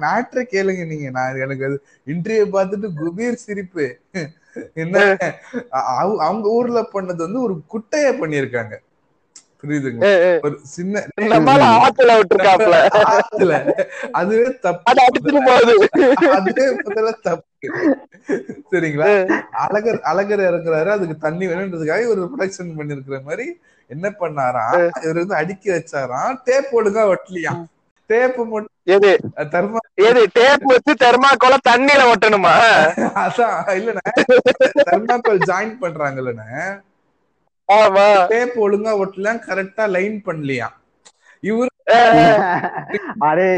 மேட்ரை 0.05 0.43
கேளுங்க 0.53 0.83
நீங்க. 0.91 1.09
நான் 1.17 1.41
எனக்கு 1.45 1.65
அது 1.69 1.77
இன்டர்வியூ 2.13 2.47
பார்த்துட்டு 2.57 2.89
குபீர் 3.01 3.45
சிரிப்பு. 3.45 3.87
என்ன? 4.83 4.97
அவங்க 6.27 6.47
ஊர்ல 6.59 6.83
பண்ணது 6.95 7.21
வந்து 7.27 7.41
ஒரு 7.47 7.57
குட்டைய 7.75 8.11
பண்ணிருக்காங்க 8.21 8.75
புரியுதுங்க. 9.61 10.09
ஒரு 10.43 10.57
சின்ன 10.63 11.03
ஆத்துல 11.85 12.11
விட்டுருக்காப்ல. 12.19 12.77
ஆத்துல. 13.13 13.53
அதுவே 14.13 14.45
அது 14.45 14.59
தப்பு 14.61 14.93
அதுவே 16.39 16.67
முதல்ல 16.81 17.13
தப்பு. 17.23 17.45
சரிங்களா? 18.73 19.07
அழகர் 19.65 20.01
அழகர் 20.13 20.45
இறக்குறாரு 20.49 20.91
அதுக்கு 20.97 21.17
தண்ணி 21.19 21.47
வேணுன்றதுக்காக 21.47 22.09
ஒரு 22.09 22.23
ப்ரொடக்ஷன் 22.33 22.77
பண்ணிருக்கிற 22.79 23.23
மாதிரி 23.23 23.47
என்ன 23.91 24.07
பண்ணாராம்? 24.21 24.77
இவர் 25.05 25.21
வந்து 25.23 25.35
அடுக்கி 25.35 25.71
வச்சாராம். 25.71 26.37
டேப் 26.45 26.71
ஒழுங்கா 26.73 27.03
ஒட்டலையாம் 27.13 27.63
டேப் 28.11 28.37
மட்டும் 28.37 28.75
எது? 28.85 29.11
தர்மா 29.55 29.81
எது? 29.95 30.21
டேப் 30.33 30.65
வச்சு 30.65 30.93
தெர்மாக்கோல 31.05 31.55
தண்ணியில 31.69 32.03
ஒட்டணுமா? 32.13 32.53
அதான் 33.23 33.57
இல்லண்ணே. 33.79 34.13
தர்மாக்கோல் 34.91 35.41
ஜாயின் 35.47 35.75
பண்றாங்கல்லண்ணே. 35.81 36.51
டேப் 38.29 38.65
ஒழுங்கா 38.65 39.03
ஒட்டலாம் 39.03 39.47
கரெக்டா 39.47 39.89
லைன் 39.89 40.23
பண்ணலையாம் 40.27 40.75
இவரு 41.43 41.71
அரே 43.29 43.53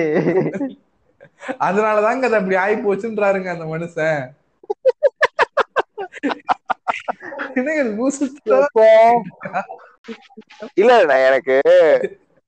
அதனாலதாங்க 1.60 2.24
அது 2.24 2.36
அப்படி 2.36 2.56
ஆகி 2.56 2.78
போச்சுன்றாருங்க 2.78 3.50
அந்த 3.50 3.66
மனுஷன். 3.66 4.34
இல்ல 10.76 11.14
எனக்கு 11.28 11.60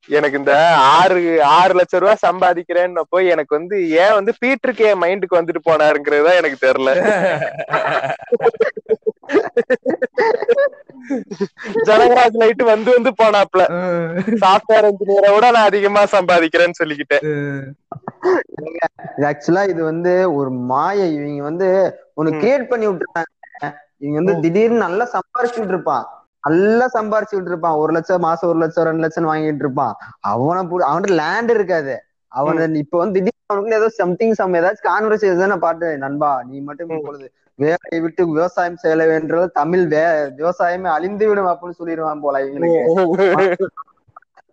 எனக்கு 0.09 0.39
இந்த 0.39 0.53
ஆறு 0.93 1.21
ஆறு 1.43 1.75
லட்சம் 1.75 2.01
ரூபாய் 2.01 2.25
சம்பாதிக்கிறேன்னப்போ 2.27 3.29
எனக்கு 3.29 3.57
வந்து 3.57 3.77
ஏன் 3.89 4.15
வந்து 4.15 4.33
பீட்டருக்கு 4.41 4.85
என் 4.91 5.03
மைண்டுக்கு 5.03 5.39
வந்துட்டு 5.41 5.63
போனாருங்கிறது 5.65 6.33
எனக்கு 6.37 6.59
தெரியல. 6.67 6.93
ஜனகராஜ் 11.87 12.39
லைட் 12.39 12.63
வந்து 12.63 12.91
வந்து 12.97 13.11
போனாப்ல 13.23 13.63
சாஃப்ட்வேர் 14.45 14.89
இன்ஜினியரை 14.91 15.31
விட 15.35 15.51
நான் 15.51 15.65
அதிகமா 15.65 16.05
சம்பாதிக்கிறேன்னு 16.07 16.81
சொல்லிக்கிட்டேன். 16.81 17.27
ஆக்சுவலா 19.29 19.69
இது 19.69 19.85
வந்து 19.85 20.35
ஒரு 20.35 20.51
மாயை. 20.73 21.15
இவங்க 21.15 21.43
வந்து 21.43 21.69
ம். 22.33 22.41
கிரியேட் 22.41 22.69
பண்ணி 22.69 22.89
விட்டுருக்காங்க 22.89 23.31
இவங்க 23.99 24.17
வந்து 24.21 24.41
திடீர்னு 24.41 24.79
நல்லா 24.79 25.07
சம்பாரிச்சுட்டு 25.15 25.69
இருப்பான். 25.69 26.07
நல்லா 26.45 26.87
சம்பாரிச்சுட்டு 26.95 27.51
இருப்பான் 27.53 27.79
ஒரு 27.81 27.93
லட்சம் 27.93 28.25
மாசம் 28.25 28.51
ஒரு 28.51 28.59
லட்சம் 28.59 28.87
ரெண்டு 28.87 29.05
லட்சம் 29.05 29.31
வாங்கிட்டு 29.31 29.65
இருப்பான் 29.65 29.95
அவனை 30.31 30.61
அவன்கிட்ட 30.85 31.17
லேண்ட் 31.21 31.53
இருக்காது. 31.57 31.95
அவன 32.33 32.67
இப்ப 32.83 32.97
வந்து 32.99 33.17
திடீர்னு 33.17 33.51
அவனுக்குள்ள 33.51 33.79
ஏதோ 33.79 33.89
சம்திங் 33.97 34.35
சம் 34.35 34.57
ஏதாச்சும் 34.59 34.89
கான்வர்சேஷன் 34.89 35.53
நான் 35.53 35.65
பாட்டேன் 35.65 36.03
நண்பா 36.05 36.31
நீ 36.49 36.57
மட்டும் 36.69 36.91
ம். 36.91 36.99
இப்பொழுது 36.99 37.27
வேலையை 37.59 37.99
விட்டு 38.05 38.23
விவசாயம் 38.31 38.81
செய்ய 38.83 39.07
வேண்டது 39.11 39.47
தமிழ் 39.57 39.85
வே 39.89 40.03
விவசாயமே 40.39 40.89
அழிந்து 40.95 41.25
விடும் 41.29 41.51
அப்படின்னு 41.53 41.79
சொல்லிடுவான் 41.81 42.23
போல 42.23 42.43
இவங்களுக்கு 42.45 43.67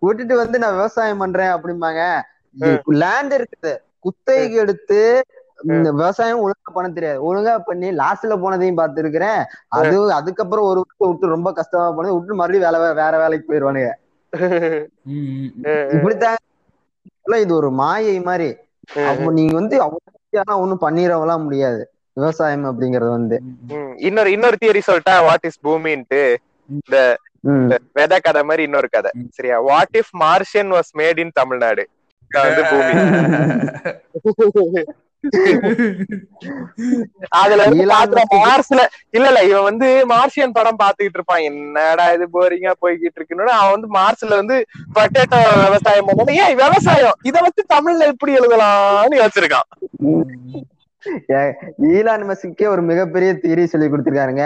விட்டுட்டு 0.02 0.34
வந்து 0.36 0.56
நான் 0.58 0.76
விவசாயம் 0.76 1.22
பண்றேன் 1.22 1.52
அப்படிம்பாங்க. 1.54 2.02
லேண்ட் 3.00 3.32
இருக்குது. 3.38 3.72
குத்தகைக்கு 4.04 4.56
எடுத்து 4.56 4.98
இந்த 5.66 5.92
விவசாயம் 5.92 6.42
ஒழுங்கா 6.44 6.72
பண்ண 6.72 6.90
தெரியாது. 6.90 7.18
ஒழுங்கா 7.24 7.58
பண்ணி 7.58 7.90
லாஸ்ட்ல 7.90 8.34
போனதையும் 8.42 8.80
பார்த்திருக்கிறேன். 8.80 9.40
அது 9.68 10.12
அதுக்கப்புறம் 10.12 10.64
ஒரு 10.64 10.80
வருஷம் 10.80 11.10
விட்டு 11.10 11.26
ரொம்ப 11.26 11.52
கஷ்டமா 11.52 11.92
போனது. 11.92 12.14
விட்டு 12.14 12.34
மறுபடியும் 12.34 12.66
வேலை 12.68 12.94
வேற 12.94 13.18
வேலைக்கு 13.18 13.48
போயிருவானுங்க. 13.48 13.92
இப்படித்தான். 15.96 16.38
இது 17.40 17.54
ஒரு 17.54 17.70
மாயை 17.72 18.20
மாதிரி. 18.20 18.48
அப்போ 19.06 19.30
நீங்க 19.30 19.54
வந்து 19.54 19.76
அவ்வளவு 19.82 20.60
ஒண்ணும் 20.60 20.84
பண்ணிடவெல்லாம் 20.86 21.42
முடியாது. 21.42 21.80
விவசாயம் 22.16 22.64
அப்படிங்கறது 22.64 23.10
வந்து. 23.10 23.36
இன்னொரு 23.98 24.30
இன்னொரு 24.30 24.56
தியரி 24.64 24.80
சொல்லிட்டா 24.86 25.22
வாட் 25.22 25.44
இஸ் 25.44 25.60
பூமின்ட்டு. 25.64 26.22
ம். 27.44 27.68
வெத 27.94 28.16
கதை 28.22 28.42
மாதிரி 28.42 28.62
இன்னொரு 28.62 28.88
கதை. 28.88 29.10
சரியா? 29.30 29.60
What 29.60 29.96
if 29.98 30.12
Martian 30.20 30.72
was 30.74 30.90
made 30.98 31.18
in 31.18 31.30
Tamil Nadu 31.34 31.84
இதான் 32.30 32.46
வந்து 32.48 32.62
பூமி. 34.54 34.82
அதுல 37.40 37.64
வந்து 37.68 37.86
பாக்குற 37.92 38.22
மார்ஸ்ல 38.44 38.80
இல்ல 39.16 39.26
இல்ல 39.30 39.40
இவன் 39.50 39.66
வந்து 39.70 39.88
மார்ஷியன் 40.12 40.54
படம் 40.58 40.80
பாத்துக்கிட்டு 40.82 41.18
இருப்பான். 41.20 41.44
என்னடா 41.50 42.06
இது 42.16 42.26
போரிங்கா 42.36 42.72
போய்கிட்டு 42.84 43.18
இருக்குன்னு. 43.20 43.52
அவன் 43.60 43.74
வந்து 43.76 43.90
மார்ஸ்ல 43.98 44.40
வந்து 44.42 44.58
பொட்டேட்டோ 44.96 45.40
விவசாயம் 45.66 46.08
பண்ணணும். 46.08 46.38
ஏன் 46.44 46.56
விவசாயம் 46.62 47.18
இத 47.30 47.36
வச்சு 47.46 47.64
தமிழ்ல 47.74 48.10
எப்படி 48.14 48.38
எழுதலாம்னு 48.40 49.20
யோசிச்சிருக்கான். 49.22 49.68
ஈலான் 51.90 52.24
மஸ்க்கே 52.28 52.66
ஒரு 52.72 52.82
மிகப்பெரிய 52.88 53.30
தியரி 53.42 53.64
சொல்லி 53.72 53.86
கொடுத்திருக்காருங்க. 53.90 54.44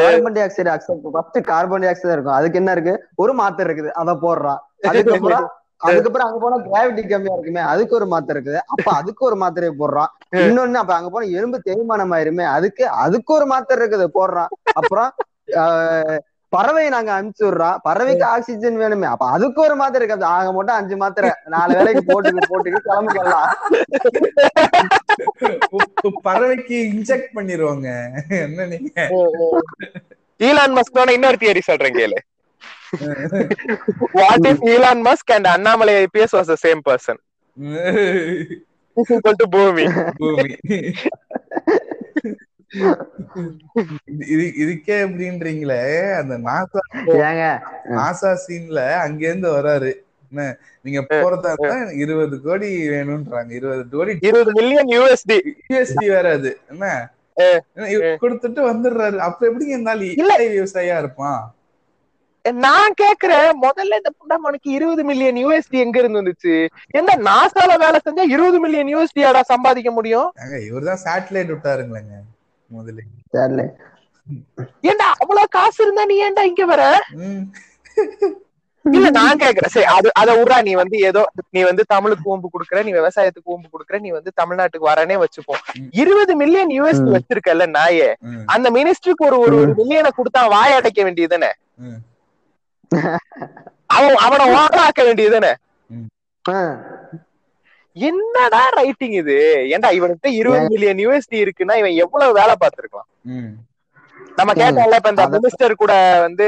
Carbon 0.00 0.34
dioxide 0.46 0.70
first 1.14 1.38
carbon 1.50 1.82
dioxide 1.90 2.14
இருக்கும். 2.16 2.36
அதுக்கு 2.38 2.60
என்ன 2.60 2.72
இருக்கு? 2.76 2.94
ஒரு 3.22 3.32
மாத்திரை 3.40 3.66
இருக்குது. 3.68 3.90
அத 4.00 4.14
போடுறான். 4.24 4.60
அதுக்கப்புறம் 4.90 5.46
அதுக்கப்புறம் 5.84 6.26
அங்க 6.26 6.38
போனா 6.40 6.58
கிராவிட்டி 6.66 7.02
கம்மியா 7.04 7.34
இருக்குமே 7.36 7.62
அதுக்கு 7.70 7.96
ஒரு 7.98 8.06
மாத்திரை 8.12 8.36
இருக்குது. 8.36 8.60
அப்ப 8.72 8.88
அதுக்கு 8.98 9.22
ஒரு 9.24 9.36
மாத்திரையை 9.40 9.72
போடுறான். 9.80 10.10
இன்னொன்னு 10.46 10.80
அப்ப 10.80 10.94
அங்க 10.96 11.10
போனா 11.10 11.26
எலும்பு 11.38 11.58
தேய்மானம் 11.66 12.14
ஆயிருமே 12.16 12.44
அதுக்கு 12.52 12.84
அதுக்கு 13.04 13.32
ஒரு 13.34 13.46
மாத்திரை 13.46 13.78
இருக்குது 13.80 14.06
போடுறான். 14.16 14.50
அப்புறம் 14.74 15.10
ஆஹ், 15.58 16.18
பறவை 16.52 16.84
நாங்க 16.88 17.10
அனுப்பிச்சு 17.14 17.44
விடுறோம். 17.46 17.78
பறவைக்கு 17.86 18.24
ஆக்சிஜன் 18.26 18.80
வேணுமே 18.80 19.06
அப்ப 19.10 19.24
அதுக்கு 19.34 19.60
ஒரு 19.60 19.74
மாத்திரை 19.80 20.02
இருக்குது. 20.02 20.26
ஆக 20.34 20.52
மட்டும் 20.52 20.76
அஞ்சு 20.76 20.96
மாத்திரை 20.96 21.30
நாலு 21.54 21.72
வேலைக்கு 21.78 22.04
போட்டு 22.10 22.46
போட்டுக்கு 22.50 22.80
கிளம்பிக்கலாம் 22.86 23.50
பறவைக்கு 26.26 26.76
இன்ஜெக்ட் 26.92 27.34
பண்ணிருவாங்க. 27.36 27.88
என்ன 28.40 28.66
நீங்க? 28.72 28.92
ஈலான் 30.40 30.76
மஸ்க் 30.76 31.00
இன்னொரு 31.14 31.38
தியரி 31.42 31.62
சொல்றேன் 31.64 31.98
கேளு. 31.98 32.18
What 34.12 34.46
if 34.46 34.64
Elon 34.66 35.02
Musk 35.04 35.32
and 35.32 35.46
Annamalai 35.46 35.94
IPS 36.04 36.34
was 36.36 36.50
the 36.52 36.56
same 36.66 36.80
person 36.88 37.20
equal 38.96 39.48
பூமி 39.50 39.84
பூமி 40.16 40.54
இது- 44.10 44.26
இது 44.28 44.44
இதுக்கே 44.62 44.96
எப்படின்றீங்களே 45.04 45.80
அந்த 46.16 46.38
நாசா 46.38 46.80
நாசா 47.90 48.38
சீன்ல 48.46 48.92
அங்க 48.92 49.26
இருந்து 49.26 49.50
வராரு. 49.50 49.92
என்ன 50.30 50.56
நீங்க 50.80 51.00
போறதா 51.10 51.52
இருந்தா 51.52 51.76
எனக்கு 51.76 51.96
இருபது 51.96 52.42
கோடி 52.42 52.88
வேணும்ன்றாங்க. 52.88 53.50
இருபது 53.50 53.88
கோடி 53.90 54.16
இருபது 54.20 54.52
மில்லியன் 54.52 54.86
யூஎஸ்டி 54.86 55.36
யூஎஸ்டி 55.72 56.06
வேற 56.06 56.32
அது. 56.32 56.58
என்ன? 56.70 56.86
கொடுத்துட்டு 58.22 58.60
வந்துடுறாரு. 58.70 59.16
அப்ப 59.16 59.46
எப்படி 59.46 59.66
இருந்தாலும் 59.66 60.04
விவசாயியா 60.04 60.98
இருப்பான்? 60.98 61.54
நான் 62.44 62.96
கேக்குறேன் 63.00 63.48
முதல்ல 63.62 63.98
இந்த 64.00 64.10
புண்டமனுக்கு 64.18 64.68
இருபது 64.70 65.02
மில்லியன் 65.04 65.38
யூஎஸ்டி 65.42 65.78
எங்க 65.78 65.98
இருந்து 65.98 66.20
வந்துச்சு? 66.20 66.54
என்ன 66.92 67.16
நாசால 67.28 67.78
வேலை 67.78 67.98
செஞ்சா 68.00 68.24
இருபது 68.34 68.58
மில்லியன் 68.60 68.92
யூஎஸ்டியாடா 68.94 69.40
சம்பாதிக்க 69.52 69.90
முடியும்? 69.90 70.28
இவர்தான் 70.68 71.02
சேட்டலைட் 71.04 71.52
விட்டாருங்களேங்க 71.54 72.16
முதல்ல. 72.70 73.62
ஏன்டா 74.84 75.08
அவ்வளவு 75.22 75.48
காசு 75.48 75.80
இருந்தா 75.84 76.04
நீ 76.04 76.16
ஏன்டா 76.26 76.42
இங்க 76.42 76.64
வர. 76.66 76.82
இல்ல 78.84 79.08
நான் 79.10 79.40
கேக்குறேன். 79.42 79.72
சரி 79.74 79.86
அது 79.94 80.08
அத 80.12 80.30
விட்றா. 80.38 80.56
நீ 80.62 80.72
வந்து 80.74 80.96
ஏதோ 81.08 81.20
நீ 81.50 81.60
வந்து 81.62 81.82
தமிழுக்கு 81.88 82.30
ஓம்பு 82.32 82.48
குடுக்குற 82.48 82.80
நீ 82.84 82.92
விவசாயத்துக்கு 82.92 83.52
ஓம்பு 83.54 83.68
குடுக்குற 83.68 83.98
நீ 83.98 84.10
வந்து 84.10 84.30
தமிழ்நாட்டுக்கு 84.40 84.90
வரனே 84.90 85.16
வச்சுப்போம். 85.22 85.62
இருபது 86.02 86.32
மில்லியன் 86.36 86.72
யூஎஸ்டி 86.78 87.08
ம். 87.08 87.14
வச்சிருக்கல 87.16 87.66
நாயே. 87.76 88.08
அந்த 88.46 88.70
மினிஸ்டருக்கு 88.70 89.28
ஒரு 89.28 89.38
ஒரு 89.42 89.74
மில்லியனை 89.80 90.10
கொடுத்தா 90.18 90.42
வாய் 90.56 90.78
அடைக்க 90.80 91.02
வேண்டியதுதானே. 91.02 91.50
அவன் 93.96 94.16
அவனை 94.26 94.44
ஓடாக்க 94.56 95.00
வேண்டியதுதானே? 95.08 95.52
என்னடா 97.96 98.62
ரைட்டிங் 98.78 99.16
இது? 99.20 99.36
ஏன்டா 99.74 99.90
இவனுக்கு 99.98 100.28
இருபது 100.40 100.64
மில்லியன் 100.72 101.02
யூஎஸ்டி 101.04 101.38
இருக்குன்னா 101.44 101.74
இவன் 101.82 102.00
எவ்வளவு 102.04 102.38
வேலை 102.40 102.54
பார்த்திருக்கலாம். 102.62 103.08
நம்ம 104.38 104.52
கேட்டோம்ல 104.60 104.98
இப்ப 105.00 105.12
இந்த 105.14 105.26
மினிஸ்டர் 105.34 105.82
கூட 105.82 105.94
வந்து 106.26 106.46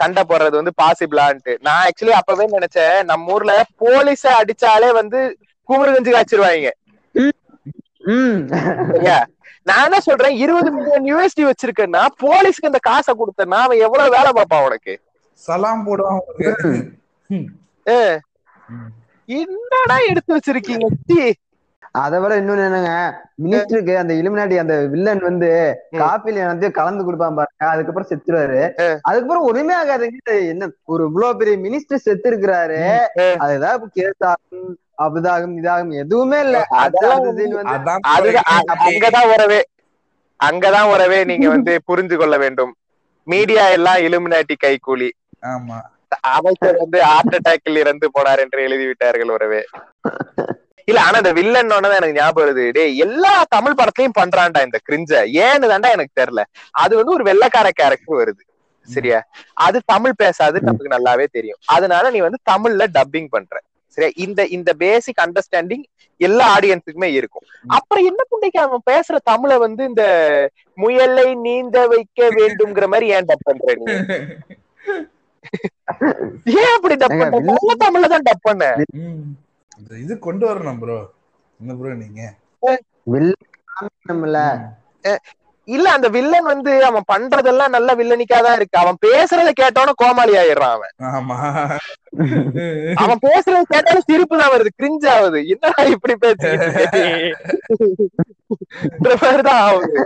சண்டை 0.00 0.22
போடுறது 0.24 0.56
வந்து 0.60 0.72
பாசிபிளான்ட்டு 0.80 1.54
நான் 1.66 1.82
ஆக்சுவலி 1.86 2.14
அப்பவே 2.18 2.46
நினைச்சேன் 2.56 2.96
நம்ம 3.10 3.32
ஊர்ல 3.34 3.52
போலீஸ 3.82 4.24
அடிச்சாலே 4.40 4.90
வந்து 5.00 5.20
குமுறு 5.68 5.94
கஞ்சி 5.94 6.12
காய்ச்சிருவாங்க 6.12 6.70
நான் 9.66 9.84
என்ன 9.86 9.98
சொல்றேன் 10.06 10.36
இருபது 10.42 10.68
மில்லியன் 10.76 11.08
யூஎஸ்டி 11.10 11.44
வச்சிருக்கேன்னா 11.48 12.02
போலீஸ்க்கு 12.22 12.70
இந்த 12.70 12.80
காசை 12.88 13.12
கொடுத்தனா 13.14 13.58
அவன் 13.66 13.84
எவ்வளவு 13.86 14.14
வேலை 14.16 14.30
பார்ப்பான் 14.38 14.66
உனக்கு 14.68 14.94
சலாம் 15.46 15.84
போடுவான். 15.86 16.22
என்னடா 19.28 19.96
எடுத்து 20.10 20.30
வச்சிருக்கீங்க 20.36 20.86
சீ. 21.08 21.20
அதை 22.00 22.16
விட 22.22 22.32
இன்னொன்னு 22.40 22.64
என்னங்க 22.68 22.90
மினிஸ்டருக்கு 23.44 23.92
அந்த 24.00 24.12
இலுமினாட்டி 24.20 24.56
அந்த 24.62 24.74
வில்லன் 24.92 25.22
வந்து 25.28 25.48
காப்பில 26.00 26.44
வந்து 26.50 26.66
கலந்து 26.78 27.02
கொடுப்பான் 27.04 27.38
பாருங்க 27.38 27.64
அதுக்கப்புறம் 27.72 28.08
செத்துருவாரு. 28.10 28.60
அதுக்கப்புறம் 29.08 29.46
ஒண்ணுமே 29.48 29.74
ஆகாதுங்க 29.80 30.34
என்ன 30.52 30.68
ஒரு 30.92 31.02
இவ்வளவு 31.08 31.38
பெரிய 31.40 31.56
மினிஸ்டர் 31.66 32.04
செத்து 32.06 32.30
இருக்கிறாரு. 32.30 32.80
அது 33.42 33.54
ஏதாவது 33.58 33.88
கேஸ் 33.98 34.26
ஆகும் 34.30 34.70
அப்படிதாகும் 35.02 35.56
இதாகும் 35.60 35.94
எதுவுமே 36.02 36.40
இல்ல. 36.46 36.58
அங்கதான் 38.84 39.28
உறவே 39.34 39.60
அங்கதான் 40.40 40.90
உறவே 40.94 41.20
நீங்க 41.30 41.46
வந்து 41.48 41.72
புரிஞ்சு 41.88 42.16
கொள்ள 42.16 42.36
வேண்டும். 42.44 42.72
மீடியா 43.26 43.64
எல்லாம் 43.76 44.02
இலுமினாட்டி 44.06 44.54
கைகூலி. 44.64 45.08
ஆமா. 45.42 45.78
அமைச்சர் 46.32 46.76
வந்து 46.76 47.02
ஹார்ட் 47.02 47.34
அட்டாக்கில் 47.34 47.76
இறந்து 47.76 48.10
போனார் 48.14 48.38
என்று 48.38 48.62
எழுதி 48.62 48.86
விட்டார்கள் 48.86 49.30
உறவே. 49.30 49.62
இல்ல 50.88 51.00
ஆனா 51.00 51.16
இந்த 51.16 51.32
வில்லன் 51.32 51.70
எனக்கு 51.92 52.12
ஞாபகம் 52.12 52.44
வருது. 52.44 52.72
டேய் 52.72 52.96
எல்லா 52.96 53.44
தமிழ் 53.48 53.72
படத்தையும் 53.72 54.18
பண்றான்டா 54.18 54.62
இந்த 54.64 54.78
கிரிஞ்ச 54.88 55.12
ஏன்னு 55.40 55.66
தான்டா 55.72 55.90
எனக்கு 55.90 56.20
தெரியல. 56.20 56.42
அது 56.74 56.96
வந்து 56.96 57.12
ஒரு 57.12 57.24
வெள்ளைக்கார 57.24 57.70
கேரக்டர் 57.70 58.20
வருது. 58.20 58.42
சரியா? 58.88 59.18
அது 59.60 59.80
தமிழ் 59.86 60.12
பேசாதுன்னு 60.22 60.68
நமக்கு 60.68 60.94
நல்லாவே 60.96 61.26
தெரியும். 61.30 61.60
அதனால 61.66 62.10
நீ 62.10 62.18
வந்து 62.18 62.40
தமிழ்ல 62.50 62.84
டப்பிங் 62.94 63.26
பண்ற. 63.26 63.54
சரியா? 63.96 64.10
இந்த 64.16 64.46
இந்த 64.48 64.72
பேசிக் 64.74 65.22
அண்டர்ஸ்டாண்டிங் 65.24 65.84
எல்லா 66.20 66.56
ஆடியன்ஸுக்குமே 66.56 67.08
இருக்கும். 67.12 67.44
அப்புறம் 67.68 68.04
என்ன 68.04 68.20
புண்டைக்கு 68.30 68.58
அவன் 68.58 68.82
பேசுற 68.90 69.16
தமிழை 69.24 69.58
வந்து 69.58 69.84
இந்த 69.84 70.04
முயலை 70.78 71.34
நீந்த 71.38 71.86
வைக்க 71.86 72.28
வேண்டும்ங்கிற 72.30 72.86
மாதிரி 72.86 73.08
ஏன் 73.08 73.28
டப் 73.28 73.44
பண்ற 73.44 73.74
நீ? 73.76 73.84
ஏன் 76.60 76.74
அப்படி 76.76 76.94
டப் 77.02 77.18
பண்ண? 77.20 77.40
நல்ல 77.50 77.74
தமிழ்ல 77.84 78.10
தான் 78.14 78.26
டப் 78.28 78.46
பண்ண. 78.48 78.64
இது 80.04 80.14
கொண்டு 80.26 80.44
வரணும் 80.50 80.80
ப்ரோ 80.82 80.98
என்ன 81.60 81.74
ப்ரோ 81.80 81.94
நீங்க? 82.04 82.22
வில்லன்ல 83.14 84.38
இல்ல 85.68 85.86
அந்த 85.94 86.08
வில்லன் 86.14 86.46
வந்து 86.50 86.72
அவன் 86.88 87.04
பண்றதெல்லாம் 87.10 87.74
நல்ல 87.74 87.94
வில்லனிக்கா 87.96 88.38
தான் 88.44 88.54
இருக்கு. 88.58 88.76
அவன் 88.82 88.98
பேசுறத 89.06 89.50
கேட்டோன்னு 89.58 89.92
கோமாளி 90.02 90.34
ஆயிடுறான் 90.42 90.74
அவன். 90.76 90.94
ஆமா. 91.16 91.36
அவன் 93.02 93.20
பேசுறத 93.26 93.60
கேட்டாலும் 93.74 94.06
சிரிப்பு 94.08 94.38
தான் 94.40 94.52
வருது. 94.54 94.70
கிரிஞ்ச் 94.78 95.06
ஆகுது. 95.14 95.40
என்னடா 95.54 95.82
இப்படி 95.94 96.14
மாதிரிதான் 99.24 99.62
ஆகுது. 99.66 100.00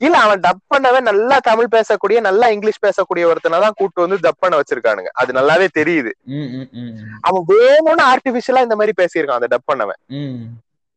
இல்ல 0.00 0.18
அவன் 0.18 0.40
டப் 0.40 0.74
பண்ணவே 0.74 1.00
நல்லா 1.00 1.38
தமிழ் 1.38 1.68
பேசக்கூடிய 1.72 2.20
நல்லா 2.20 2.48
இங்கிலீஷ் 2.48 2.84
பேசக்கூடிய 2.86 3.26
ஒருத்தனை 3.26 3.60
தான் 3.60 3.76
கூட்டு 3.76 4.00
வந்து 4.00 4.18
டப் 4.18 4.40
பண்ண 4.40 4.60
வச்சிருக்கானுங்க. 4.60 5.10
அது 5.14 5.32
நல்லாவே 5.32 5.68
தெரியுது. 5.74 6.12
ம், 6.32 6.48
ம், 6.54 6.68
ம், 6.72 6.92
அவன் 7.20 7.44
வேணும்னு 7.48 8.04
ஆர்டிபிஷியலா 8.12 8.62
இந்த 8.62 8.76
மாதிரி 8.76 8.92
பேசியிருக்கான் 8.96 9.40
அந்த 9.40 9.56
டப் 9.56 9.70
பண்ணவன். 9.72 10.00
ம். 10.08 10.44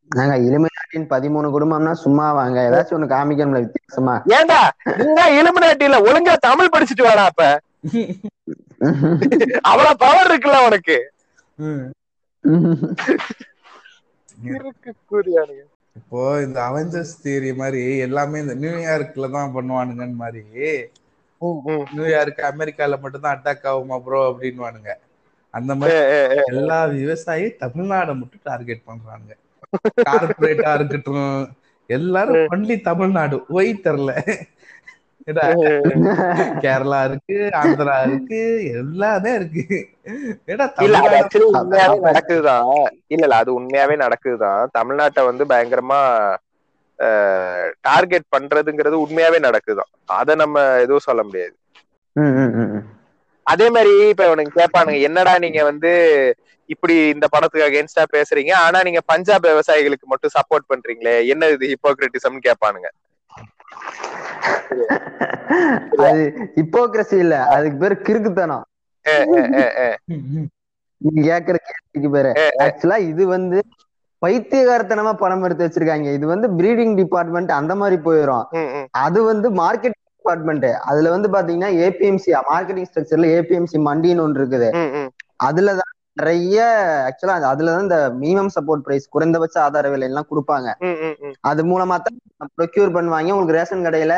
நாங்க 0.09 0.37
இலுமினாட்டின் 0.37 1.07
பதிமூணு 1.09 1.47
குடும்பம்னா 1.49 1.91
சும்மா 1.91 2.31
வாங்க. 2.31 2.57
ஏதாச்சும் 2.61 2.97
ஒண்ணு 2.97 3.13
காமிக்கணும்ல 3.13 3.59
வித்தியாசமா. 3.59 4.15
ஏன்டா 4.35 4.59
நீங்க 4.99 5.23
இலுமினாட்டில 5.39 5.99
ஒழுங்கா 6.03 6.33
தமிழ் 6.39 6.73
படிச்சுட்டு 6.75 7.03
வாடா 7.03 7.25
அப்ப. 7.25 7.43
அவ்வளவு 9.63 9.97
பவர் 9.97 10.29
இருக்குல்ல 10.31 10.65
உனக்கு. 10.65 10.97
ம். 11.59 11.85
இருக்கு 14.49 14.93
கூறியானுங்க 15.09 15.63
இப்போ 15.97 16.21
இந்த 16.45 16.59
அவெஞ்சர்ஸ் 16.69 17.15
தியரி 17.21 17.51
மாதிரி 17.59 17.83
எல்லாமே 18.05 18.37
இந்த 18.43 18.55
நியூயார்க்ல 18.61 19.27
தான் 19.35 19.53
பண்ணுவானுங்கன்னு 19.55 20.17
மாதிரி 20.19 20.43
நியூயார்க் 21.91 22.41
அமெரிக்கால 22.49 22.95
மட்டும் 23.01 23.23
தான் 23.25 23.35
அட்டாக் 23.35 23.67
ஆகுமா 23.71 23.97
ப்ரோ 24.05 24.21
அப்படின்வானுங்க 24.29 24.93
அந்த 25.53 25.71
மாதிரி 25.75 25.97
எல்லா 26.51 26.79
விவசாயி 26.95 27.45
தமிழ்நாடை 27.63 28.13
மட்டும் 28.21 28.45
டார்கெட் 28.45 28.87
பண்றாங்க 28.89 29.31
கார்பரேட்டா 30.07 30.71
இருக்கட்டும் 30.77 31.29
எல்லாரும் 31.89 32.49
ஒன்லி 32.53 32.75
தமிழ்நாடு. 32.87 33.37
ஒய் 33.49 33.71
தெரில 33.85 34.11
கேரளா 36.63 36.99
இருக்கு 37.07 37.37
ஆந்திரா 37.59 37.95
இருக்கு 38.05 38.39
எல்லாமே 38.75 39.31
இருக்கு. 39.39 39.63
நடக்குதுதான் 42.05 42.69
இல்ல 43.07 43.23
இல்ல 43.25 43.39
அது 43.41 43.51
உண்மையாவே 43.57 43.95
நடக்குதுதான் 44.03 44.71
தமிழ்நாட்டை 44.77 45.23
வந்து 45.29 45.45
பயங்கரமா 45.51 45.99
டார்கெட் 47.87 48.27
பண்றதுங்கிறது 48.35 48.97
உண்மையாவே 49.05 49.39
நடக்குதுதான் 49.47 49.91
அத 50.19 50.35
நம்ம 50.43 50.55
எதுவும் 50.83 51.07
சொல்ல 51.07 51.21
முடியாது. 51.27 51.55
அதே 53.45 53.67
மாதிரி 53.75 53.91
இப்ப 54.11 54.23
இவனுக்கு 54.27 54.59
கேட்பானுங்க 54.59 54.99
என்னடா 55.09 55.33
நீங்க 55.45 55.59
வந்து 55.69 55.91
இப்படி 56.69 56.95
இந்த 57.13 57.25
படத்துக்கு 57.33 57.67
அகேன்ஸ்டா 57.67 58.03
பேசுறீங்க? 58.15 58.53
ஆனா 58.65 58.79
நீங்க 58.87 59.01
பஞ்சாப் 59.11 59.45
விவசாயிகளுக்கு 59.45 60.07
மட்டும் 60.13 60.35
சப்போர்ட் 60.37 60.69
பண்றீங்களே? 60.71 61.15
என்ன 61.33 61.49
இது 61.55 61.71
ஹிப்போக்ரிட்டிசம் 61.73 62.45
கேட்பானுங்க 62.47 62.89
அது 66.07 66.23
ஹிப்போக்ரசி 66.57 67.17
இல்ல. 67.25 67.35
அதுக்கு 67.55 67.77
பேரு 67.83 67.95
கிறுக்குத்தனம். 68.07 68.65
நீங்க 71.01 71.21
கேக்குற 71.29 71.57
கேள்விக்கு 71.67 72.09
பேரு. 72.15 72.31
ஆக்சுவலா 72.65 72.97
இது 73.11 73.23
வந்து 73.35 73.57
பைத்தியகாரத்தனமா 74.21 75.11
பணம் 75.21 75.43
எடுத்து 75.45 75.65
வச்சிருக்காங்க. 75.65 76.07
இது 76.17 76.25
வந்து 76.33 76.47
பிரீடிங் 76.59 76.95
டிபார்ட்மெண்ட் 77.01 77.51
அந்த 77.59 77.73
மாதிரி 77.81 77.97
போயிடும் 78.07 78.45
அது 79.05 79.19
வந்து 79.31 79.47
மார்க்கெட்டிங் 79.61 80.05
டிபார்ட்மெண்ட் 80.17 80.67
அதுல 80.91 81.11
வந்து 81.15 81.29
பாத்தீங்கன்னா 81.35 81.71
ஏபிஎம்சி 81.85 82.31
மார்க்கெட்டிங் 82.51 82.89
ஸ்ட்ரக்சர்ல 82.89 83.29
ஏபிஎம்சி 83.37 83.79
மண்டின்னு 83.89 84.23
ஒன்று 84.25 84.41
இருக்குது. 84.41 84.69
அதுலதான் 85.47 85.93
நிறைய 86.17 86.57
ஆக்சுவலா 87.07 87.35
அதுலதான் 87.51 87.85
இந்த 87.85 87.97
மினிமம் 88.21 88.51
சப்போர்ட் 88.55 88.85
பிரைஸ் 88.85 89.05
குறைந்தபட்ச 89.09 89.55
ஆதார 89.65 89.89
விலை 89.93 90.07
எல்லாம் 90.09 90.29
கொடுப்பாங்க. 90.31 90.69
அது 91.49 91.61
மூலமா 91.71 91.95
தான் 91.99 92.17
ப்ரொக்யூர் 92.59 92.95
பண்ணுவாங்க 92.95 93.33
உங்களுக்கு 93.33 93.57
ரேஷன் 93.59 93.85
கடையில 93.85 94.15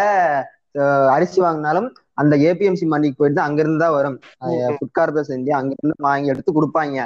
அரிசி 1.16 1.40
வாங்கினாலும் 1.42 1.88
அந்த 2.20 2.36
ஏபிஎம்சி 2.48 2.86
மண்டிக்கு 2.88 3.20
போயிட்டு 3.20 3.38
தான் 3.38 3.50
அங்க 3.50 3.60
இருந்து 3.64 3.84
தான் 3.84 3.96
வரும் 3.96 4.18
ஃபுட் 4.74 4.96
கார்பரேஷன் 4.98 5.38
இந்தியா 5.40 5.58
அங்க 5.60 5.74
இருந்து 5.78 5.96
வாங்கி 6.08 6.32
எடுத்து 6.34 6.52
கொடுப்பாங்க. 6.52 6.98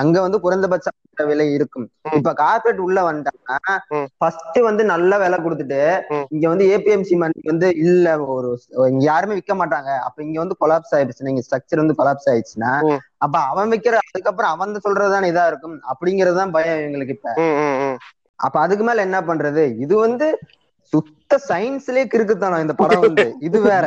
அங்க 0.00 0.16
வந்து 0.20 0.38
குறைந்தபட்ச 0.44 0.88
விலை 1.26 1.46
இருக்கும். 1.56 1.86
இப்ப 2.18 2.30
கார்பரேட் 2.38 2.80
உள்ள 2.80 2.98
வந்துட்டாங்கன்னா. 3.08 3.74
ஃபர்ஸ்ட் 4.20 4.58
வந்து 4.68 4.82
நல்ல 4.92 5.12
விலை 5.18 5.38
கொடுத்துட்டு. 5.38 5.80
இங்க 6.34 6.44
வந்து 6.48 6.64
ஏபிஎம்சி 6.74 7.16
மண்டி 7.16 7.42
வந்து 7.44 7.68
இல்ல 7.84 8.06
ஒரு 8.34 8.50
இங்க 8.88 9.02
யாருமே 9.04 9.36
விற்க 9.38 9.54
மாட்டாங்க 9.60 9.90
அப்ப 10.06 10.22
இங்க 10.22 10.38
வந்து 10.40 10.56
கொலாப்ஸ் 10.60 10.94
ஆயிடுச்சு 10.96 11.28
நீங்க 11.28 11.42
ஸ்ட்ரக்சர் 11.46 11.82
வந்து 11.82 11.98
கொலாப்ஸ் 11.98 12.28
ஆயிடுச்சுன்னா. 12.32 12.72
அப்ப 13.20 13.34
அவன் 13.50 13.72
விக்கிற 13.72 13.96
அதுக்கப்புறம் 14.04 14.52
அவன் 14.54 14.74
சொல்றதுதான் 14.86 15.30
இதா 15.30 15.44
இருக்கும் 15.50 15.76
அப்படிங்கறதுதான் 15.92 16.54
பயம் 16.56 16.84
எங்களுக்கு 16.86 17.16
இப்ப. 17.16 17.30
அப்ப 18.38 18.56
அதுக்கு 18.62 18.84
மேல 18.84 19.04
என்ன 19.06 19.18
பண்றது 19.28 19.64
இது 19.84 19.94
வந்து 19.98 20.26
சுத்த 20.92 21.38
சயின்ஸ்லயே 21.48 22.04
கிறுக்குத்தனம் 22.08 22.64
இந்த 22.64 22.74
படம் 22.74 23.02
வந்து. 23.06 23.24
இது 23.40 23.58
வேற. 23.62 23.84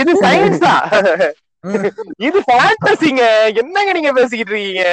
இது 0.00 0.12
சயின்ஸ் 0.22 0.60
தான். 0.60 0.82
இது 2.26 2.38
ஃபேண்டசிங்க 2.46 3.22
என்னங்க 3.62 3.90
நீங்க 3.92 4.12
பேசிக்கிட்டு 4.12 4.52
இருக்கீங்க? 4.52 4.84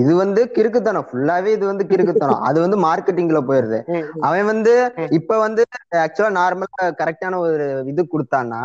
இது 0.00 0.12
வந்து 0.20 0.40
கிறுக்குத்தனம் 0.56 1.06
ஃபுல்லாவே 1.08 1.50
இது 1.56 1.64
வந்து 1.70 1.84
கிறுக்குத்தனம் 1.90 2.42
அது 2.48 2.58
வந்து 2.64 2.78
மார்க்கெட்டிங்ல 2.84 3.40
போயிருது 3.48 3.78
அவன் 4.26 4.48
வந்து. 4.52 4.72
இப்ப 5.18 5.38
வந்து 5.44 5.62
ஆக்சுவலா 6.04 6.32
நார்மலா 6.38 6.88
கரெக்டான 7.00 7.38
ஒரு 7.44 7.66
இது 7.92 8.02
கொடுத்தான்னா. 8.14 8.62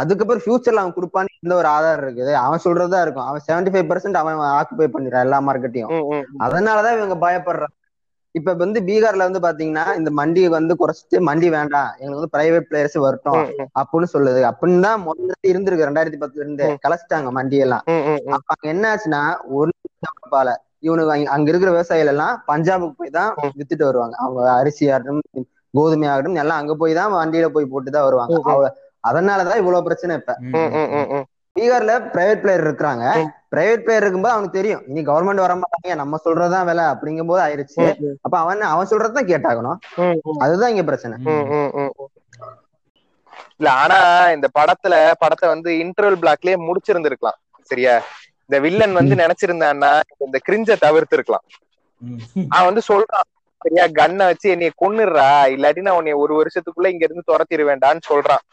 அதுக்கப்புறம் 0.00 0.42
ஃபியூச்சர்ல 0.44 0.82
அவன் 0.82 0.96
கொடுப்பான்னு 0.96 1.38
இந்த 1.40 1.54
ஒரு 1.60 1.68
ஆதாரம் 1.76 2.04
இருக்குது 2.06 2.32
அவன் 2.44 2.64
சொல்றதா 2.66 3.00
இருக்கும் 3.04 3.28
அவன் 3.28 3.44
செவன்டி 3.48 3.72
ஃபைவ் 3.72 3.90
பர்சன்ட் 3.90 4.20
அவன் 4.22 4.38
ஆக்குபை 4.58 4.88
பண்ணிடுறான் 4.94 5.26
எல்லா 5.26 5.40
மார்க்கெட்டையும். 5.48 5.92
அதனாலதான் 6.46 6.98
இவங்க 6.98 7.16
பயப்படுறாங்க 7.26 7.78
இப்ப 8.34 8.52
வந்து 8.60 8.78
பீகார்ல 8.86 9.26
வந்து 9.28 9.40
பாத்தீங்கன்னா 9.44 9.82
இந்த 9.98 10.10
மண்டி 10.18 10.42
வந்து 10.54 10.74
குறைச்சிட்டு 10.80 11.16
மண்டி 11.28 11.48
வேண்டாம் 11.54 11.90
எங்களுக்கு 11.98 12.18
வந்து 12.18 12.34
பிரைவேட் 12.36 12.68
பிளேயர்ஸ் 12.70 12.96
வரட்டும். 13.04 13.42
அப்படின்னு 13.80 14.08
சொல்லுது 14.14 14.40
அப்படின்னு 14.50 14.86
தான் 14.86 15.02
முதல்ல 15.08 15.36
இருந்திருக்கு 15.50 15.88
ரெண்டாயிரத்தி 15.88 16.20
பத்துல 16.22 16.44
இருந்து. 16.44 16.68
கலைச்சிட்டாங்க 16.84 17.30
மண்டி 17.38 17.58
எல்லாம். 17.66 17.84
அப்ப 18.38 18.56
என்ன 18.72 18.84
ஆச்சுன்னா 18.92 19.22
ஒரு 19.58 19.70
பால. 20.28 20.62
இவனுக்கு 20.78 21.10
அங்க- 21.12 21.48
இருக்கிற 21.48 21.70
விவசாயிகள் 21.70 22.12
எல்லாம் 22.12 22.44
பஞ்சாபுக்கு 22.48 22.92
போய் 22.96 23.10
தான். 23.10 23.34
வித்துட்டு 23.58 23.84
வருவாங்க. 23.84 24.16
அவங்க 24.18 24.52
அரிசி 24.52 24.90
ஆகட்டும் 24.90 25.20
கோதுமை 25.72 26.08
ஆகட்டும் 26.08 26.34
எல்லாம் 26.34 26.58
அங்க 26.58 26.74
போய் 26.74 26.94
தான் 26.94 27.12
வண்டியில 27.12 27.48
போய் 27.48 27.64
போட்டு 27.64 27.90
தான் 27.90 28.02
வருவாங்க. 28.02 28.34
அதனாலதான் 29.08 29.56
இவ்வளவு 29.56 29.82
பிரச்சனை 29.82 30.16
இப்ப. 30.16 30.36
பீகார்ல 31.60 31.92
பிரைவேட் 32.12 32.40
பிளேயர் 32.40 32.64
இருக்கிறாங்க. 32.64 33.04
பிரைவேட் 33.50 33.82
பிளேயர் 33.82 34.02
இருக்கும்போது 34.02 34.34
அவனுக்கு 34.34 34.60
தெரியும். 34.60 34.82
இனி 34.86 35.02
கவர்மெண்ட் 35.02 35.34
வர 35.34 35.54
மாட்டாங்க 35.54 35.94
நம்ம 35.94 36.18
சொல்றதுதான் 36.24 36.64
வேலை 36.64 36.84
அப்படிங்கும் 36.84 37.26
போது 37.26 37.42
ஆயிருச்சு 37.42 38.14
அப்ப 38.22 38.38
அவன் 38.38 38.60
அவன் 38.60 38.86
சொல்றதுதான் 38.90 39.28
கேட்டாகணும். 39.28 39.76
அதுதான் 40.38 40.70
இங்க 40.70 40.82
பிரச்சனை. 40.82 41.18
இல்ல 43.56 43.72
ஆனா 43.72 44.28
இந்த 44.30 44.48
படத்துல 44.58 45.12
படத்தை 45.18 45.48
வந்து 45.48 45.70
இன்டர்வல் 45.72 46.18
பிளாக்லயே 46.20 46.70
முடிச்சிருந்திருக்கலாம். 46.70 47.38
சரியா? 47.62 48.00
இந்த 48.52 48.60
வில்லன் 48.64 48.92
வந்து 48.92 49.14
நினைச்சிருந்தான்னா 49.14 49.90
இந்த 50.24 50.38
கிரிஞ்ச 50.46 50.72
தவிர்த்து 50.76 51.16
இருக்கலாம் 51.16 51.44
அவன் 52.50 52.68
வந்து 52.68 52.82
சொல்றான் 52.88 53.28
சரியா 53.60 53.84
கன்னை 53.98 54.24
வச்சு 54.26 54.46
என்னைய 54.50 54.72
கொன்னுடுறா 54.82 55.28
இல்லாட்டி 55.54 55.80
நான் 55.80 55.98
உன்னை 55.98 56.12
ஒரு 56.22 56.32
வருஷத்துக்குள்ள 56.40 56.86
இங்க 56.86 57.04
இருந்து 57.04 57.28
துரத்திடுவேண்டான்னு 57.30 58.02
சொல்றான். 58.08 58.44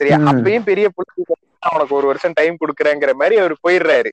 சரியா. 0.00 0.16
அப்பயும் 0.30 0.66
பெரிய 0.66 0.88
புள்ளி 0.88 1.22
அவனுக்கு 1.62 1.94
ஒரு 1.94 2.06
வருஷம் 2.06 2.32
டைம் 2.32 2.60
கொடுக்குறேங்கிற 2.60 3.12
மாதிரி 3.14 3.36
அவர் 3.36 3.54
போயிடுறாரு. 3.64 4.10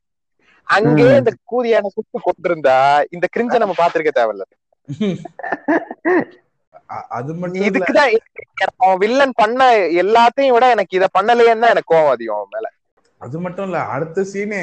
அங்கே. 0.67 1.07
இந்த 1.19 1.31
கூதியான 1.51 1.91
சுட்டு 1.95 2.19
கொண்டிருந்தா 2.19 2.77
இந்த 3.11 3.25
கிரிஞ்ச 3.35 3.57
நம்ம 3.57 3.75
பாத்திருக்க 3.77 4.13
தேவையில்ல. 4.15 4.45
அது 7.09 7.31
இதுக்குதான் 7.67 8.11
அவன் 8.77 8.97
வில்லன் 8.97 9.37
பண்ண 9.37 9.61
எல்லாத்தையும் 10.03 10.55
விட 10.55 10.65
எனக்கு 10.69 10.97
இத 10.97 11.07
பண்ணலையேன்னு 11.19 11.63
தான் 11.63 11.73
எனக்கு 11.75 11.93
கோவம் 11.93 12.13
அதிகம் 12.15 12.37
அவன் 12.37 12.53
மேல. 12.55 12.67
அது 13.25 13.37
மட்டும் 13.43 13.65
இல்ல 13.67 13.79
அடுத்த 13.95 14.23
சீனே 14.31 14.61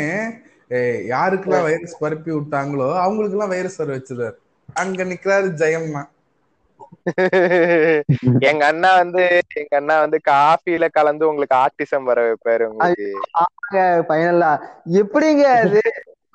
யாருக்கெல்லாம் 1.10 1.64
வைரஸ் 1.66 1.92
பரப்பி 1.98 2.30
விட்டாங்களோ 2.34 2.86
அவங்களுக்கு 3.02 3.36
எல்லாம் 3.36 3.52
வைரஸ் 3.54 3.76
வர 3.76 3.88
வச்சிருவாரு. 3.96 4.34
அங்க 4.76 5.04
நிக்கிறாரு 5.10 5.48
ஜெயம்மா. 5.60 6.02
எங்க 8.48 8.60
அண்ணா 8.68 8.90
வந்து 8.98 9.22
எங்க 9.60 9.72
அண்ணா 9.80 9.94
வந்து 10.02 10.18
காஃபில 10.28 10.84
கலந்து 10.92 11.24
உங்களுக்கு 11.30 11.54
ஆர்டிசம் 11.62 12.06
வர 12.10 12.20
வைப்பாரு 12.26 12.62
உங்களுக்கு. 12.68 13.06
பைனலா 14.08 14.50
எப்படிங்க 15.00 15.42
அது? 15.60 15.78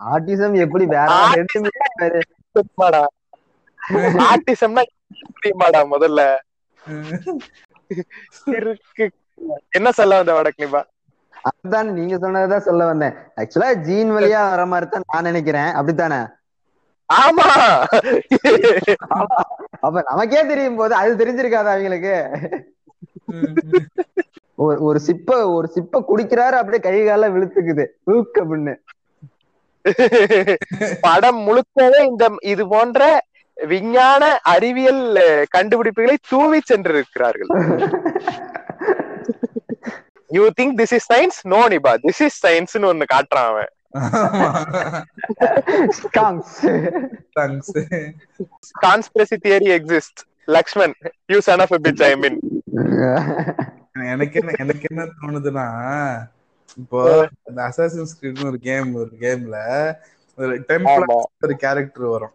ஆர்டிசம் 0.08 0.56
எப்படி 0.66 0.84
வேற 0.90 1.08
ஆர்டிசம்னா 4.26 4.82
தெரியுமாடா? 5.36 5.82
முதல்ல? 5.94 6.22
என்ன 9.78 9.90
சொல்ல 9.98 10.20
வந்த 10.20 10.34
வடக்னிபா 10.38 10.82
அதுதான் 11.42 11.92
நீங்க 11.92 12.18
சொன்னதுதான் 12.18 12.60
சொல்ல 12.60 12.86
வந்தேன். 12.86 13.14
ஆக்சுவலா 13.36 13.76
ஜீன் 13.76 14.12
வழியா 14.12 14.50
வர 14.50 14.66
மாதிரி 14.66 14.90
தான் 14.90 15.04
நான் 15.14 15.24
நினைக்கிறேன். 15.24 15.64
அப்படித்தானே? 15.64 16.16
ஆமா. 17.14 17.78
அப்ப 19.80 20.06
நமக்கே 20.10 20.46
தெரியும் 20.46 20.76
போது 20.76 20.94
அது 20.94 21.26
தெரிஞ்சிருக்காதா 21.26 21.52
அவங்களுக்கு? 21.52 22.16
ஒரு 24.56 24.82
ஒரு 24.82 25.02
சிப்ப 25.08 25.54
ஒரு 25.54 25.72
சிப்ப 25.76 26.04
குடிக்கிறாரு 26.08 26.36
அப்படியே 26.36 26.80
கை 26.80 27.06
கால 27.06 27.30
விழுத்துக்குது. 27.30 27.86
ஊக் 28.04 28.34
அப்படின்னு. 28.34 28.76
படம் 31.02 31.48
முழுக்கவே 31.48 32.06
இந்த 32.06 32.38
இது 32.42 32.68
போன்ற 32.68 33.20
விஞ்ஞான 33.56 34.40
அறிவியல் 34.44 35.18
கண்டுபிடிப்புகளை 35.58 36.16
தூவி 36.30 36.62
சென்றிருக்கிறார்கள். 36.64 37.50
You 40.30 40.44
think 40.60 40.76
this 40.82 40.94
is 40.98 41.08
science 41.14 41.40
no 41.54 41.60
Nipah 41.74 41.94
this 42.08 42.22
is 42.28 42.38
சயின்ஸ்னு 42.46 42.90
ஒண்ணு 42.92 43.06
காட்டுறான் 43.14 43.50
அவன். 43.52 43.72
Conspiracy 48.86 49.38
theory 49.46 49.70
exist 49.78 50.22
Lakshman 50.58 50.96
you 51.28 51.40
son 51.40 51.60
of 51.60 51.76
bitch 51.86 52.04
I 52.04 52.12
mean 52.16 52.40
எனக்கு 54.14 54.40
என்ன 54.40 54.52
எனக்கு 54.58 54.86
என்ன 54.92 55.06
தோணுதுன்னா 55.20 55.68
இப்போ 56.78 57.00
இந்த 57.50 57.60
அசாசின்ஸ் 57.70 58.18
கிரீட்னு 58.20 58.50
ஒரு 58.52 58.60
கேம் 58.68 58.90
ஒரு 58.94 59.12
கேம்ல 59.22 59.58
ஒரு 60.38 60.54
டெம்ப்ளர் 60.70 61.14
ஒரு 61.46 61.56
கேரக்டர் 61.56 62.06
வரும். 62.16 62.34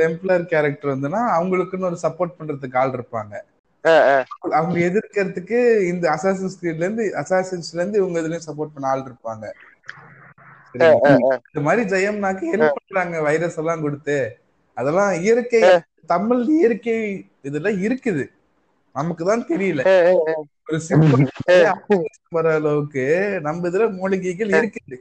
டெம்ப்ளர் 0.00 0.44
கேரக்டர் 0.52 0.92
வந்துன்னா 0.94 1.20
அவங்களுக்குன்னு 1.38 1.88
ஒரு 1.90 1.98
சப்போர்ட் 2.02 2.38
பண்றதுக்கு 2.38 2.76
ஆள் 2.82 2.94
இருப்பாங்க. 2.98 3.34
அவங்க 4.58 4.76
எதிர்க்கிறதுக்கு 4.88 5.58
இந்த 5.92 6.04
அசாசின்ஸ் 6.16 6.58
கிரீட்ல 6.60 6.86
இருந்து 6.86 7.04
அசாசின்ஸ்ல 7.22 7.80
இருந்து 7.80 8.00
இவங்க 8.02 8.20
இதுலயும் 8.22 8.46
சப்போர்ட் 8.48 8.74
பண்ண 8.74 8.88
ஆள் 8.92 9.06
இருப்பாங்க? 9.08 9.46
இந்த 11.48 11.60
மாதிரி 11.66 11.82
ஜெயம்னாக்கு 11.92 12.50
ஹெல்ப் 12.52 12.76
பண்றாங்க 12.78 13.20
வைரஸ் 13.28 13.58
எல்லாம் 13.62 13.84
கொடுத்து. 13.86 14.18
அதெல்லாம் 14.76 15.12
இயற்கை 15.22 15.62
தமிழ் 16.12 16.42
இயற்கை 16.56 16.96
இதுல 17.48 17.70
இருக்குது. 17.86 18.24
நமக்கு 18.94 19.24
தான் 19.30 19.48
தெரியல. 19.50 19.82
ஒரு 20.68 20.78
சிம்பிள் 20.88 21.24
வர 22.36 22.46
அளவுக்கு 22.58 23.04
நம்ம 23.46 23.68
இதுல 23.70 23.84
மூலிகைகள் 23.98 24.52
இருக்குது. 24.60 24.96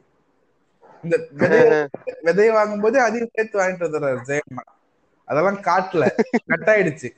இந்த 1.04 1.16
விதைய 2.28 2.52
வாங்கும் 2.58 2.84
போது 2.86 2.98
அதையும் 3.06 3.34
சேர்த்து 3.36 3.60
வாங்கிட்டு 3.62 3.88
வந்துடுறாரு 3.88 4.22
ஜெயம்மா. 4.30 4.64
அதெல்லாம் 5.28 5.60
காட்டல. 5.68 6.04
கட் 6.52 6.70
ஆயிடுச்சு 6.74 7.10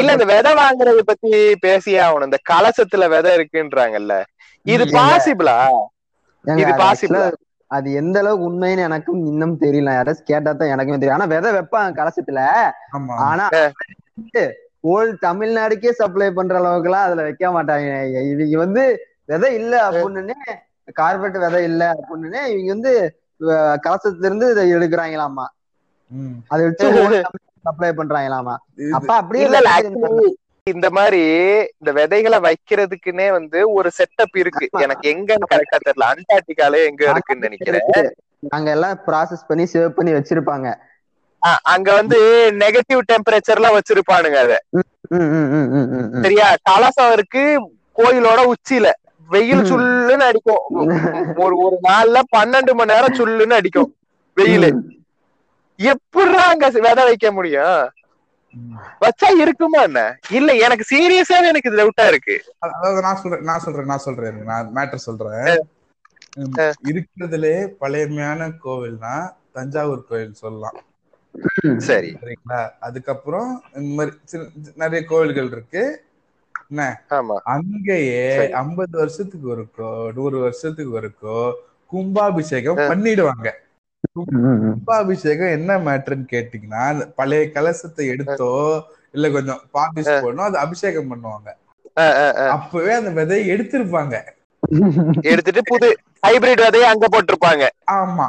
இல்ல 0.00 0.10
இந்த 0.16 0.26
விதை 0.32 0.52
வாங்குறத 0.58 1.02
பத்தி 1.10 1.30
பேசியே 1.64 2.00
ஆகணும். 2.06 2.28
இந்த 2.30 2.40
கலசத்துல 2.50 3.06
விதை 3.14 3.30
இருக்குன்றாங்கல்ல. 3.38 4.14
இது. 4.66 4.84
பாசிபிளா 4.96 5.58
இது 6.44 6.72
actually 6.84 7.20
அது 7.70 7.88
எந்த 8.00 8.16
அளவுக்கு 8.22 8.46
உண்மைன்னு 8.48 8.86
எனக்கும் 8.86 9.20
இன்னும் 9.30 9.56
தெரியல. 9.64 9.90
யாராச்சும் 9.96 10.30
கேட்டா 10.30 10.52
தான் 10.52 10.72
எனக்குமே 10.74 10.98
தெரியும். 10.98 11.18
ஆனா 11.18 11.28
விதை 11.34 11.50
வைப்பாங்க 11.56 11.98
கலசத்துல. 12.00 12.40
ஆனா 13.26 13.44
ஓல் 14.90 15.10
தமிழ்நாடுக்கே 15.24 15.90
சப்ளை 15.98 16.28
பண்ற 16.36 16.54
அளவுக்கு 16.60 16.88
எல்லாம் 16.90 17.06
அதுல 17.08 17.24
வைக்க 17.26 17.46
மாட்டாங்க. 17.56 17.88
இவங்க 18.32 18.56
வந்து 18.64 18.84
விதை 19.32 19.50
இல்ல 19.60 19.74
அப்படின்னு 19.88 20.34
கார்பெட் 21.00 21.36
விதை 21.44 21.62
இல்ல 21.70 21.82
அப்படின்னு 21.98 22.40
இவங்க 22.52 22.70
வந்து 22.74 22.92
கலசத்துல 23.84 24.28
இருந்து 24.28 24.46
இதை 24.54 24.64
எடுக்கிறாங்களாமா. 24.76 25.46
அதை 26.52 26.62
வச்சு 26.68 26.86
சப்ளை 27.64 27.88
பண்றாங்களாமா? 27.90 28.54
அப்ப 28.90 29.10
அப்படியே 29.14 29.46
இந்த 30.66 30.88
மாதிரி 30.90 31.20
இந்த 31.74 31.90
விதைகளை 31.92 32.38
வைக்கிறதுக்குன்னே 32.46 33.26
வந்து 33.30 33.58
ஒரு 33.72 33.88
செட்டப் 33.98 34.34
இருக்கு. 34.34 34.66
எனக்கு 34.78 35.06
எங்கன்னு 35.12 35.50
கரெக்டா 35.52 35.78
தெரியல. 35.80 36.08
அண்டார்டிகால 36.12 36.82
எங்க 36.88 37.02
இருக்குன்னு 37.10 37.46
நினைக்கிறேன். 37.48 38.10
அங்க 38.48 38.68
எல்லாம் 38.70 38.96
ப்ராசஸ் 39.06 39.48
பண்ணி 39.48 39.64
சேவ் 39.72 39.96
பண்ணி 39.96 40.12
வச்சிருப்பாங்க. 40.12 40.68
அங்க 41.72 41.88
வந்து 41.94 42.18
நெகட்டிவ் 42.62 43.00
டெம்பரேச்சர்லாம் 43.10 43.76
வச்சிருப்பானுங்க 43.76 44.38
அத. 44.44 44.54
சரியா? 46.22 46.48
கலசம் 46.62 47.12
இருக்கு 47.12 47.42
கோயிலோட 47.96 48.40
உச்சியில. 48.52 48.88
வெயில் 49.28 49.62
சுள்ளுன்னு 49.62 50.26
அடிக்கும். 50.28 50.62
ஒரு 51.42 51.54
ஒரு 51.64 51.76
நாள்ல 51.88 52.18
பன்னெண்டு 52.36 52.72
மணி 52.74 52.92
நேரம் 52.92 53.16
சுள்ளுன்னு 53.18 53.58
அடிக்கும். 53.58 53.90
வெயில். 54.36 54.68
எப்படிடா 55.80 56.44
அங்க 56.52 56.68
விதை 56.68 57.04
வைக்க 57.04 57.32
முடியும். 57.32 57.80
வச்சா 59.00 59.28
இருக்குமா 59.42 59.82
என்ன? 59.82 60.00
இல்ல 60.30 60.52
எனக்கு 60.54 60.84
சீரியஸாவே 60.92 61.50
எனக்கு 61.50 61.70
இது 61.70 61.80
டவுட்டா 61.82 62.06
இருக்கு. 62.06 62.36
அதாவது 62.58 63.00
நான் 63.02 63.16
சொல்றேன் 63.16 63.44
நான் 63.44 63.60
சொல்றேன் 63.60 63.86
நான் 63.86 64.06
சொல்றேன் 64.06 64.42
நான் 64.42 64.70
மேட்டர் 64.76 65.06
சொல்றேன். 65.08 65.50
இருக்கிறதுலே 66.90 67.54
பழையமையான 67.80 68.50
கோவில்னா 68.64 69.14
தஞ்சாவூர் 69.52 70.08
கோவில் 70.08 70.34
சொல்லலாம். 70.34 70.78
சரி. 71.78 72.10
சரிங்களா? 72.22 72.60
அதுக்கப்புறம் 72.80 73.62
இந்த 73.74 73.90
மாதிரி 73.98 74.44
நிறைய 74.74 75.04
கோவில்கள் 75.04 75.50
இருக்கு. 75.50 75.82
என்ன? 76.70 77.02
அங்கேயே. 77.44 78.50
ஐம்பது 78.62 78.98
வருஷத்துக்கு 78.98 79.48
ஒருக்கோ 79.56 80.12
நூறு 80.12 80.38
வருஷத்துக்கு 80.38 81.00
ஒருக்கோ 81.00 81.38
கும்பாபிஷேகம் 81.86 82.76
பண்ணிடுவாங்க. 82.76 83.48
கும்பாபிஷேகம் 84.14 85.54
என்ன 85.56 85.72
மேட்டர்ன்னு 85.86 86.26
கேட்டீங்கன்னா 86.34 86.82
அந்த 86.92 87.04
பழைய 87.18 87.44
கலசத்தை 87.56 88.04
எடுத்தோ 88.14 88.52
இல்ல 89.16 89.28
கொஞ்சம் 89.36 89.60
பாலிஷ் 89.76 90.10
பண்ணோ 90.26 90.42
அது 90.48 90.58
அபிஷேகம் 90.64 91.10
பண்ணுவாங்க. 91.12 91.48
அப்பவே 92.54 92.92
அந்த 92.98 93.10
விதையை 93.18 93.44
எடுத்திருப்பாங்க. 93.54 94.16
எடுத்துட்டு 95.30 95.62
புது 95.70 95.88
ஹைபிரிட் 96.26 96.64
விதையை 96.66 96.88
அங்க 96.92 97.06
போட்டிருப்பாங்க. 97.12 97.66
ஆமா. 98.00 98.26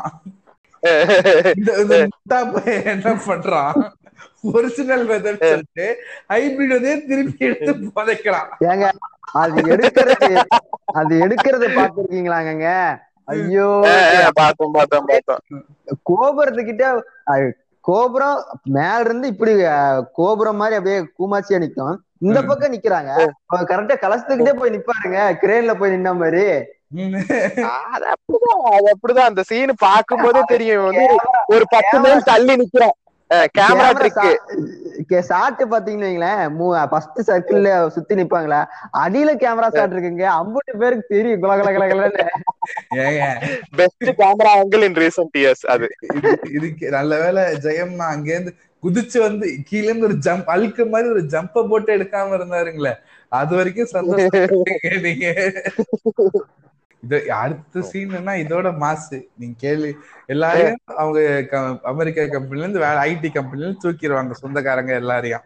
என்ன 2.91 3.11
பண்றான்? 3.27 3.75
ஒரிஜினல் 4.53 5.05
விதைன்னு 5.11 5.49
சொல்லிட்டு 5.51 5.87
ஹைபிரிட் 6.33 6.75
விதையை 6.75 6.97
திருப்பி 7.09 7.45
எடுத்து 7.49 7.73
புதைக்கிறான். 7.97 8.51
ஏங்க 8.71 8.87
அது 9.41 9.61
எடுக்கிறது 9.73 10.29
அது 10.99 11.13
எடுக்கிறத 11.25 11.67
பாத்துருக்கீங்களாங்க 11.77 12.67
ஐயோ. 13.31 13.67
பார்த்தோம் 14.39 14.75
பார்த்தோம் 14.77 15.07
பார்த்தோம் 15.11 15.41
கோபுரத்துக்கிட்ட 16.11 16.85
கோபுரம் 17.85 18.39
மேல 18.77 18.99
இருந்து 19.05 19.27
இப்படி 19.33 19.53
கோபுரம் 20.13 20.59
மாதிரி 20.61 20.77
அப்படியே 20.79 20.99
கூமாச்சியா 21.19 21.59
நிக்கும். 21.63 21.95
இந்த. 22.27 22.39
பக்கம் 22.49 22.73
நிக்கிறாங்க. 22.73 23.11
கரெக்டா 23.69 23.95
கலசத்துக்கிட்டே 24.03 24.53
போய் 24.59 24.73
நிப்பாருங்க. 24.75 25.19
கிரேன்ல 25.43 25.73
போய் 25.79 25.93
நின்ன 25.93 26.11
மாதிரி. 26.21 26.45
அது 27.93 28.05
அப்படிதான் 28.13 28.63
அது 28.77 28.87
அப்படிதான். 28.93 29.29
அந்த 29.31 29.43
சீன் 29.49 29.73
பார்க்கும் 29.85 30.23
போதே 30.23 30.41
தெரியும். 30.53 30.85
வந்து 30.87 31.05
ஒரு 31.53 31.65
பத்து 31.75 31.95
மைல் 32.03 32.27
தள்ளி 32.31 32.55
நிக்கிறோம் 32.61 32.95
கேமரா 33.57 33.89
ட்ரிக் 33.97 35.13
ஷாட் 35.29 35.61
பாத்தீங்கன்னு 35.73 36.07
வைங்களேன் 36.07 36.87
ஃபர்ஸ்ட் 36.91 37.19
சர்க்கிள்ல 37.29 37.69
சுத்தி 37.95 38.13
நிப்பாங்களா? 38.19 38.59
அடியில 39.03 39.31
கேமரா 39.43 39.67
ஷாட் 39.75 39.93
இருக்குங்க. 39.95 40.25
ஐம்பது 40.39 40.73
பேருக்கு 40.81 41.13
தெரியும். 41.15 41.41
குல 41.43 41.55
குல 41.59 41.71
குல 41.75 41.85
குலன்னு. 41.91 42.25
Best 43.79 44.09
camera 44.21 44.51
angle 44.59 44.85
in 44.89 44.99
recent 45.03 45.37
years 45.41 45.65
அது. 45.75 45.89
இது 46.17 46.31
இதுக்கு 46.57 46.89
நல்ல 46.97 47.19
வேளை 47.23 47.43
ஜெயம்னா 47.67 48.07
அங்கேருந்து 48.15 48.53
குதிச்சு 48.83 49.17
வந்து 49.27 49.47
கீழ 49.69 49.83
இருந்து 49.89 50.07
ஒரு 50.09 50.17
ஜம்ப் 50.27 50.47
அழுக்க 50.53 50.85
மாதிரி 50.93 51.09
ஒரு 51.15 51.23
ஜம்ப 51.33 51.63
போட்டு 51.71 51.91
எடுக்காம 51.97 52.37
இருந்தாருங்களே. 52.39 52.93
அது 53.31 53.53
வரைக்கும் 53.55 53.93
சந்தோஷம் 53.95 55.03
நீங்க. 55.05 55.27
இது 57.03 57.31
அடுத்த 57.33 57.79
சீன்னா 57.91 58.33
இதோட 58.41 58.77
மாசு 58.77 59.29
நீங்க 59.37 59.55
கேள்வி 59.57 59.91
எல்லாரையும் 60.25 60.75
அவங்க 60.95 61.19
க- 61.43 61.61
அமெரிக்கா 61.83 62.25
கம்பெனில 62.27 62.65
இருந்து 62.65 62.79
வேற 62.79 62.97
ஐடி 63.05 63.29
கம்பெனில 63.31 63.65
இருந்து 63.65 63.83
தூக்கிடுவாங்க 63.85 64.31
சொந்தக்காரங்க 64.33 64.93
எல்லாரையும். 64.95 65.45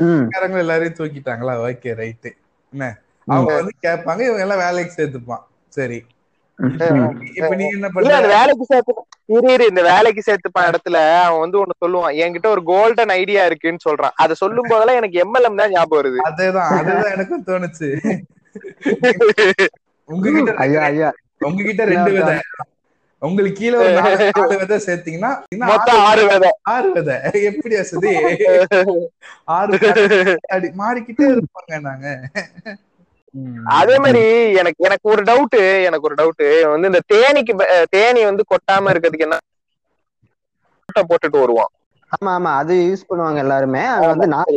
சொந்தக்காரங்க 0.00 0.58
எல்லாரையும் 0.58 0.98
தூக்கிட்டாங்களா? 0.98 1.54
ஓகே 1.64 1.92
ரைட்டு 2.00 2.30
என்ன? 2.72 2.86
அவங்க 3.28 3.54
வந்து 3.54 3.74
கேட்பாங்க 3.82 4.20
இவங்க 4.20 4.40
எல்லாம் 4.40 4.58
வேலைக்கு 4.58 4.92
சேர்த்துப்பான். 4.98 5.44
சரி. 5.72 5.98
இப்ப 7.34 7.50
நீங்க 7.54 7.72
என்ன 7.72 7.88
பண்ற? 7.88 8.20
வேலைக்கு 8.28 8.64
சேர்த்து 8.64 8.92
இரு 9.28 9.52
இரு. 9.52 9.64
இந்த 9.68 9.82
வேலைக்கு 9.82 10.22
சேர்த்துப்பான் 10.26 10.68
இடத்துல 10.70 10.96
அவன் 11.18 11.40
வந்து 11.40 11.60
ஒண்ணு 11.62 11.76
சொல்லுவான். 11.84 12.16
என்கிட்ட 12.22 12.46
ஒரு 12.46 12.62
கோல்டன் 12.64 13.08
ஐடியா 13.16 13.44
இருக்குன்னு 13.44 13.84
சொல்றான். 13.88 14.16
அதை 14.16 14.34
சொல்லும் 14.34 14.68
போதெல்லாம் 14.68 14.96
எனக்கு 14.96 15.20
எம்எல்எம் 15.20 15.54
தான் 15.54 15.70
ஞாபகம் 15.70 15.98
வருது. 15.98 16.18
அதேதான் 16.30 16.70
அதேதான் 16.78 17.12
எனக்கும் 17.12 17.46
தோணுச்சு. 17.46 17.90
உங்ககிட்ட 20.08 20.52
ஐயா 20.58 20.80
ஐயா 20.84 21.08
உங்ககிட்ட 21.40 21.82
ரெண்டு 21.84 22.10
விதை. 22.10 22.34
உங்களுக்கு 23.22 23.58
கீழே 23.60 23.76
ஒரு 23.76 23.92
நாலு 23.94 24.16
விதை 24.62 24.76
சேர்த்தீங்கன்னா 24.86 25.30
ஆறு 26.66 26.90
விதை. 26.94 27.16
எப்படி 27.48 27.74
ஆறு 29.56 29.70
விதை. 29.74 30.34
அடி 30.48 30.68
மாறிக்கிட்டே 30.80 31.26
இருப்பாங்க 31.32 31.80
நாங்க. 31.80 32.06
ம். 33.34 33.64
அதே 33.78 33.96
மாதிரி 33.98 34.22
எனக்கு 34.54 34.84
எனக்கு 34.84 35.06
ஒரு 35.08 35.22
டவுட் 35.22 35.56
எனக்கு 35.84 36.08
ஒரு 36.08 36.14
டவுட் 36.14 36.44
வந்து 36.66 36.90
இந்த 36.90 37.00
தேனிக்கு 37.14 37.54
தேனி 37.90 38.22
வந்து 38.24 38.44
கொட்டாம 38.52 38.90
இருக்கிறதுக்கு 38.92 39.28
என்ன 39.28 39.38
போட்டுட்டு 41.10 41.38
வருவான். 41.38 41.72
ஆமா 42.12 42.30
ஆமா. 42.34 42.50
அது 42.58 42.74
யூஸ் 42.84 43.08
பண்ணுவாங்க 43.08 43.38
எல்லாருமே. 43.38 43.82
அது 43.94 44.06
வந்து 44.06 44.26
நான் 44.26 44.52